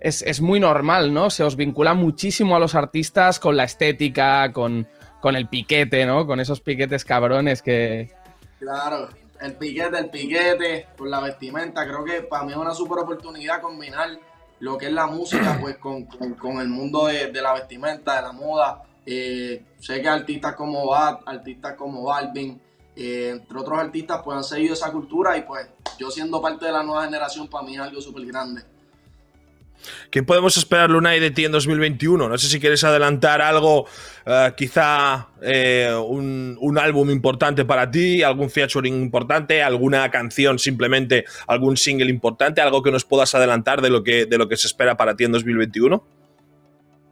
es, 0.00 0.22
es 0.22 0.40
muy 0.40 0.58
normal, 0.58 1.14
¿no? 1.14 1.30
Se 1.30 1.44
os 1.44 1.54
vincula 1.54 1.94
muchísimo 1.94 2.56
a 2.56 2.58
los 2.58 2.74
artistas 2.74 3.38
con 3.38 3.56
la 3.56 3.62
estética, 3.64 4.52
con, 4.52 4.88
con 5.24 5.36
el 5.36 5.48
piquete, 5.48 6.04
¿no? 6.04 6.26
Con 6.26 6.38
esos 6.38 6.60
piquetes 6.60 7.02
cabrones 7.02 7.62
que. 7.62 8.10
Claro, 8.60 9.08
el 9.40 9.54
piquete, 9.54 9.96
el 9.98 10.10
piquete, 10.10 10.88
con 10.98 11.10
la 11.10 11.20
vestimenta, 11.20 11.86
creo 11.86 12.04
que 12.04 12.20
para 12.20 12.44
mí 12.44 12.52
es 12.52 12.58
una 12.58 12.74
super 12.74 12.98
oportunidad 12.98 13.62
combinar 13.62 14.10
lo 14.60 14.76
que 14.76 14.88
es 14.88 14.92
la 14.92 15.06
música 15.06 15.56
pues 15.62 15.78
con, 15.78 16.04
con- 16.04 16.34
con 16.34 16.60
el 16.60 16.68
mundo 16.68 17.06
de, 17.06 17.28
de 17.32 17.40
la 17.40 17.54
vestimenta, 17.54 18.16
de 18.16 18.20
la 18.22 18.32
moda. 18.32 18.82
Eh, 19.06 19.64
sé 19.78 20.02
que 20.02 20.08
artistas 20.10 20.54
como 20.56 20.88
Bat, 20.88 21.22
artistas 21.24 21.72
como 21.72 22.02
Balvin, 22.02 22.60
eh, 22.94 23.30
entre 23.32 23.58
otros 23.58 23.78
artistas 23.78 24.20
pues 24.22 24.36
han 24.36 24.44
seguido 24.44 24.74
esa 24.74 24.92
cultura 24.92 25.38
y 25.38 25.42
pues 25.42 25.66
yo 25.98 26.10
siendo 26.10 26.42
parte 26.42 26.66
de 26.66 26.72
la 26.72 26.82
nueva 26.82 27.06
generación 27.06 27.48
para 27.48 27.64
mí 27.64 27.76
es 27.76 27.80
algo 27.80 28.02
súper 28.02 28.26
grande. 28.26 28.60
¿Qué 30.10 30.22
podemos 30.22 30.56
esperar, 30.56 30.90
Lunay, 30.90 31.20
de 31.20 31.30
ti 31.30 31.44
en 31.44 31.52
2021? 31.52 32.28
No 32.28 32.38
sé 32.38 32.48
si 32.48 32.60
quieres 32.60 32.84
adelantar 32.84 33.42
algo, 33.42 33.86
eh, 34.26 34.52
quizá 34.56 35.28
eh, 35.42 35.92
un, 36.06 36.78
álbum 36.78 37.10
importante 37.10 37.64
para 37.64 37.90
ti, 37.90 38.22
algún 38.22 38.50
featuring 38.50 38.94
importante, 39.00 39.62
alguna 39.62 40.10
canción 40.10 40.58
simplemente, 40.58 41.24
algún 41.46 41.76
single 41.76 42.10
importante, 42.10 42.60
algo 42.60 42.82
que 42.82 42.90
nos 42.90 43.04
puedas 43.04 43.34
adelantar 43.34 43.80
de 43.80 43.90
lo 43.90 44.02
que, 44.02 44.26
de 44.26 44.38
lo 44.38 44.48
que 44.48 44.56
se 44.56 44.66
espera 44.66 44.96
para 44.96 45.14
ti 45.14 45.24
en 45.24 45.32
2021. 45.32 46.02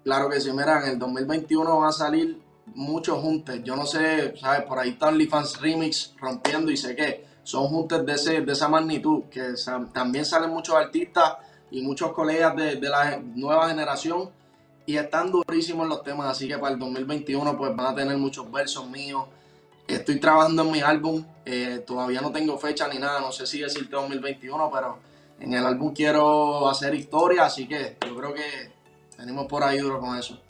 Claro 0.05 0.29
que 0.29 0.41
sí, 0.41 0.51
mira, 0.53 0.85
en 0.85 0.93
el 0.93 0.99
2021 0.99 1.79
van 1.79 1.89
a 1.89 1.93
salir 1.93 2.39
muchos 2.75 3.19
juntes. 3.21 3.63
Yo 3.63 3.77
no 3.77 3.87
sé, 3.87 4.35
¿sabes? 4.41 4.63
Por 4.63 4.79
ahí 4.79 4.91
está 4.91 5.09
OnlyFans 5.09 5.61
Remix 5.61 6.15
rompiendo 6.21 6.71
y 6.71 6.77
sé 6.77 6.97
que 6.97 7.25
son 7.45 7.67
juntes 7.69 8.05
de, 8.05 8.13
ese, 8.13 8.41
de 8.41 8.53
esa 8.53 8.69
magnitud, 8.69 9.25
que 9.31 9.55
también 9.93 10.25
salen 10.25 10.51
muchos 10.51 10.75
artistas 10.75 11.35
y 11.73 11.83
muchos 11.83 12.13
colegas 12.13 12.55
de, 12.55 12.77
de 12.77 12.89
la 12.89 13.19
nueva 13.35 13.69
generación 13.69 14.31
y 14.85 14.97
están 14.97 15.31
durísimos 15.31 15.89
los 15.89 16.03
temas, 16.03 16.29
así 16.29 16.47
que 16.47 16.59
para 16.59 16.75
el 16.75 16.79
2021 16.79 17.57
pues 17.57 17.75
van 17.75 17.87
a 17.87 17.95
tener 17.95 18.17
muchos 18.19 18.51
versos 18.51 18.89
míos. 18.89 19.25
Estoy 19.87 20.21
trabajando 20.21 20.63
en 20.63 20.71
mi 20.71 20.81
álbum, 20.81 21.25
eh, 21.45 21.83
todavía 21.87 22.21
no 22.21 22.31
tengo 22.31 22.59
fecha 22.59 22.89
ni 22.89 22.99
nada, 22.99 23.21
no 23.21 23.33
sé 23.33 23.47
si 23.47 23.61
decirte 23.61 23.97
2021, 23.97 24.71
pero 24.73 24.99
en 25.41 25.55
el 25.55 25.65
álbum 25.65 25.93
quiero 25.95 26.69
hacer 26.69 26.95
historia, 26.95 27.47
así 27.47 27.67
que 27.67 27.97
yo 28.07 28.17
creo 28.17 28.35
que 28.35 28.73
venimos 29.19 29.47
por 29.47 29.65
ahí 29.65 29.79
duro 29.79 29.99
con 29.99 30.19
eso. 30.19 30.41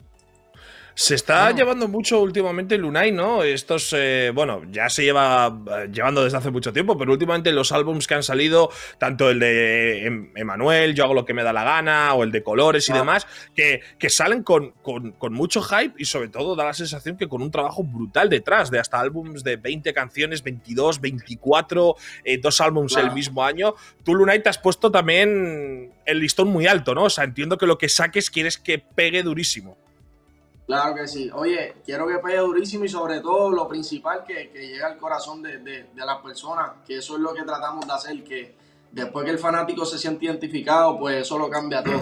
Se 0.95 1.15
está 1.15 1.51
llevando 1.51 1.87
mucho 1.87 2.21
últimamente 2.21 2.77
Lunay, 2.77 3.11
¿no? 3.11 3.41
Estos, 3.41 3.93
eh, 3.97 4.31
bueno, 4.33 4.61
ya 4.71 4.89
se 4.89 5.03
lleva 5.03 5.47
eh, 5.71 5.89
llevando 5.91 6.23
desde 6.23 6.37
hace 6.37 6.51
mucho 6.51 6.71
tiempo, 6.71 6.95
pero 6.99 7.11
últimamente 7.11 7.51
los 7.51 7.71
álbums 7.71 8.05
que 8.05 8.13
han 8.13 8.21
salido, 8.21 8.69
tanto 8.99 9.31
el 9.31 9.39
de 9.39 10.05
Em- 10.05 10.31
Emanuel, 10.35 10.93
Yo 10.93 11.05
hago 11.05 11.15
lo 11.15 11.25
que 11.25 11.33
me 11.33 11.41
da 11.43 11.51
la 11.51 11.63
gana, 11.63 12.13
o 12.13 12.23
el 12.23 12.31
de 12.31 12.43
Colores 12.43 12.87
y 12.89 12.91
Ah. 12.91 12.97
demás, 12.97 13.25
que, 13.55 13.81
que 13.97 14.09
salen 14.11 14.43
con, 14.43 14.71
con- 14.83 15.13
con 15.13 15.33
mucho 15.33 15.63
hype 15.63 15.95
y 15.97 16.05
sobre 16.05 16.29
todo 16.29 16.55
da 16.55 16.65
la 16.65 16.73
sensación 16.73 17.17
que 17.17 17.27
con 17.27 17.41
un 17.41 17.49
trabajo 17.49 17.83
brutal 17.83 18.29
detrás, 18.29 18.69
de 18.69 18.77
hasta 18.79 18.99
álbums 18.99 19.43
de 19.43 19.55
20 19.57 19.93
canciones, 19.95 20.43
22, 20.43 21.01
24, 21.01 21.95
eh, 22.23 22.37
dos 22.37 22.61
álbums 22.61 22.95
el 22.97 23.11
mismo 23.13 23.43
año. 23.43 23.73
Tú, 24.03 24.13
Lunay, 24.13 24.43
te 24.43 24.49
has 24.49 24.59
puesto 24.59 24.91
también 24.91 25.91
el 26.05 26.19
listón 26.19 26.49
muy 26.49 26.67
alto, 26.67 26.93
¿no? 26.93 27.05
O 27.05 27.09
sea, 27.09 27.23
entiendo 27.23 27.57
que 27.57 27.65
lo 27.65 27.79
que 27.79 27.89
saques 27.89 28.29
quieres 28.29 28.59
que 28.59 28.77
pegue 28.77 29.23
durísimo. 29.23 29.77
Claro 30.65 30.95
que 30.95 31.07
sí. 31.07 31.29
Oye, 31.33 31.75
quiero 31.85 32.07
que 32.07 32.19
pegue 32.19 32.37
durísimo 32.37 32.85
y 32.85 32.89
sobre 32.89 33.19
todo 33.19 33.51
lo 33.51 33.67
principal 33.67 34.23
que, 34.23 34.49
que 34.49 34.59
llegue 34.67 34.83
al 34.83 34.97
corazón 34.97 35.41
de, 35.41 35.57
de- 35.59 35.83
de 35.93 36.05
las 36.05 36.17
personas, 36.21 36.71
que 36.87 36.97
eso 36.97 37.15
es 37.15 37.19
lo 37.21 37.33
que 37.33 37.43
tratamos 37.43 37.85
de 37.85 37.93
hacer, 37.93 38.23
que 38.23 38.55
después 38.91 39.25
que 39.25 39.31
el 39.31 39.39
fanático 39.39 39.85
se 39.85 39.97
siente 39.97 40.25
identificado, 40.25 40.97
pues 40.97 41.17
eso 41.17 41.37
lo 41.37 41.49
cambia 41.49 41.83
todo. 41.83 42.01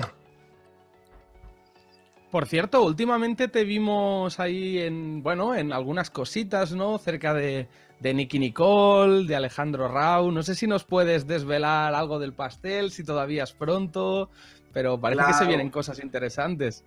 Por 2.30 2.45
cierto, 2.45 2.84
últimamente 2.84 3.47
te 3.49 3.64
vimos 3.66 4.39
ahí 4.39 4.78
en, 4.78 5.22
bueno, 5.22 5.53
en 5.53 5.74
algunas 5.74 6.09
cositas, 6.09 6.72
¿no? 6.72 6.97
Cerca 6.97 7.34
de, 7.34 7.68
de 7.99 8.14
Nicky 8.14 8.39
Nicole, 8.39 9.26
de 9.26 9.36
Alejandro 9.36 9.89
Rau. 9.89 10.32
No 10.32 10.41
sé 10.43 10.55
si 10.55 10.66
nos 10.66 10.86
puedes 10.86 11.28
desvelar 11.28 11.93
algo 11.93 12.20
del 12.20 12.32
pastel, 12.32 12.91
si 12.91 13.03
todavía 13.03 13.43
es 13.43 13.51
pronto, 13.51 14.30
pero 14.72 14.97
parece 14.97 15.26
que 15.26 15.34
se 15.34 15.45
vienen 15.45 15.70
cosas 15.72 15.99
interesantes. 15.99 16.86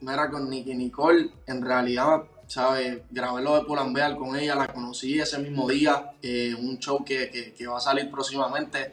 Mira, 0.00 0.30
con 0.30 0.48
Nicky 0.48 0.74
Nicole, 0.74 1.30
en 1.46 1.62
realidad, 1.64 2.22
¿sabes? 2.46 2.98
Grabé 3.10 3.42
lo 3.42 3.56
de 3.56 3.64
Pulambeal 3.64 4.16
con 4.16 4.36
ella, 4.36 4.54
la 4.54 4.68
conocí 4.68 5.18
ese 5.20 5.38
mismo 5.38 5.68
día, 5.68 6.12
eh, 6.22 6.54
un 6.58 6.78
show 6.78 7.04
que, 7.04 7.30
que- 7.30 7.52
que 7.54 7.66
va 7.66 7.78
a 7.78 7.80
salir 7.80 8.10
próximamente. 8.10 8.92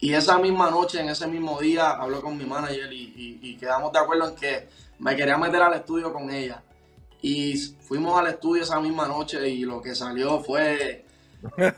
Y 0.00 0.12
esa 0.12 0.38
misma 0.38 0.70
noche, 0.70 1.00
en 1.00 1.08
ese 1.08 1.26
mismo 1.26 1.58
día, 1.60 1.90
habló 1.90 2.20
con 2.20 2.36
mi 2.36 2.44
manager 2.44 2.92
y, 2.92 3.02
y- 3.16 3.38
y 3.50 3.56
quedamos 3.56 3.92
de 3.92 3.98
acuerdo 4.00 4.28
en 4.30 4.34
que 4.36 4.68
me 4.98 5.14
quería 5.16 5.38
meter 5.38 5.62
al 5.62 5.74
estudio 5.74 6.12
con 6.12 6.30
ella. 6.30 6.62
Y 7.22 7.56
fuimos 7.56 8.18
al 8.18 8.26
estudio 8.26 8.62
esa 8.64 8.80
misma 8.80 9.06
noche 9.08 9.48
y 9.48 9.64
lo 9.64 9.80
que 9.80 9.94
salió 9.94 10.40
fue 10.40 11.04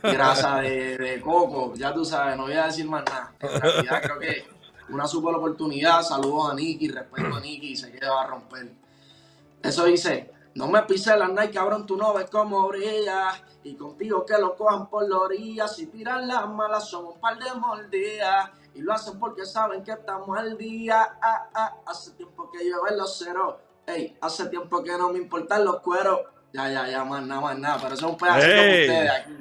grasa 0.02 0.61
de, 0.61 0.96
de 0.98 1.20
coco. 1.20 1.74
Ya 1.76 1.92
tú 1.94 2.04
sabes, 2.04 2.36
no 2.36 2.44
voy 2.44 2.54
a 2.54 2.66
decir 2.66 2.86
más 2.86 3.04
nada. 3.04 3.32
En 3.40 3.61
realidad 3.61 4.02
creo 4.02 4.18
que 4.18 4.44
una 4.91 5.07
super 5.07 5.34
oportunidad. 5.34 6.03
Saludos 6.03 6.53
a 6.53 6.55
Nicky, 6.55 6.89
respeto 6.89 7.37
a 7.37 7.41
Nicky 7.41 7.72
y 7.72 7.76
sé 7.76 7.93
que 7.93 8.07
va 8.07 8.22
a 8.22 8.26
romper. 8.26 8.72
Eso 9.62 9.84
dice, 9.84 10.32
no 10.55 10.68
me 10.68 10.82
pises 10.82 11.16
la 11.18 11.28
Nike, 11.28 11.53
cabrón, 11.53 11.87
tú 11.87 11.97
no 11.97 12.14
ves 12.14 12.30
cómo 12.30 12.66
brilla. 12.68 13.30
Y 13.62 13.74
contigo 13.74 14.24
que 14.24 14.39
lo 14.39 14.57
cojan 14.57 14.89
por 14.89 15.09
la 15.09 15.18
orilla. 15.18 15.68
Si 15.68 15.87
tiran 15.87 16.26
las 16.28 16.49
malas 16.49 16.89
son 16.89 17.07
un 17.07 17.20
par 17.20 17.39
de 17.39 17.53
mordidas. 17.55 18.51
Y 18.74 18.80
lo 18.80 18.93
hacen 18.93 19.18
porque 19.18 19.45
saben 19.45 19.82
que 19.82 19.93
estamos 19.93 20.39
al 20.39 20.57
día. 20.57 21.18
Ah, 21.20 21.49
ah, 21.55 21.76
hace 21.87 22.12
tiempo 22.12 22.51
que 22.51 22.64
llueve 22.64 22.97
los 22.97 23.18
ceros. 23.18 23.57
Ey, 23.87 24.16
hace 24.20 24.47
tiempo 24.47 24.82
que 24.82 24.93
no 24.97 25.11
me 25.11 25.18
importan 25.18 25.64
los 25.64 25.80
cueros. 25.80 26.20
Ya, 26.53 26.70
ya, 26.70 26.89
ya, 26.89 27.05
más 27.05 27.22
nada, 27.26 27.41
más 27.41 27.59
nada. 27.59 27.78
Pero 27.82 27.95
eso 27.95 28.07
es 28.07 28.12
un 28.12 28.18
pedacito 28.18 28.55
Ey. 28.55 28.89
ustedes 28.89 29.11
aquí. 29.11 29.32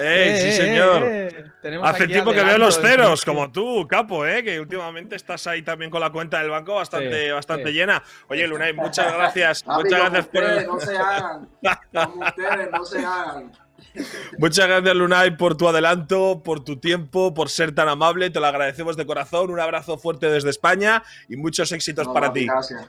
¡Eh, 0.00 0.36
sí, 0.40 0.48
Eh, 0.48 0.52
señor! 0.52 1.02
eh, 1.04 1.28
eh. 1.28 1.44
Tenemos 1.62 1.88
Hace 1.88 2.06
tiempo 2.06 2.32
que 2.32 2.42
veo 2.42 2.58
los 2.58 2.80
ceros, 2.80 3.24
como 3.24 3.50
tú, 3.50 3.86
capo, 3.88 4.26
¿eh? 4.26 4.42
que 4.44 4.60
últimamente 4.60 5.16
estás 5.16 5.46
ahí 5.46 5.62
también 5.62 5.90
con 5.90 6.00
la 6.00 6.10
cuenta 6.10 6.40
del 6.40 6.50
banco 6.50 6.74
bastante, 6.74 7.26
Sí, 7.26 7.30
bastante 7.32 7.68
sí. 7.68 7.74
llena. 7.74 8.02
Oye, 8.28 8.46
Lunay, 8.46 8.72
muchas 8.74 9.12
gracias. 9.14 9.64
Muchas 9.66 9.82
como 10.00 10.10
gracias 10.10 10.26
por 10.26 10.42
ustedes, 10.42 10.66
no 10.66 10.80
se 10.80 10.96
hagan. 10.96 11.48
Como 11.92 12.26
ustedes, 12.26 12.70
no 12.70 12.84
se 12.84 12.98
hagan. 12.98 13.52
Muchas 14.38 14.66
gracias, 14.66 14.94
Lunay, 14.96 15.36
por 15.36 15.56
tu 15.56 15.68
adelanto, 15.68 16.42
por 16.44 16.64
tu 16.64 16.78
tiempo, 16.78 17.32
por 17.34 17.48
ser 17.48 17.74
tan 17.74 17.88
amable. 17.88 18.30
Te 18.30 18.40
lo 18.40 18.46
agradecemos 18.46 18.96
de 18.96 19.06
corazón. 19.06 19.50
Un 19.50 19.60
abrazo 19.60 19.98
fuerte 19.98 20.28
desde 20.30 20.50
España 20.50 21.02
y 21.28 21.36
muchos 21.36 21.70
éxitos 21.70 22.06
No, 22.06 22.14
para 22.14 22.32
ti. 22.32 22.46
Gracias. 22.46 22.88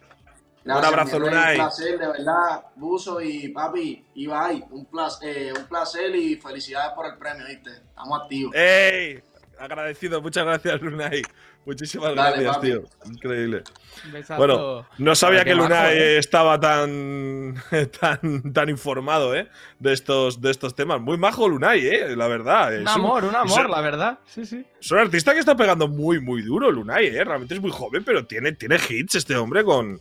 Gracias, 0.65 0.87
abrazo, 0.87 1.19
Lunay. 1.19 1.51
Un 1.59 1.63
placer, 1.63 1.99
de 1.99 2.07
verdad, 2.07 2.65
Buzo 2.75 3.21
y 3.21 3.49
papi, 3.49 4.03
Ibai, 4.15 4.65
un 4.71 4.85
placer, 4.85 5.37
eh, 5.37 5.53
un 5.55 5.65
placer 5.67 6.15
y 6.15 6.35
felicidades 6.37 6.91
por 6.93 7.05
el 7.05 7.17
premio, 7.17 7.45
¿viste? 7.45 7.69
Estamos 7.69 8.21
activos. 8.23 8.55
¡Ey! 8.55 9.21
Agradecido, 9.59 10.21
muchas 10.21 10.43
gracias, 10.43 10.81
Lunay. 10.81 11.21
Muchísimas 11.65 12.15
Dale, 12.15 12.43
gracias, 12.43 12.55
papi. 12.55 12.67
tío. 12.67 12.83
Increíble. 13.05 13.63
Un 14.05 14.11
besazo. 14.11 14.37
Bueno, 14.37 14.87
no 14.97 15.15
sabía 15.15 15.43
que 15.43 15.55
Lunay 15.55 15.97
¿eh? 15.97 16.17
estaba 16.17 16.59
tan, 16.59 17.55
tan, 17.99 18.53
tan 18.53 18.69
informado 18.69 19.35
¿eh? 19.35 19.47
de, 19.79 19.93
estos, 19.93 20.41
de 20.41 20.51
estos 20.51 20.75
temas. 20.75 20.99
Muy 20.99 21.17
majo 21.17 21.47
Lunay, 21.47 21.87
¿eh? 21.87 22.15
la 22.15 22.27
verdad. 22.27 22.75
Un 22.75 22.87
Es 22.87 22.93
amor, 22.93 23.23
un 23.23 23.35
amor, 23.35 23.69
la 23.69 23.81
verdad. 23.81 24.19
Sí, 24.25 24.45
sí. 24.45 24.65
Es 24.79 24.91
un 24.91 24.97
artista 24.99 25.33
que 25.33 25.39
está 25.39 25.55
pegando 25.55 25.87
muy, 25.87 26.19
muy 26.19 26.41
duro, 26.41 26.71
Lunay, 26.71 27.07
¿eh? 27.07 27.23
Realmente 27.23 27.53
es 27.55 27.61
muy 27.61 27.71
joven, 27.71 28.03
pero 28.03 28.25
tiene, 28.25 28.51
tiene 28.51 28.77
hits 28.89 29.15
este 29.15 29.35
hombre 29.35 29.63
con, 29.63 29.99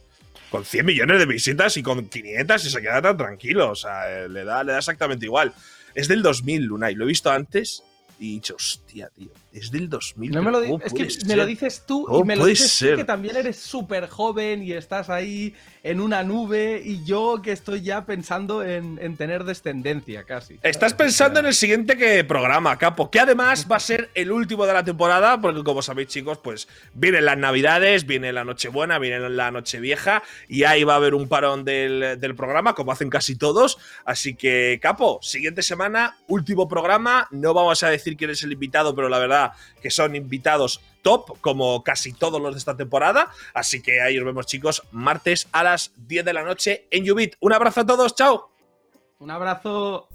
con 0.54 0.64
100 0.64 0.86
millones 0.86 1.18
de 1.18 1.26
visitas 1.26 1.76
y 1.76 1.82
con 1.82 2.08
500 2.08 2.64
y 2.64 2.70
se 2.70 2.80
queda 2.80 3.02
tan 3.02 3.16
tranquilo. 3.16 3.72
O 3.72 3.74
sea, 3.74 4.08
eh, 4.08 4.28
le 4.28 4.44
da, 4.44 4.62
le 4.62 4.70
da 4.70 4.78
exactamente 4.78 5.26
igual. 5.26 5.52
Es 5.96 6.06
del 6.06 6.22
2000, 6.22 6.62
Lunay. 6.62 6.94
Lo 6.94 7.06
he 7.06 7.08
visto 7.08 7.28
antes 7.28 7.82
y 8.20 8.28
he 8.28 8.34
dicho, 8.34 8.54
hostia, 8.54 9.08
tío. 9.08 9.30
Es 9.54 9.70
del 9.70 9.88
2000. 9.88 10.32
No 10.32 10.42
me 10.42 10.50
lo 10.50 10.60
di- 10.60 10.68
¿cómo 10.68 10.82
es 10.84 10.92
que 10.92 11.26
me 11.26 11.36
lo 11.36 11.46
dices 11.46 11.84
tú 11.86 12.02
y 12.02 12.06
¿Cómo 12.06 12.24
me 12.24 12.34
lo 12.34 12.44
dices 12.44 12.76
tú 12.76 12.96
que 12.96 13.04
también 13.04 13.36
eres 13.36 13.56
súper 13.56 14.08
joven 14.08 14.64
y 14.64 14.72
estás 14.72 15.08
ahí 15.10 15.54
en 15.84 16.00
una 16.00 16.24
nube 16.24 16.82
y 16.84 17.04
yo 17.04 17.40
que 17.40 17.52
estoy 17.52 17.82
ya 17.82 18.04
pensando 18.04 18.64
en, 18.64 18.98
en 19.00 19.16
tener 19.16 19.44
descendencia 19.44 20.24
casi. 20.24 20.58
Estás 20.62 20.94
pensando 20.94 21.38
en 21.38 21.46
el 21.46 21.54
siguiente 21.54 21.96
que 21.96 22.24
programa, 22.24 22.76
Capo, 22.78 23.10
que 23.10 23.20
además 23.20 23.68
va 23.70 23.76
a 23.76 23.80
ser 23.80 24.10
el 24.14 24.32
último 24.32 24.66
de 24.66 24.72
la 24.72 24.82
temporada, 24.82 25.40
porque 25.40 25.62
como 25.62 25.82
sabéis, 25.82 26.08
chicos, 26.08 26.38
pues 26.42 26.66
vienen 26.94 27.24
las 27.26 27.38
Navidades, 27.38 28.06
viene 28.06 28.32
la 28.32 28.44
Nochebuena, 28.44 28.98
viene 28.98 29.28
la 29.30 29.50
Nochevieja, 29.52 30.22
y 30.48 30.64
ahí 30.64 30.82
va 30.82 30.94
a 30.94 30.96
haber 30.96 31.14
un 31.14 31.28
parón 31.28 31.64
del, 31.64 32.18
del 32.18 32.34
programa, 32.34 32.74
como 32.74 32.90
hacen 32.90 33.10
casi 33.10 33.36
todos. 33.36 33.78
Así 34.04 34.34
que, 34.34 34.80
Capo, 34.82 35.20
siguiente 35.22 35.62
semana, 35.62 36.16
último 36.26 36.66
programa. 36.66 37.28
No 37.30 37.54
vamos 37.54 37.82
a 37.84 37.90
decir 37.90 38.16
quién 38.16 38.30
es 38.30 38.42
el 38.42 38.50
invitado, 38.52 38.94
pero 38.96 39.08
la 39.08 39.18
verdad 39.18 39.43
que 39.82 39.90
son 39.90 40.16
invitados 40.16 40.80
top, 41.02 41.38
como 41.40 41.84
casi 41.84 42.12
todos 42.12 42.40
los 42.40 42.54
de 42.54 42.58
esta 42.58 42.76
temporada. 42.76 43.30
Así 43.52 43.82
que 43.82 44.00
ahí 44.00 44.18
os 44.18 44.24
vemos, 44.24 44.46
chicos, 44.46 44.82
martes 44.90 45.48
a 45.52 45.62
las 45.62 45.92
10 45.96 46.24
de 46.24 46.32
la 46.32 46.42
noche 46.42 46.88
en 46.90 47.08
Ubit. 47.10 47.36
Un 47.40 47.52
abrazo 47.52 47.80
a 47.80 47.86
todos, 47.86 48.14
chao. 48.14 48.50
Un 49.18 49.30
abrazo. 49.30 50.08